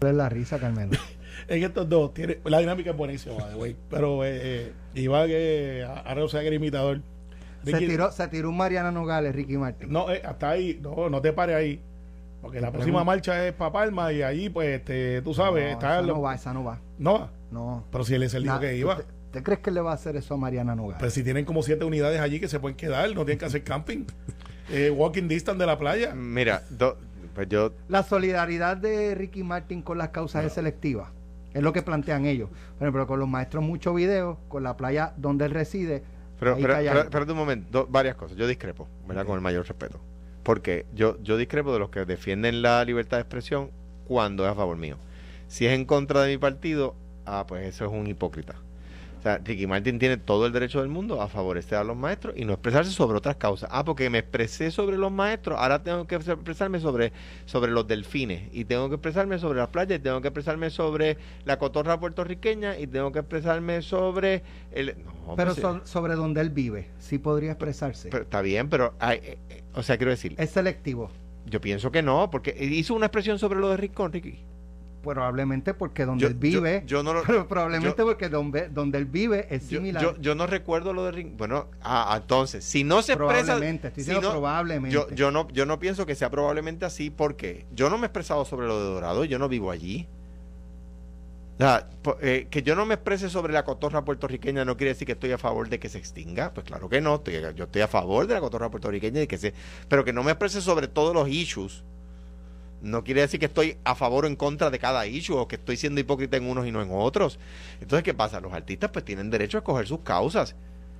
Es 0.00 0.14
la 0.14 0.28
risa, 0.28 0.60
Carmelo. 0.60 0.92
En 1.46 1.62
estos 1.62 1.88
dos, 1.88 2.12
tiene, 2.14 2.38
la 2.44 2.58
dinámica 2.58 2.90
es 2.90 2.96
buenísima, 2.96 3.34
way. 3.56 3.76
Pero 3.90 4.24
eh, 4.24 4.30
eh, 4.34 4.72
Iván, 4.94 5.26
eh, 5.30 5.86
ahora 6.04 6.20
no 6.22 6.28
sea 6.28 6.40
que 6.40 6.46
era 6.48 6.56
imitador. 6.56 7.00
Se 7.64 7.76
tiró, 7.78 8.10
se 8.12 8.26
tiró 8.28 8.48
un 8.48 8.56
Mariana 8.56 8.90
Nogales, 8.90 9.34
Ricky 9.34 9.56
Martin. 9.58 9.92
No, 9.92 10.10
eh, 10.10 10.22
hasta 10.24 10.50
ahí, 10.50 10.78
no, 10.82 11.10
no 11.10 11.20
te 11.20 11.32
pares 11.32 11.56
ahí. 11.56 11.82
Porque 12.40 12.60
la 12.60 12.70
próxima 12.70 13.02
marcha 13.04 13.46
es 13.46 13.52
para 13.52 13.72
Palma 13.72 14.12
y 14.12 14.22
allí, 14.22 14.48
pues, 14.48 14.78
este, 14.78 15.20
tú 15.22 15.34
sabes, 15.34 15.64
no, 15.64 15.70
está. 15.72 15.94
esa 15.98 16.02
lo- 16.06 16.14
no 16.14 16.22
va, 16.22 16.34
esa 16.34 16.52
no 16.54 16.64
va. 16.64 16.80
No 16.98 17.14
va. 17.14 17.30
No. 17.50 17.84
Pero 17.90 18.04
si 18.04 18.14
él 18.14 18.22
es 18.22 18.32
el 18.34 18.44
dijo 18.44 18.54
Na- 18.54 18.60
que 18.60 18.76
iba. 18.76 18.96
¿Te, 18.96 19.04
te 19.32 19.42
crees 19.42 19.58
que 19.60 19.70
le 19.72 19.80
va 19.80 19.90
a 19.90 19.94
hacer 19.94 20.14
eso 20.16 20.34
a 20.34 20.36
Mariana 20.36 20.76
Nogales? 20.76 21.00
Pues 21.00 21.12
si 21.14 21.24
tienen 21.24 21.44
como 21.44 21.62
siete 21.62 21.84
unidades 21.84 22.20
allí 22.20 22.38
que 22.38 22.46
se 22.48 22.60
pueden 22.60 22.76
quedar, 22.76 23.08
no 23.08 23.24
tienen 23.24 23.38
que 23.38 23.44
hacer 23.46 23.62
camping. 23.64 24.04
Eh, 24.70 24.90
walking 24.90 25.28
distance 25.28 25.58
de 25.58 25.64
la 25.66 25.78
playa. 25.78 26.14
Mira, 26.14 26.62
do- 26.68 26.98
pues 27.34 27.48
yo 27.48 27.72
La 27.88 28.02
solidaridad 28.02 28.76
de 28.76 29.14
Ricky 29.14 29.42
Martin 29.42 29.80
con 29.80 29.96
las 29.96 30.10
causas 30.10 30.44
es 30.44 30.52
selectiva. 30.52 31.10
Es 31.58 31.64
lo 31.64 31.72
que 31.72 31.82
plantean 31.82 32.24
ellos. 32.24 32.48
Por 32.78 32.86
ejemplo, 32.86 33.04
con 33.08 33.18
los 33.18 33.28
maestros 33.28 33.64
mucho 33.64 33.92
video, 33.92 34.38
con 34.46 34.62
la 34.62 34.76
playa 34.76 35.12
donde 35.16 35.44
él 35.44 35.50
reside. 35.50 36.04
Pero, 36.38 36.56
pero, 36.56 37.24
un 37.24 37.36
momento, 37.36 37.84
varias 37.90 38.14
cosas. 38.14 38.36
Yo 38.36 38.46
discrepo, 38.46 38.86
¿verdad? 39.08 39.26
Con 39.26 39.34
el 39.34 39.40
mayor 39.40 39.66
respeto. 39.66 39.98
Porque 40.44 40.86
yo, 40.94 41.20
yo 41.20 41.36
discrepo 41.36 41.72
de 41.72 41.80
los 41.80 41.90
que 41.90 42.04
defienden 42.04 42.62
la 42.62 42.84
libertad 42.84 43.16
de 43.16 43.22
expresión 43.22 43.72
cuando 44.06 44.44
es 44.44 44.52
a 44.52 44.54
favor 44.54 44.76
mío. 44.76 44.98
Si 45.48 45.66
es 45.66 45.72
en 45.72 45.84
contra 45.84 46.22
de 46.22 46.30
mi 46.30 46.38
partido, 46.38 46.94
ah, 47.26 47.44
pues 47.48 47.66
eso 47.66 47.86
es 47.86 47.90
un 47.90 48.06
hipócrita. 48.06 48.54
O 49.18 49.22
sea, 49.22 49.38
Ricky 49.38 49.66
Martin 49.66 49.98
tiene 49.98 50.16
todo 50.16 50.46
el 50.46 50.52
derecho 50.52 50.80
del 50.80 50.88
mundo 50.88 51.20
a 51.20 51.28
favorecer 51.28 51.76
a 51.78 51.84
los 51.84 51.96
maestros 51.96 52.34
y 52.36 52.44
no 52.44 52.52
expresarse 52.52 52.92
sobre 52.92 53.18
otras 53.18 53.34
causas. 53.36 53.68
Ah, 53.72 53.84
porque 53.84 54.08
me 54.10 54.18
expresé 54.18 54.70
sobre 54.70 54.96
los 54.96 55.10
maestros, 55.10 55.58
ahora 55.58 55.82
tengo 55.82 56.06
que 56.06 56.14
expresarme 56.14 56.78
sobre, 56.78 57.12
sobre 57.44 57.72
los 57.72 57.86
delfines 57.88 58.42
y 58.52 58.64
tengo 58.64 58.88
que 58.88 58.94
expresarme 58.94 59.38
sobre 59.38 59.58
las 59.58 59.68
playas 59.68 59.98
y 59.98 60.02
tengo 60.02 60.20
que 60.20 60.28
expresarme 60.28 60.70
sobre 60.70 61.16
la 61.44 61.58
cotorra 61.58 61.98
puertorriqueña 61.98 62.78
y 62.78 62.86
tengo 62.86 63.10
que 63.10 63.18
expresarme 63.18 63.82
sobre 63.82 64.42
el... 64.72 64.94
No, 65.26 65.34
Pero 65.34 65.50
pues, 65.50 65.60
so- 65.60 65.80
sobre 65.84 66.14
donde 66.14 66.40
él 66.40 66.50
vive, 66.50 66.88
sí 66.98 67.18
podría 67.18 67.50
expresarse. 67.52 68.08
pero 68.10 68.22
está 68.22 68.40
bien, 68.40 68.68
pero 68.68 68.94
ay, 69.00 69.18
eh, 69.22 69.38
eh, 69.50 69.62
o 69.74 69.82
sea, 69.82 69.96
quiero 69.96 70.10
decir, 70.10 70.34
es 70.38 70.50
selectivo. 70.50 71.10
yo 71.44 71.60
pienso 71.60 71.90
que 71.90 72.02
no, 72.02 72.30
porque 72.30 72.56
hizo 72.60 72.94
una 72.94 73.06
expresión 73.06 73.38
sobre 73.38 73.58
lo 73.58 73.68
de 73.70 73.76
Rincón, 73.78 74.12
Ricky. 74.12 74.38
Probablemente 75.02 75.74
porque 75.74 76.04
donde 76.04 76.22
Yo- 76.22 76.28
él 76.28 76.34
vive. 76.34 76.80
yo- 76.84 76.98
yo 76.98 77.02
no 77.02 77.14
lo- 77.14 77.22
pero 77.22 77.46
probablemente 77.48 78.02
porque 78.02 78.28
donde, 78.28 78.68
donde 78.68 78.98
él 78.98 79.04
vive 79.06 79.46
es 79.48 79.62
similar. 79.62 80.02
yo, 80.02 80.16
yo 80.20 80.34
no 80.34 80.46
recuerdo 80.46 80.92
lo 80.92 81.10
de. 81.10 81.24
Bueno, 81.36 81.68
ah, 81.82 82.14
entonces, 82.20 82.64
si 82.64 82.84
no 82.84 83.00
se 83.02 83.12
expresa, 83.12 83.44
probablemente, 83.44 83.88
estoy 83.88 84.02
si 84.04 84.10
diciendo 84.10 84.28
no- 84.28 84.32
probablemente. 84.40 84.94
yo, 84.94 85.08
yo 85.10 85.30
no, 85.30 85.48
yo 85.50 85.66
no 85.66 85.78
pienso 85.78 86.04
que 86.04 86.14
sea 86.14 86.30
probablemente 86.30 86.84
así, 86.84 87.10
porque 87.10 87.64
yo 87.74 87.88
no 87.90 87.96
me 87.96 88.04
he 88.04 88.06
expresado 88.06 88.44
sobre 88.44 88.66
lo 88.66 88.78
de 88.78 88.86
Dorado, 88.86 89.24
yo 89.24 89.38
no 89.38 89.48
vivo 89.48 89.70
allí. 89.70 90.08
O 91.54 91.60
sea, 91.60 91.88
po- 92.02 92.16
eh, 92.20 92.46
que 92.50 92.62
yo 92.62 92.76
no 92.76 92.86
me 92.86 92.94
exprese 92.94 93.28
sobre 93.28 93.52
la 93.52 93.64
cotorra 93.64 94.04
puertorriqueña 94.04 94.64
no 94.64 94.76
quiere 94.76 94.90
decir 94.92 95.06
que 95.06 95.12
estoy 95.14 95.32
a 95.32 95.38
favor 95.38 95.68
de 95.68 95.80
que 95.80 95.88
se 95.88 95.98
extinga. 95.98 96.52
Pues 96.54 96.64
claro 96.64 96.88
que 96.88 97.00
no, 97.00 97.16
estoy, 97.16 97.34
yo 97.56 97.64
estoy 97.64 97.82
a 97.82 97.88
favor 97.88 98.26
de 98.28 98.34
la 98.34 98.40
cotorra 98.40 98.70
puertorriqueña 98.70 99.22
y 99.22 99.26
que 99.26 99.38
se, 99.38 99.54
pero 99.88 100.04
que 100.04 100.12
no 100.12 100.22
me 100.22 100.30
exprese 100.32 100.60
sobre 100.60 100.86
todos 100.86 101.12
los 101.14 101.28
issues. 101.28 101.82
No 102.80 103.02
quiere 103.04 103.22
decir 103.22 103.40
que 103.40 103.46
estoy 103.46 103.76
a 103.84 103.94
favor 103.94 104.24
o 104.24 104.28
en 104.28 104.36
contra 104.36 104.70
de 104.70 104.78
cada 104.78 105.06
issue 105.06 105.36
o 105.36 105.48
que 105.48 105.56
estoy 105.56 105.76
siendo 105.76 106.00
hipócrita 106.00 106.36
en 106.36 106.48
unos 106.48 106.66
y 106.66 106.70
no 106.72 106.80
en 106.82 106.90
otros. 106.92 107.38
Entonces, 107.80 108.04
¿qué 108.04 108.14
pasa? 108.14 108.40
Los 108.40 108.52
artistas 108.52 108.90
pues 108.92 109.04
tienen 109.04 109.30
derecho 109.30 109.58
a 109.58 109.60
escoger 109.60 109.86
sus 109.86 110.00
causas. 110.00 110.54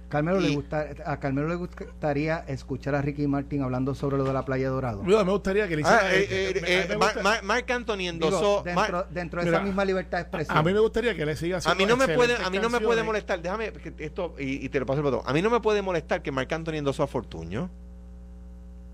Carmelo 0.08 0.40
le 0.40 0.54
gusta, 0.54 0.86
a 1.04 1.20
Carmelo 1.20 1.48
le 1.48 1.54
gustaría 1.56 2.38
escuchar 2.48 2.94
a 2.94 3.02
Ricky 3.02 3.26
Martin 3.26 3.62
hablando 3.62 3.94
sobre 3.94 4.16
lo 4.16 4.24
de 4.24 4.32
la 4.32 4.42
playa 4.42 4.70
Dorado. 4.70 5.02
Mira, 5.02 5.22
me 5.22 5.32
gustaría 5.32 5.68
que 5.68 5.76
le 5.76 5.82
hiciera. 5.82 6.00
Ah, 6.02 6.14
eh, 6.14 6.26
eh, 6.30 6.52
eh, 6.56 6.60
me- 6.62 6.66
a 6.66 6.82
eh, 6.82 6.86
me 6.88 6.96
gusta- 6.96 7.74
Anthony 7.74 7.96
Digo, 7.98 8.10
endosó. 8.12 8.62
dentro, 8.64 8.74
Mar- 8.96 9.08
dentro 9.10 9.40
de 9.40 9.46
Mira, 9.46 9.58
esa 9.58 9.66
misma 9.66 9.84
libertad 9.84 10.16
de 10.18 10.22
expresión. 10.22 10.56
a 10.56 10.62
mí 10.62 10.72
me 10.72 10.80
gustaría 10.80 11.14
que 11.14 11.26
le 11.26 11.36
siga 11.36 11.56
a 11.56 11.58
haciendo 11.58 11.76
mí 11.84 11.86
no 11.86 11.96
me 11.98 12.08
puede, 12.14 12.36
a 12.42 12.48
mí 12.48 12.58
no 12.58 12.70
me 12.70 12.80
puede 12.80 13.02
molestar, 13.02 13.42
déjame 13.42 13.70
que 13.70 13.92
esto 13.98 14.34
y, 14.38 14.64
y 14.64 14.68
te 14.70 14.80
lo 14.80 14.86
paso 14.86 15.00
el 15.00 15.04
botón. 15.04 15.20
A 15.26 15.32
mí 15.34 15.42
no 15.42 15.50
me 15.50 15.60
puede 15.60 15.82
molestar 15.82 16.22
que 16.22 16.32
Marc 16.32 16.50
Anthony 16.52 16.76
endosó 16.76 17.02
a 17.02 17.06
Fortuño. 17.06 17.70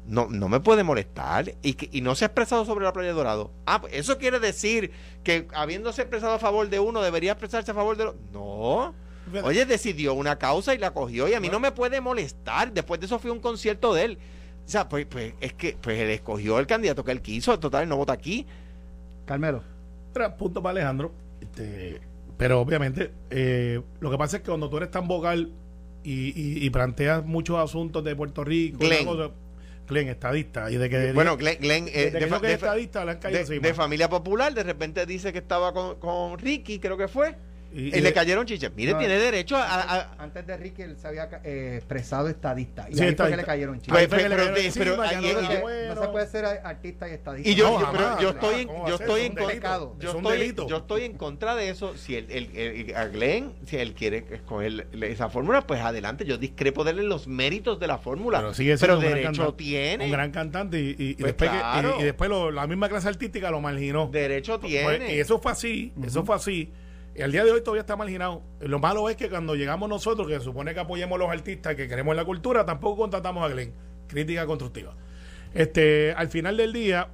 No, 0.07 0.27
no 0.29 0.49
me 0.51 0.61
puede 0.61 0.85
molestar 0.85 1.55
y, 1.63 1.75
que, 1.75 1.89
y 1.91 2.03
no 2.03 2.15
se 2.15 2.25
ha 2.25 2.27
expresado 2.27 2.65
sobre 2.67 2.85
la 2.85 2.93
playa 2.93 3.09
de 3.09 3.15
Dorado. 3.15 3.51
Ah, 3.67 3.81
pues 3.81 3.95
eso 3.95 4.19
quiere 4.19 4.39
decir 4.39 4.91
que 5.23 5.49
habiéndose 5.55 6.03
expresado 6.03 6.35
a 6.35 6.39
favor 6.39 6.69
de 6.69 6.79
uno 6.79 7.01
debería 7.01 7.33
expresarse 7.33 7.71
a 7.71 7.75
favor 7.75 7.97
de 7.97 8.05
otro. 8.05 8.19
No. 8.33 8.95
Oye, 9.43 9.65
decidió 9.65 10.13
una 10.13 10.37
causa 10.37 10.75
y 10.75 10.79
la 10.79 10.93
cogió 10.93 11.27
y 11.29 11.33
a 11.33 11.41
mí 11.41 11.49
no 11.49 11.59
me 11.59 11.73
puede 11.73 12.03
molestar. 12.03 12.73
Después 12.75 13.01
de 13.01 13.07
eso 13.07 13.19
fui 13.19 13.31
a 13.31 13.33
un 13.33 13.41
concierto 13.41 13.95
de 13.95 14.05
él. 14.05 14.19
O 14.67 14.69
sea, 14.69 14.89
pues, 14.89 15.07
pues 15.07 15.33
es 15.41 15.55
que 15.55 15.77
pues 15.81 15.99
él 15.99 16.11
escogió 16.11 16.59
el 16.59 16.67
candidato 16.67 17.03
que 17.05 17.13
él 17.13 17.23
quiso. 17.23 17.59
Total, 17.59 17.89
no 17.89 17.97
vota 17.97 18.13
aquí. 18.13 18.47
Carmelo, 19.25 19.63
punto 20.39 20.63
para 20.63 20.73
Alejandro. 20.73 21.13
Este, 21.41 22.01
pero 22.37 22.61
obviamente, 22.61 23.13
eh, 23.31 23.81
lo 24.01 24.11
que 24.11 24.19
pasa 24.19 24.37
es 24.37 24.43
que 24.43 24.49
cuando 24.51 24.69
tú 24.69 24.77
eres 24.77 24.91
tan 24.91 25.09
vocal 25.09 25.53
y, 26.03 26.29
y- 26.39 26.65
y 26.67 26.71
planteas 26.71 27.25
muchos 27.25 27.57
asuntos 27.59 28.05
de 28.05 28.15
Puerto 28.15 28.45
Rico, 28.45 28.79
Glenn. 28.81 29.09
una 29.09 29.17
cosa- 29.29 29.35
Glenn, 29.87 30.09
estadista, 30.09 30.71
y 30.71 30.77
de 30.77 30.89
que. 30.91 31.13
Bueno, 31.13 31.37
Glenn, 31.37 31.59
Glenn, 31.61 31.89
eh, 31.89 32.11
de, 32.11 32.21
de 32.49 32.55
estadista, 32.55 33.05
le 33.05 33.11
han 33.13 33.19
caído 33.19 33.39
de- 33.49 33.55
de 33.69 33.75
familia 33.75 34.09
popular, 34.09 34.55
de 34.55 34.63
repente 34.63 35.05
dice 35.07 35.33
que 35.33 35.39
estaba 35.39 35.73
con, 35.73 35.99
con 36.01 36.39
Ricky, 36.39 36.79
creo 36.79 36.97
que 36.97 37.09
fue. 37.09 37.35
Y- 37.75 38.01
le 38.01 38.13
cayeron 38.13 38.47
chiches. 38.47 38.71
Mire, 38.77 38.93
No, 38.93 38.99
tiene 38.99 39.19
derecho 39.19 39.57
a. 39.57 39.65
a- 39.65 40.01
a- 40.01 40.15
antes 40.19 40.47
de 40.47 40.57
Ricky 40.57 40.83
él 40.83 40.97
se 40.97 41.09
había 41.09 41.29
eh, 41.45 41.75
expresado 41.79 42.29
estadista. 42.29 42.87
Y 42.89 42.95
Sí, 42.95 43.01
ahí 43.03 43.07
fue 43.07 43.07
que 43.07 43.11
estadista. 43.11 43.37
le 43.37 43.45
cayeron. 43.45 43.81
Pues, 43.81 44.03
que 44.03 44.09
pero- 44.09 44.23
le 44.29 44.37
cayeron 44.37 44.55
pero- 44.55 44.67
encima, 44.67 44.85
pero 44.85 44.97
ya 45.05 45.19
ahí- 45.19 45.33
no 45.55 45.61
bueno. 45.61 46.01
se 46.03 46.09
puede 46.09 46.27
ser 46.29 46.45
artista 46.45 47.09
y 47.09 47.13
estadista. 47.13 47.51
y 47.51 47.55
yo, 47.55 47.65
No, 47.71 47.81
yo- 47.81 47.87
jamás, 47.87 48.23
estoy 48.23 48.61
en, 48.61 48.67
¿Cómo 48.69 48.83
va 48.85 48.89
yo 48.89 48.95
estoy 48.95 49.21
Es 49.21 49.27
en 49.27 49.33
un 49.33 49.37
con- 49.39 49.49
delito. 49.49 49.97
yo 49.99 50.07
estoy, 50.07 50.69
yo 50.69 50.77
estoy 50.77 51.03
en 51.05 51.17
contra 51.17 51.55
de 51.57 51.69
eso. 51.69 51.97
Si 51.97 52.15
él, 52.17 52.27
él- 52.31 52.51
él- 52.55 52.95
a 52.97 53.07
Glenn, 53.07 53.53
si 53.67 53.77
él 53.77 53.95
quiere 53.95 54.25
escoger 54.31 54.87
esa 55.03 55.29
fórmula, 55.29 55.67
pues 55.67 55.81
adelante. 55.81 56.25
Yo 56.25 56.39
discrepo 56.39 56.85
de 56.85 56.93
él 56.93 56.99
en 57.01 57.09
los 57.09 57.27
méritos 57.27 57.81
de 57.81 57.87
la 57.87 57.99
fórmula. 57.99 58.39
Pero 58.39 58.55
sigue 58.55 58.77
siendo 58.77 58.87
Pero 58.87 58.95
un 58.99 59.01
gran 59.01 59.15
derecho 59.15 59.43
cantante. 59.43 59.65
tiene. 59.65 60.05
un 60.05 60.11
gran 60.13 60.31
cantante 60.31 60.81
y, 60.81 60.97
y- 60.99 61.15
Pues 61.15 61.27
después, 61.27 61.51
claro. 61.51 61.97
y, 61.99 62.03
y 62.03 62.05
después 62.05 62.31
lo- 62.31 62.51
la 62.51 62.67
misma 62.67 62.89
clase 62.89 63.09
artística 63.09 63.51
lo 63.51 63.61
marginó. 63.61 64.09
Derecho 64.13 64.61
Pues, 64.61 64.71
tiene. 64.71 65.15
y 65.15 65.19
eso 65.21 65.39
fue 65.41 65.53
así, 65.53 65.93
eso 66.05 66.25
fue 66.25 66.37
así. 66.37 66.73
Y 67.15 67.23
al 67.23 67.31
día 67.31 67.45
de 67.45 67.53
hoy 67.53 67.61
todavía 67.61 67.83
está 67.83 67.97
marginado. 67.97 68.43
Lo 68.61 68.79
malo 68.79 69.09
es 69.09 69.17
que 69.17 69.31
cuando 69.31 69.55
llegamos 69.55 69.89
nosotros, 69.89 70.27
que 70.27 70.35
se 70.35 70.45
supone 70.45 70.75
que 70.75 70.81
apoyemos 70.81 71.17
a 71.17 71.19
los 71.19 71.31
artistas, 71.31 71.77
que 71.77 71.87
queremos 71.87 72.17
la 72.17 72.25
cultura, 72.25 72.67
tampoco 72.67 73.03
contratamos 73.03 73.45
a 73.45 73.49
Glenn. 73.49 73.73
Crítica 74.09 74.47
constructiva. 74.47 74.95
Este, 75.55 76.13
al 76.17 76.29
final 76.29 76.57
del 76.57 76.73
día, 76.73 77.09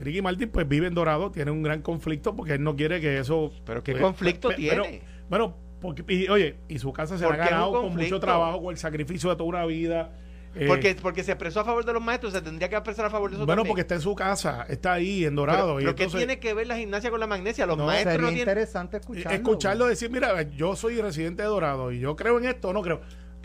Ricky 0.00 0.22
Martin 0.22 0.48
pues 0.48 0.66
vive 0.66 0.86
en 0.86 0.94
Dorado, 0.94 1.30
tiene 1.30 1.50
un 1.50 1.62
gran 1.62 1.82
conflicto 1.82 2.34
porque 2.34 2.54
él 2.54 2.62
no 2.62 2.74
quiere 2.74 3.00
que 3.00 3.18
eso... 3.18 3.52
Pero 3.66 3.82
¿qué 3.82 3.92
pues, 3.92 4.02
conflicto 4.02 4.48
tiene? 4.50 4.82
pero- 4.82 5.20
bueno, 5.28 5.56
porque, 5.80 6.04
y, 6.08 6.28
oye, 6.28 6.56
y 6.68 6.78
su 6.78 6.92
casa 6.92 7.18
se 7.18 7.24
la 7.24 7.28
ha 7.28 7.30
¿Por 7.30 7.36
qué 7.36 7.42
es 7.44 7.50
un 7.50 7.56
ganado 7.56 7.82
con 7.82 7.96
mucho 7.96 8.20
trabajo, 8.20 8.62
con 8.62 8.72
el 8.72 8.78
sacrificio 8.78 9.30
de 9.30 9.36
toda 9.36 9.48
una 9.48 9.66
vida. 9.66 10.12
Eh, 10.54 10.64
porque, 10.66 10.96
porque 11.00 11.22
se 11.22 11.32
expresó 11.32 11.60
a 11.60 11.64
favor 11.64 11.84
de 11.84 11.92
los 11.92 12.02
maestros, 12.02 12.32
se 12.32 12.40
tendría 12.42 12.68
que 12.68 12.74
expresar 12.76 13.04
a 13.04 13.10
favor 13.10 13.30
de 13.30 13.36
eso 13.36 13.46
bueno, 13.46 13.60
también. 13.60 13.70
porque 13.72 13.80
está 13.82 13.94
en 13.94 14.00
su 14.00 14.14
casa, 14.14 14.66
está 14.68 14.94
ahí 14.94 15.24
en 15.24 15.34
Dorado. 15.36 15.76
Pero, 15.76 15.80
y 15.80 15.84
pero 15.84 15.94
¿qué 15.94 16.02
entonces- 16.04 16.26
tiene 16.26 16.40
que 16.40 16.54
ver 16.54 16.66
la 16.66 16.76
gimnasia 16.76 17.10
con 17.10 17.20
la 17.20 17.26
magnesia? 17.26 17.66
Los 17.66 17.78
No, 17.78 17.86
maestros 17.86 18.12
Sería 18.14 18.22
no 18.22 18.28
tienen... 18.28 18.42
interesante 18.48 18.96
escucharlo. 18.96 19.36
escucharlo 19.36 19.86
decir, 19.86 20.10
mira, 20.10 20.42
yo 20.42 20.74
soy 20.76 21.00
residente 21.00 21.42
de 21.42 21.48
Dorado 21.48 21.92
y 21.92 22.00
yo 22.00 22.16
creo 22.16 22.38
en 22.38 22.46
esto 22.46 22.68
o 22.68 22.72
no 22.72 22.82
creo. 22.82 23.00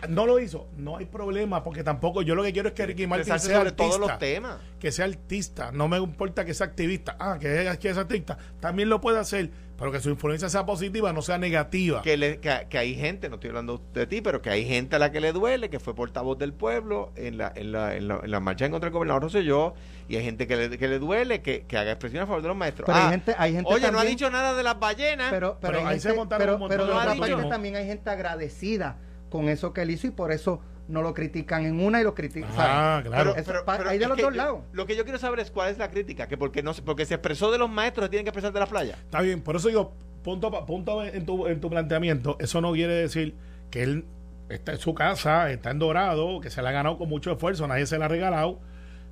No 0.08 0.26
lo 0.26 0.38
hizo, 0.38 0.68
no 0.76 0.98
hay 0.98 1.06
problema, 1.06 1.64
porque 1.64 1.82
tampoco 1.82 2.22
yo 2.22 2.34
lo 2.34 2.42
que 2.42 2.52
quiero 2.52 2.68
es 2.68 2.74
que 2.74 2.84
Ricky 2.86 3.06
Martin 3.06 3.26
sea 3.26 3.38
sobre 3.38 3.56
artista, 3.56 3.76
todos 3.76 3.98
los 3.98 4.18
temas. 4.18 4.58
que 4.78 4.92
sea 4.92 5.06
artista, 5.06 5.72
no 5.72 5.88
me 5.88 5.96
importa 5.96 6.44
que 6.44 6.52
sea 6.54 6.66
activista, 6.66 7.16
ah, 7.18 7.38
que 7.40 7.66
es, 7.68 7.78
que 7.78 7.88
es 7.88 7.96
artista, 7.96 8.36
también 8.60 8.88
lo 8.90 9.00
puede 9.00 9.18
hacer, 9.18 9.50
pero 9.78 9.90
que 9.92 10.00
su 10.00 10.10
influencia 10.10 10.48
sea 10.50 10.64
positiva, 10.66 11.12
no 11.14 11.22
sea 11.22 11.38
negativa. 11.38 12.02
Que, 12.02 12.16
le- 12.16 12.40
que, 12.40 12.66
que 12.68 12.78
hay 12.78 12.94
gente, 12.94 13.28
no 13.30 13.36
estoy 13.36 13.48
hablando 13.48 13.82
de 13.94 14.06
ti, 14.06 14.20
pero 14.20 14.40
que 14.42 14.50
hay 14.50 14.66
gente 14.66 14.96
a 14.96 14.98
la 14.98 15.12
que 15.12 15.20
le 15.20 15.32
duele, 15.32 15.70
que 15.70 15.80
fue 15.80 15.94
portavoz 15.94 16.38
del 16.38 16.52
pueblo 16.52 17.12
en 17.16 17.38
la, 17.38 17.52
en 17.54 17.72
la, 17.72 17.94
en 17.96 18.08
la, 18.08 18.20
en 18.22 18.30
la 18.30 18.40
marcha 18.40 18.66
en 18.66 18.72
contra 18.72 18.88
del 18.88 18.94
gobernador 18.94 19.22
Rosselló, 19.24 19.74
y 20.08 20.16
hay 20.16 20.24
gente 20.24 20.46
que 20.46 20.56
le, 20.56 20.78
que 20.78 20.88
le 20.88 20.98
duele 20.98 21.40
que, 21.42 21.64
que 21.66 21.76
haga 21.78 21.92
expresión 21.92 22.22
a 22.22 22.26
favor 22.26 22.42
de 22.42 22.48
los 22.48 22.56
maestros. 22.56 22.86
Pero 22.86 22.98
hay 22.98 23.04
Ah, 23.06 23.10
gente- 23.10 23.34
hay 23.38 23.52
gente 23.54 23.72
oye, 23.72 23.90
no 23.90 23.98
ha 23.98 24.04
dicho 24.04 24.30
nada 24.30 24.54
de 24.54 24.62
las 24.62 24.78
ballenas. 24.78 25.30
Pero, 25.30 25.58
pero, 25.60 25.72
Pero 25.78 25.88
hay 25.88 25.94
ahí 25.94 26.00
se 26.00 26.12
montaron 26.12 26.42
pero- 26.44 26.54
un 26.54 26.60
montón 26.60 26.78
pero 26.78 27.42
de 27.42 27.48
también 27.48 27.76
hay 27.76 27.86
gente 27.86 28.08
agradecida 28.10 28.98
con 29.36 29.48
eso 29.48 29.72
que 29.72 29.82
él 29.82 29.90
hizo 29.90 30.06
y 30.06 30.10
por 30.10 30.32
eso 30.32 30.60
no 30.88 31.02
lo 31.02 31.14
critican 31.14 31.64
en 31.66 31.80
una 31.80 32.00
y 32.00 32.04
lo 32.04 32.14
critican. 32.14 32.50
Ah, 32.56 33.00
claro. 33.04 33.34
Pa- 33.64 33.88
hay 33.88 33.98
de 33.98 34.06
los 34.06 34.16
dos 34.16 34.26
yo- 34.32 34.36
lados. 34.36 34.60
Lo 34.72 34.86
que 34.86 34.94
yo 34.96 35.02
quiero 35.04 35.18
saber 35.18 35.40
es 35.40 35.50
cuál 35.50 35.70
es 35.70 35.78
la 35.78 35.90
crítica, 35.90 36.28
que 36.28 36.36
porque 36.36 36.62
no 36.62 36.72
se- 36.74 36.82
porque 36.82 37.04
se 37.06 37.14
expresó 37.14 37.50
de 37.50 37.58
los 37.58 37.68
maestros, 37.68 38.06
se 38.06 38.10
tienen 38.10 38.24
que 38.24 38.30
expresar 38.30 38.52
de 38.52 38.60
la 38.60 38.66
playa. 38.66 38.94
Está 38.94 39.20
bien, 39.20 39.40
por 39.42 39.56
eso 39.56 39.68
digo, 39.68 39.92
punto, 40.22 40.50
pa- 40.50 40.64
punto 40.64 41.02
en, 41.04 41.26
tu, 41.26 41.46
en 41.48 41.60
tu 41.60 41.68
planteamiento, 41.70 42.36
eso 42.40 42.60
no 42.60 42.72
quiere 42.72 42.94
decir 42.94 43.34
que 43.70 43.82
él 43.82 44.04
está 44.48 44.72
en 44.72 44.78
su 44.78 44.94
casa, 44.94 45.50
está 45.50 45.70
en 45.72 45.80
Dorado, 45.80 46.40
que 46.40 46.50
se 46.50 46.62
la 46.62 46.68
ha 46.68 46.72
ganado 46.72 46.98
con 46.98 47.08
mucho 47.08 47.32
esfuerzo, 47.32 47.66
nadie 47.66 47.86
se 47.86 47.98
la 47.98 48.04
ha 48.04 48.08
regalado, 48.08 48.60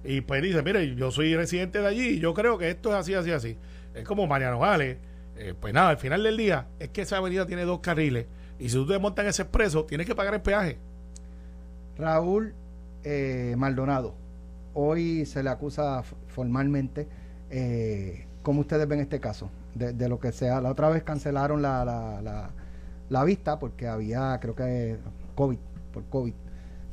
y 0.05 0.21
pues 0.21 0.43
dice, 0.43 0.63
mire, 0.63 0.95
yo 0.95 1.11
soy 1.11 1.35
residente 1.35 1.81
de 1.81 1.89
allí, 1.89 2.09
y 2.11 2.19
yo 2.21 2.35
creo 2.35 2.57
que 2.57 2.69
esto 2.71 2.91
es 2.91 2.95
así, 2.97 3.15
así, 3.15 3.33
así. 3.33 3.59
Es 3.95 4.05
como 4.05 4.29
Mariano 4.29 4.61
Gales, 4.61 4.99
eh, 5.37 5.55
pues 5.59 5.75
nada, 5.75 5.89
al 5.89 5.97
final 5.99 6.23
del 6.23 6.37
día, 6.37 6.69
es 6.79 6.91
que 6.91 7.03
esa 7.03 7.17
avenida 7.17 7.47
tiene 7.47 7.65
dos 7.65 7.81
carriles, 7.81 8.27
y 8.59 8.69
si 8.69 8.75
tú 8.75 8.87
te 8.87 8.99
montas 8.99 9.25
en 9.25 9.31
ese 9.31 9.43
expreso, 9.43 9.85
tienes 9.85 10.07
que 10.07 10.15
pagar 10.15 10.35
el 10.35 10.43
peaje. 10.43 10.79
Raúl 11.97 12.55
eh, 13.05 13.55
Maldonado, 13.57 14.15
hoy 14.75 15.27
se 15.27 15.43
le 15.43 15.51
acusa 15.51 16.03
formalmente. 16.29 17.07
Eh, 17.51 18.27
¿Cómo 18.43 18.61
ustedes 18.61 18.87
ven 18.89 19.01
este 19.01 19.21
caso? 19.21 19.49
De, 19.75 19.93
de 19.93 20.09
lo 20.09 20.19
que 20.19 20.33
sea. 20.33 20.61
La 20.61 20.71
otra 20.71 20.89
vez 20.89 21.03
cancelaron 21.03 21.63
la, 21.63 21.85
la, 21.85 22.21
la, 22.23 22.51
la 23.09 23.25
vista 23.25 23.59
porque 23.59 23.87
había, 23.89 24.39
creo 24.41 24.55
que, 24.55 24.97
COVID, 25.35 25.59
por 25.93 26.05
COVID. 26.05 26.35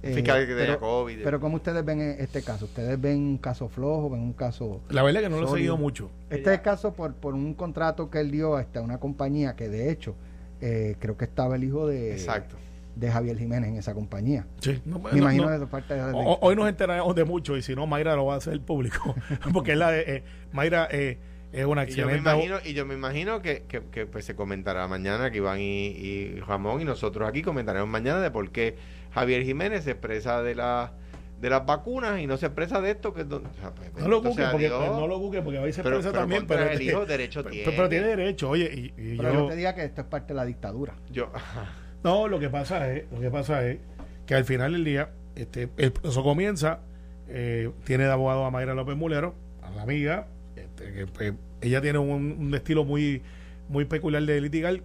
Eh, 0.04 0.14
Fiscal 0.16 0.48
que 0.48 0.54
tenía 0.56 0.66
pero, 0.66 0.80
COVID. 0.80 1.24
pero 1.24 1.40
¿cómo 1.40 1.58
ustedes 1.58 1.86
ven 1.86 2.02
e- 2.02 2.16
este 2.24 2.42
caso? 2.42 2.66
¿Ustedes 2.66 3.00
ven 3.00 3.20
un 3.20 3.38
caso 3.38 3.70
flojo? 3.70 4.10
¿Ven 4.10 4.22
un 4.22 4.34
caso...? 4.34 4.82
La 4.90 5.04
verdad 5.04 5.22
es 5.22 5.30
que 5.30 5.36
no 5.36 5.42
lo 5.42 5.48
he 5.48 5.52
seguido 5.52 5.78
mucho. 5.78 6.10
Este 6.32 6.50
es 6.52 6.58
el 6.58 6.62
caso 6.64 6.94
por, 6.94 7.14
por 7.14 7.36
un 7.36 7.54
contrato 7.54 8.10
que 8.10 8.20
él 8.20 8.32
dio 8.32 8.56
hasta 8.56 8.82
una 8.82 9.00
compañía 9.00 9.56
que 9.56 9.70
de 9.70 9.92
hecho 9.92 10.16
eh, 10.62 10.96
creo 11.00 11.18
que 11.18 11.26
estaba 11.26 11.56
el 11.56 11.64
hijo 11.64 11.88
de, 11.88 12.14
Exacto. 12.14 12.56
de 12.96 13.12
Javier 13.12 13.38
Jiménez 13.38 13.70
en 13.70 13.78
esa 13.78 13.94
compañía. 13.94 14.46
Sí, 14.60 14.82
no, 14.86 15.00
Me 15.00 15.12
no, 15.12 15.18
imagino 15.18 15.50
no. 15.50 15.60
de 15.60 15.68
parte 15.68 15.94
de... 15.96 16.02
O- 16.14 16.40
Hoy 16.42 16.56
nos 16.56 16.70
enteraremos 16.70 17.14
de 17.16 17.24
mucho 17.26 17.58
y 17.58 17.62
si 17.62 17.76
no, 17.76 17.88
Mayra 17.88 18.16
lo 18.16 18.26
va 18.26 18.36
a 18.36 18.38
hacer 18.38 18.60
público. 18.62 19.16
Porque 19.54 19.74
es 19.74 19.78
la 19.78 19.92
de, 19.92 20.02
eh, 20.08 20.24
Mayra 20.52 20.88
eh, 20.92 21.18
es 21.52 21.66
una 21.66 21.84
Y 21.86 21.92
yo 21.92 22.06
me 22.08 22.18
imagino, 22.18 22.58
y 22.64 22.74
yo 22.74 22.86
me 22.86 22.94
imagino 22.94 23.42
que, 23.42 23.64
que, 23.68 23.82
que, 23.92 24.06
pues, 24.06 24.24
se 24.26 24.36
comentará 24.36 24.88
mañana 24.88 25.32
que 25.32 25.38
Iván 25.38 25.60
y, 25.60 25.88
y 25.88 26.40
Ramón 26.40 26.80
y 26.82 26.86
nosotros 26.86 27.28
aquí 27.28 27.42
comentaremos 27.42 27.90
mañana 27.90 28.22
de 28.22 28.32
por 28.32 28.52
qué 28.52 28.76
Javier 29.14 29.44
Jiménez 29.44 29.84
se 29.84 29.92
expresa 29.92 30.42
de 30.44 30.56
la 30.56 30.94
de 31.42 31.50
las 31.50 31.66
vacunas 31.66 32.20
y 32.22 32.28
no 32.28 32.38
se 32.38 32.46
expresa 32.46 32.80
de 32.82 32.92
esto 32.92 33.14
que 33.14 33.22
es 33.22 33.28
don- 33.30 33.46
o 33.48 33.54
sea, 33.56 33.72
pues, 33.74 33.92
no 33.98 34.08
lo 34.08 34.22
busque 34.22 34.44
porque, 34.52 34.68
Dios. 34.68 34.80
no 34.88 35.08
lo 35.08 35.18
busque 35.20 35.42
porque 35.42 35.58
ahí 35.58 35.74
se 35.74 35.82
pero, 35.82 35.96
expresa 35.98 36.12
pero 36.14 36.22
también. 36.22 36.46
Pero, 36.48 36.70
el 36.70 36.82
hijo 36.82 37.06
derecho 37.06 37.42
pero- 37.44 37.52
tiene 37.52 37.72
pero 37.72 37.90
tiene 37.90 38.08
derecho, 38.08 38.50
oye, 38.50 38.72
y, 38.74 38.86
y 39.14 39.18
Pero 39.18 39.34
yo, 39.34 39.40
yo 39.42 39.48
te 39.48 39.56
diga 39.56 39.74
que 39.76 39.84
esto 39.84 40.02
es 40.02 40.08
parte 40.08 40.34
de 40.34 40.38
la 40.38 40.46
dictadura. 40.46 40.94
yo 41.12 41.32
No, 42.04 42.28
lo 42.28 42.40
que 42.40 42.50
pasa 42.50 42.92
es, 42.94 43.06
lo 43.12 43.20
que 43.20 43.30
pasa 43.32 43.68
es 43.68 43.80
que 44.26 44.36
al 44.36 44.46
final 44.46 44.72
del 44.74 44.84
día, 44.86 45.10
este, 45.36 45.70
el 45.78 45.92
proceso 45.92 46.24
comienza, 46.24 46.80
eh, 47.28 47.70
tiene 47.86 48.06
de 48.06 48.12
abogado 48.12 48.46
a 48.46 48.52
Mayra 48.52 48.74
López 48.74 48.96
Mulero, 48.96 49.36
a 49.64 49.70
la 49.72 49.82
amiga, 49.84 50.28
este, 50.56 50.94
que, 50.94 51.08
pues, 51.08 51.34
ella 51.62 51.82
tiene 51.82 51.98
un, 52.00 52.38
un 52.40 52.56
estilo 52.56 52.86
muy, 52.86 53.22
muy 53.68 53.86
peculiar 53.86 54.24
de 54.24 54.40
litigar, 54.42 54.82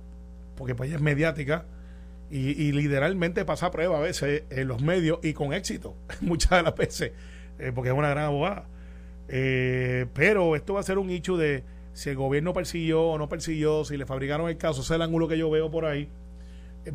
porque 0.57 0.75
pues 0.75 0.89
ella 0.89 0.97
es 0.97 1.03
mediática 1.03 1.65
y, 2.31 2.51
y 2.62 2.72
literalmente 2.72 3.45
pasa 3.45 3.70
prueba 3.70 3.99
a 3.99 4.01
veces 4.01 4.45
en 4.51 4.68
los 4.68 4.83
medios 4.83 5.18
y 5.22 5.33
con 5.33 5.53
éxito, 5.53 5.97
muchas 6.20 6.51
de 6.51 6.62
las 6.62 6.74
veces, 6.74 7.12
eh, 7.59 7.72
porque 7.74 7.91
es 7.91 7.97
una 7.97 8.11
gran 8.11 8.24
abogada. 8.27 8.66
Eh, 9.29 10.07
pero 10.14 10.55
esto 10.57 10.74
va 10.74 10.81
a 10.81 10.83
ser 10.85 10.99
un 10.99 11.11
hecho 11.11 11.37
de 11.37 11.64
si 11.93 12.11
el 12.11 12.16
gobierno 12.16 12.53
persiguió 12.53 13.03
o 13.03 13.18
no 13.18 13.29
persiguió, 13.29 13.85
si 13.85 13.97
le 13.97 14.07
fabricaron 14.07 14.49
el 14.49 14.57
caso, 14.59 14.83
ese 14.83 14.93
es 14.93 14.97
el 14.97 15.03
ángulo 15.03 15.29
que 15.29 15.39
yo 15.39 15.51
veo 15.51 15.70
por 15.70 15.85
ahí. 15.87 16.09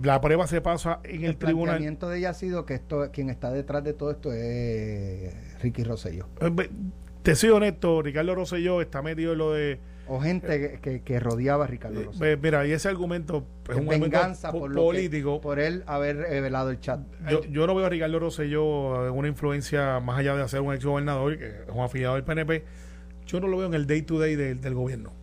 La 0.03 0.21
prueba 0.21 0.47
se 0.47 0.61
pasa 0.61 1.01
en 1.03 1.23
el, 1.25 1.31
el 1.31 1.37
tribunal. 1.37 1.75
planteamiento 1.75 2.07
de 2.07 2.19
ella 2.19 2.29
ha 2.29 2.33
sido 2.33 2.65
que 2.65 2.75
esto 2.75 3.09
quien 3.11 3.29
está 3.29 3.51
detrás 3.51 3.83
de 3.83 3.93
todo 3.93 4.11
esto 4.11 4.31
es 4.31 5.33
Ricky 5.61 5.83
Rosselló. 5.83 6.27
Eh, 6.39 6.69
Te 7.23 7.35
soy 7.35 7.49
honesto, 7.49 8.01
Ricardo 8.01 8.33
Rosselló 8.35 8.81
está 8.81 9.01
metido 9.01 9.33
en 9.33 9.37
lo 9.37 9.51
de. 9.51 9.79
O 10.13 10.19
gente 10.19 10.59
que, 10.59 10.79
que, 10.81 11.01
que 11.03 11.19
rodeaba 11.21 11.63
a 11.63 11.67
Ricardo 11.67 12.01
eh, 12.01 12.03
Rosselló. 12.03 12.19
ve- 12.25 12.37
mira, 12.37 12.67
y 12.67 12.71
ese 12.73 12.89
argumento 12.89 13.45
es 13.69 13.77
un 13.77 13.87
venganza 13.87 14.51
po- 14.51 14.59
por, 14.59 14.69
lo 14.71 14.75
que- 14.75 14.81
político. 14.81 15.39
por 15.39 15.57
él 15.59 15.83
haber 15.87 16.17
revelado 16.17 16.69
el 16.69 16.79
chat. 16.81 16.99
Yo, 17.29 17.43
yo 17.45 17.65
no 17.65 17.75
veo 17.75 17.85
a 17.85 17.89
Ricardo 17.89 18.19
Rosselló 18.19 19.07
en 19.07 19.13
una 19.13 19.27
influencia 19.29 19.99
más 20.01 20.19
allá 20.19 20.35
de 20.35 20.47
ser 20.49 20.59
un 20.59 20.73
ex 20.73 20.83
gobernador, 20.83 21.37
que 21.37 21.45
es 21.47 21.69
un 21.73 21.79
afiliado 21.81 22.15
del 22.15 22.23
PNP. 22.25 22.65
Yo 23.25 23.39
no 23.39 23.47
lo 23.47 23.57
veo 23.57 23.67
en 23.67 23.73
el 23.73 23.87
day 23.87 24.01
to 24.01 24.19
day 24.19 24.35
del, 24.35 24.59
del 24.59 24.73
gobierno. 24.73 25.13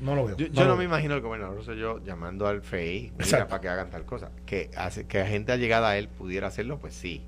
No 0.00 0.14
lo 0.16 0.26
veo. 0.26 0.36
Yo, 0.36 0.46
yo 0.48 0.64
no 0.66 0.76
me 0.76 0.84
imagino 0.84 1.14
el 1.14 1.20
gobernador 1.20 1.62
yo 1.76 2.02
llamando 2.04 2.46
al 2.48 2.62
FEI 2.62 3.12
mira, 3.18 3.46
para 3.46 3.60
que 3.60 3.68
hagan 3.68 3.90
tal 3.90 4.04
cosa. 4.04 4.30
Que, 4.44 4.70
hace, 4.76 5.06
que 5.06 5.24
gente 5.24 5.52
allegada 5.52 5.90
a 5.90 5.98
él 5.98 6.08
pudiera 6.08 6.48
hacerlo, 6.48 6.78
pues 6.78 6.94
sí. 6.94 7.22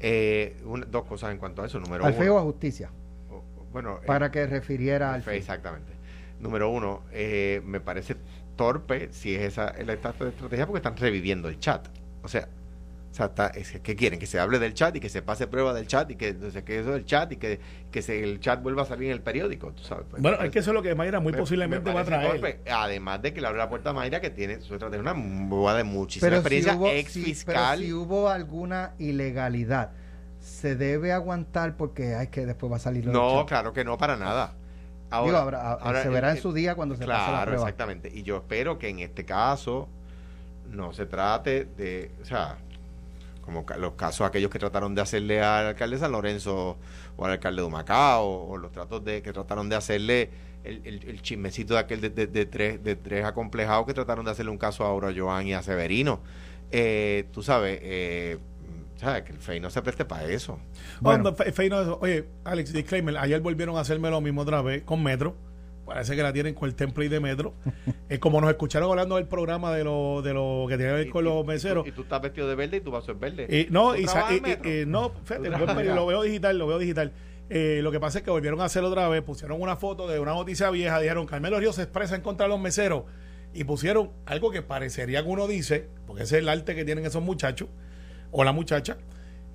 Eh, 0.00 0.56
un- 0.64 0.86
dos 0.90 1.04
cosas 1.04 1.32
en 1.32 1.38
cuanto 1.38 1.62
a 1.62 1.66
eso. 1.66 1.80
Número 1.80 2.04
Al 2.04 2.12
uno. 2.12 2.20
feo 2.22 2.38
a 2.38 2.42
justicia. 2.42 2.90
o- 3.30 3.42
Bueno, 3.72 3.98
eh, 4.02 4.06
Para 4.06 4.30
que 4.30 4.46
refiriera 4.46 5.14
al 5.14 5.22
FEI, 5.22 5.38
exactamente. 5.38 5.92
Número 6.40 6.70
uno, 6.70 7.02
eh, 7.12 7.60
me 7.64 7.80
parece 7.80 8.16
torpe 8.56 9.08
si 9.12 9.34
es 9.34 9.42
esa 9.42 9.72
la 9.84 9.92
estrategia 9.94 10.66
porque 10.66 10.78
están 10.78 10.96
reviviendo 10.96 11.48
el 11.48 11.58
chat. 11.58 11.86
O 12.22 12.28
sea, 12.28 12.48
o 13.10 13.14
sea 13.14 13.26
está- 13.26 13.48
es 13.48 13.72
que- 13.72 13.80
¿qué 13.80 13.96
quieren? 13.96 14.18
Que 14.18 14.26
se 14.26 14.38
hable 14.38 14.58
del 14.58 14.72
chat 14.74 14.94
y 14.96 15.00
que 15.00 15.08
se 15.08 15.20
pase 15.22 15.46
prueba 15.46 15.74
del 15.74 15.86
chat 15.86 16.10
y 16.10 16.14
que, 16.16 16.28
entonces, 16.28 16.62
que 16.62 16.78
eso 16.80 16.92
del 16.92 17.04
chat 17.04 17.32
y 17.32 17.36
que, 17.36 17.58
que 17.90 18.02
se, 18.02 18.22
el 18.22 18.40
chat 18.40 18.62
vuelva 18.62 18.82
a 18.82 18.84
salir 18.86 19.06
en 19.08 19.12
el 19.12 19.20
periódico. 19.20 19.72
¿tú 19.72 19.82
sabes? 19.82 20.04
Pues, 20.10 20.22
Bueno, 20.22 20.38
es 20.42 20.50
que 20.50 20.60
eso 20.60 20.70
es 20.70 20.74
lo 20.74 20.82
que 20.82 20.94
Mayra 20.94 21.20
muy 21.20 21.32
me- 21.32 21.38
posiblemente 21.38 21.90
me 21.90 21.94
va 21.94 22.00
a 22.02 22.04
traer. 22.04 22.30
torpe. 22.40 22.60
Además 22.70 23.20
de 23.22 23.34
que 23.34 23.40
le 23.40 23.46
abre 23.46 23.58
la 23.58 23.68
puerta 23.68 23.90
a 23.90 23.92
Mayra, 23.92 24.20
que 24.20 24.30
tiene 24.30 24.60
su 24.60 24.74
estrategia, 24.74 25.00
una 25.00 25.14
boda 25.48 25.76
de 25.76 25.84
muchísima 25.84 26.26
Pero 26.28 26.36
si 26.36 26.40
experiencia, 26.40 26.76
hubo- 26.76 26.88
ex 26.88 27.12
si- 27.12 27.22
fiscal. 27.24 27.54
pero 27.78 27.86
si 27.86 27.92
hubo 27.92 28.28
alguna 28.28 28.94
ilegalidad, 28.98 29.90
se 30.38 30.74
debe 30.76 31.12
aguantar 31.12 31.76
porque 31.76 32.14
hay 32.14 32.28
que 32.28 32.46
después 32.46 32.70
va 32.72 32.76
a 32.76 32.80
salir 32.80 33.04
lo 33.04 33.12
del 33.12 33.20
no, 33.20 33.38
chat. 33.40 33.48
claro 33.48 33.72
que 33.72 33.84
no, 33.84 33.98
para 33.98 34.16
nada. 34.16 34.54
Ahora, 35.10 35.26
Digo, 35.30 35.38
habrá- 35.38 35.60
a- 35.62 35.72
ahora, 35.74 36.02
se 36.02 36.08
verá 36.08 36.30
en 36.30 36.36
su 36.40 36.52
día 36.52 36.74
cuando 36.74 36.94
se 36.94 37.00
pase 37.06 37.10
la 37.10 37.26
Claro, 37.26 37.50
prueba. 37.50 37.62
exactamente. 37.68 38.10
Y 38.14 38.22
yo 38.22 38.36
espero 38.36 38.78
que 38.78 38.88
en 38.88 39.00
este 39.00 39.24
caso 39.24 39.88
no 40.70 40.92
se 40.92 41.06
trate 41.06 41.64
de, 41.64 42.10
o 42.22 42.24
sea, 42.24 42.58
como 43.42 43.64
los 43.78 43.94
casos 43.94 44.26
aquellos 44.26 44.50
que 44.50 44.58
trataron 44.60 44.94
de 44.94 45.02
hacerle 45.02 45.42
al 45.42 45.66
alcalde 45.66 45.96
de 45.96 46.00
San 46.00 46.12
Lorenzo 46.12 46.76
o 47.16 47.24
al 47.24 47.32
alcalde 47.32 47.62
de 47.62 47.66
Humacao 47.66 48.24
o, 48.48 48.56
los 48.56 48.70
tratos 48.70 49.04
de 49.04 49.22
que 49.22 49.32
trataron 49.32 49.68
de 49.68 49.74
hacerle 49.76 50.30
el, 50.62 50.82
el- 50.84 51.08
el 51.08 51.22
chismecito 51.22 51.74
de 51.74 51.80
aquel 51.80 52.00
de, 52.00 52.10
de- 52.10 52.26
de 52.28 52.46
tres 52.46 52.84
de 52.84 52.94
tres 52.94 53.24
acomplejados 53.24 53.86
que 53.86 53.94
trataron 53.94 54.24
de 54.24 54.30
hacerle 54.30 54.52
un 54.52 54.58
caso 54.58 54.84
a 54.84 54.88
Aura 54.90 55.12
Joan 55.16 55.46
y 55.46 55.54
a 55.54 55.62
Severino. 55.62 56.20
Eh, 56.70 57.24
tú 57.32 57.42
sabes, 57.42 57.80
eh, 57.82 58.38
sabes 59.00 59.22
que 59.22 59.32
el 59.32 59.38
FEI 59.38 59.60
no 59.60 59.70
se 59.70 59.82
preste 59.82 60.04
para 60.04 60.24
eso. 60.28 60.58
Bueno. 61.00 61.34
No. 61.34 61.98
Oye, 62.00 62.26
Alex, 62.44 62.72
disclaimer, 62.72 63.16
ayer 63.16 63.40
volvieron 63.40 63.76
a 63.76 63.80
hacerme 63.80 64.10
lo 64.10 64.20
mismo 64.20 64.42
otra 64.42 64.62
vez 64.62 64.82
con 64.82 65.02
Metro. 65.02 65.36
Parece 65.86 66.14
que 66.14 66.22
la 66.22 66.32
tienen 66.32 66.54
con 66.54 66.68
el 66.68 66.76
template 66.76 67.08
de 67.08 67.18
Metro. 67.18 67.54
Es 68.08 68.18
como 68.20 68.40
nos 68.40 68.50
escucharon 68.50 68.90
hablando 68.90 69.16
del 69.16 69.26
programa 69.26 69.72
de 69.72 69.82
lo, 69.82 70.22
de 70.22 70.32
lo 70.32 70.66
que 70.68 70.76
tiene 70.76 70.92
que 70.92 70.98
ver 70.98 71.10
con 71.10 71.24
los 71.24 71.34
y 71.34 71.40
tú- 71.40 71.44
meseros. 71.44 71.86
Y 71.88 71.92
tú, 71.92 72.02
estás 72.02 72.22
vestido 72.22 72.48
de 72.48 72.54
verde 72.54 72.76
y 72.76 72.80
tu 72.80 72.90
vaso 72.92 73.10
es 73.10 73.18
verde. 73.18 73.46
Y, 73.48 73.72
no, 73.72 73.94
¿Tú 73.94 73.96
y, 73.96 74.04
no, 74.86 75.10
fíjate, 75.24 75.50
¿Tú 75.50 75.56
trabajas 75.56 75.86
lo 75.86 76.06
veo 76.06 76.22
digital, 76.22 76.58
lo 76.58 76.66
veo 76.68 76.78
digital. 76.78 77.12
Eh, 77.48 77.80
lo 77.82 77.90
que 77.90 77.98
pasa 77.98 78.18
es 78.18 78.24
que 78.24 78.30
volvieron 78.30 78.60
a 78.60 78.66
hacer 78.66 78.84
otra 78.84 79.08
vez, 79.08 79.22
pusieron 79.22 79.60
una 79.60 79.74
foto 79.74 80.06
de 80.06 80.20
una 80.20 80.32
noticia 80.32 80.70
vieja, 80.70 81.00
dijeron 81.00 81.26
Carmelo 81.26 81.58
Ríos 81.58 81.74
se 81.74 81.82
expresa 81.82 82.14
en 82.14 82.20
contra 82.22 82.44
de 82.44 82.50
los 82.50 82.60
meseros 82.60 83.02
y 83.52 83.64
pusieron 83.64 84.12
algo 84.26 84.52
que 84.52 84.62
parecería 84.62 85.24
que 85.24 85.28
uno 85.28 85.48
dice, 85.48 85.88
porque 86.06 86.22
ese 86.22 86.36
es 86.36 86.42
el 86.42 86.48
arte 86.48 86.76
que 86.76 86.84
tienen 86.84 87.04
esos 87.04 87.22
muchachos 87.24 87.68
o 88.30 88.44
la 88.44 88.52
muchacha, 88.52 88.96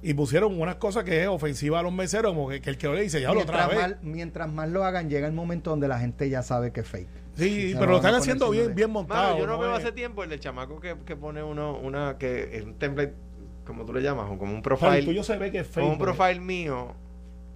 y 0.02 0.14
pusieron 0.14 0.60
unas 0.60 0.76
cosas 0.76 1.04
que 1.04 1.22
es 1.24 1.28
ofensiva 1.28 1.80
a 1.80 1.84
los 1.84 1.92
meseros, 1.94 2.34
como 2.34 2.50
que, 2.50 2.62
que 2.62 2.70
el 2.70 2.78
que 2.78 2.88
lo 2.88 2.94
le 2.94 3.02
dice, 3.02 3.22
ya 3.22 3.34
lo 3.34 3.42
otra 3.42 3.68
mientras, 3.68 3.70
vez. 3.90 3.98
más, 3.98 4.04
mientras 4.04 4.52
más 4.52 4.70
lo 4.70 4.84
hagan, 4.84 5.10
llega 5.10 5.28
el 5.28 5.34
momento 5.34 5.72
donde 5.72 5.88
la 5.88 6.00
gente 6.00 6.30
ya 6.30 6.44
sabe 6.44 6.72
que 6.72 6.82
es 6.82 6.88
fake. 6.88 7.08
Sí, 7.36 7.74
pero 7.78 7.92
lo 7.92 7.96
están 7.98 8.16
haciendo 8.16 8.50
bien, 8.50 8.74
bien 8.76 8.90
Mano, 8.90 9.00
montado. 9.00 9.38
yo 9.40 9.48
no, 9.48 9.58
veo 9.58 9.74
hace 9.74 9.92
tiempo 9.92 10.24
el 10.24 10.30
del 10.30 10.40
chamaco 10.40 10.80
que, 10.80 10.96
que 11.06 11.16
pone 11.18 11.44
uno, 11.44 11.78
una 11.78 12.18
que 12.18 12.56
es 12.58 12.64
un 12.64 12.76
template, 12.76 13.14
como 13.66 13.84
tú 13.84 13.94
le 13.94 14.02
llamas, 14.02 14.28
o 14.32 14.38
como 14.38 14.54
un 14.54 14.62
Pero 14.62 14.78
profile. 14.78 15.00
el 15.00 15.06
tuyo 15.06 15.24
se 15.24 15.38
ve 15.38 15.52
que 15.52 15.60
es 15.60 15.68
como 15.68 15.90
un 15.92 15.98
profile 15.98 16.40
mío. 16.40 16.94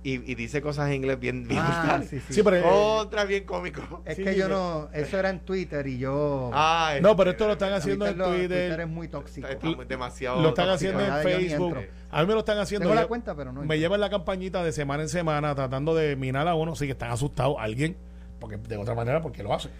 Y, 0.01 0.31
y 0.31 0.35
dice 0.35 0.61
cosas 0.61 0.87
en 0.87 0.95
inglés 0.95 1.19
bien, 1.19 1.45
bien 1.47 1.59
Ah, 1.61 2.01
sí, 2.09 2.19
sí. 2.21 2.33
Sí, 2.35 2.41
pero, 2.43 2.55
eh, 2.57 2.61
Contra, 2.63 3.25
bien 3.25 3.43
cómico. 3.45 4.01
Es 4.05 4.15
Sí, 4.15 4.23
que 4.23 4.35
yo 4.35 4.45
sí. 4.45 4.51
no, 4.51 4.89
eso 4.93 5.19
era 5.19 5.29
en 5.29 5.39
Twitter 5.41 5.85
y 5.87 5.97
yo... 5.97 6.49
Ah, 6.53 6.91
no, 7.01 7.09
este, 7.09 7.17
pero 7.17 7.31
esto 7.31 7.47
lo 7.47 7.53
están 7.53 7.73
haciendo 7.73 8.05
en 8.07 8.13
Twitter, 8.15 8.27
lo- 8.31 8.37
Twitter, 8.37 8.79
es 8.79 8.87
muy 8.87 9.07
tóxico. 9.09 9.47
está 9.47 9.67
muy- 9.67 9.85
demasiado. 9.85 10.41
lo 10.41 10.49
están 10.49 10.67
tóxico. 10.67 10.97
haciendo 10.97 11.17
en 11.17 11.23
Facebook. 11.23 11.77
A 12.11 12.21
mí 12.21 12.27
me 12.27 12.33
lo 12.33 12.39
están 12.39 12.57
haciendo. 12.59 12.83
Tengo 12.85 12.95
la 12.95 13.01
yo- 13.01 13.07
cuenta, 13.09 13.35
pero 13.35 13.51
no 13.51 13.61
me 13.63 13.77
llevan 13.77 13.99
la 13.99 14.09
campañita 14.09 14.63
de 14.63 14.71
semana 14.71 15.03
en 15.03 15.09
semana 15.09 15.53
tratando 15.53 15.93
de 15.93 16.15
minar 16.15 16.47
a 16.47 16.55
uno, 16.55 16.75
sí 16.75 16.85
que 16.85 16.93
están 16.93 17.11
asustados 17.11 17.57
alguien, 17.59 17.97
porque 18.39 18.55
de 18.57 18.77
otra 18.77 18.95
manera, 18.95 19.21
porque 19.21 19.43
lo 19.43 19.53
hacen. 19.53 19.71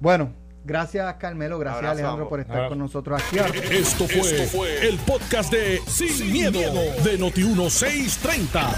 Bueno, 0.00 0.32
gracias 0.64 1.14
Carmelo, 1.14 1.58
gracias 1.58 1.78
Abrazo, 1.78 1.92
Alejandro 1.98 2.28
por 2.28 2.40
estar 2.40 2.56
Abrazo. 2.56 2.70
con 2.70 2.78
nosotros 2.78 3.22
aquí. 3.22 3.38
Esto 3.70 4.06
fue, 4.06 4.88
el 4.88 4.98
podcast 4.98 5.52
de 5.52 5.80
Sin, 5.86 6.32
miedo, 6.32 6.58
de 6.60 7.18
Noti1630. 7.18 8.74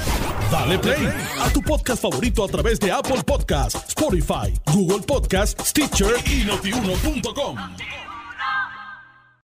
Dale 0.51 0.79
play 0.79 1.09
a 1.41 1.51
tu 1.51 1.61
podcast 1.63 2.03
favorito 2.03 2.45
a 2.45 2.49
través 2.49 2.79
de 2.81 2.93
Apple 2.93 3.23
Podcasts, 3.25 3.89
Spotify, 3.89 4.53
Google 4.73 5.05
Podcasts, 5.07 5.71
Stitcher 5.71 6.15
y 6.27 6.45
notiuno.com. 6.45 7.57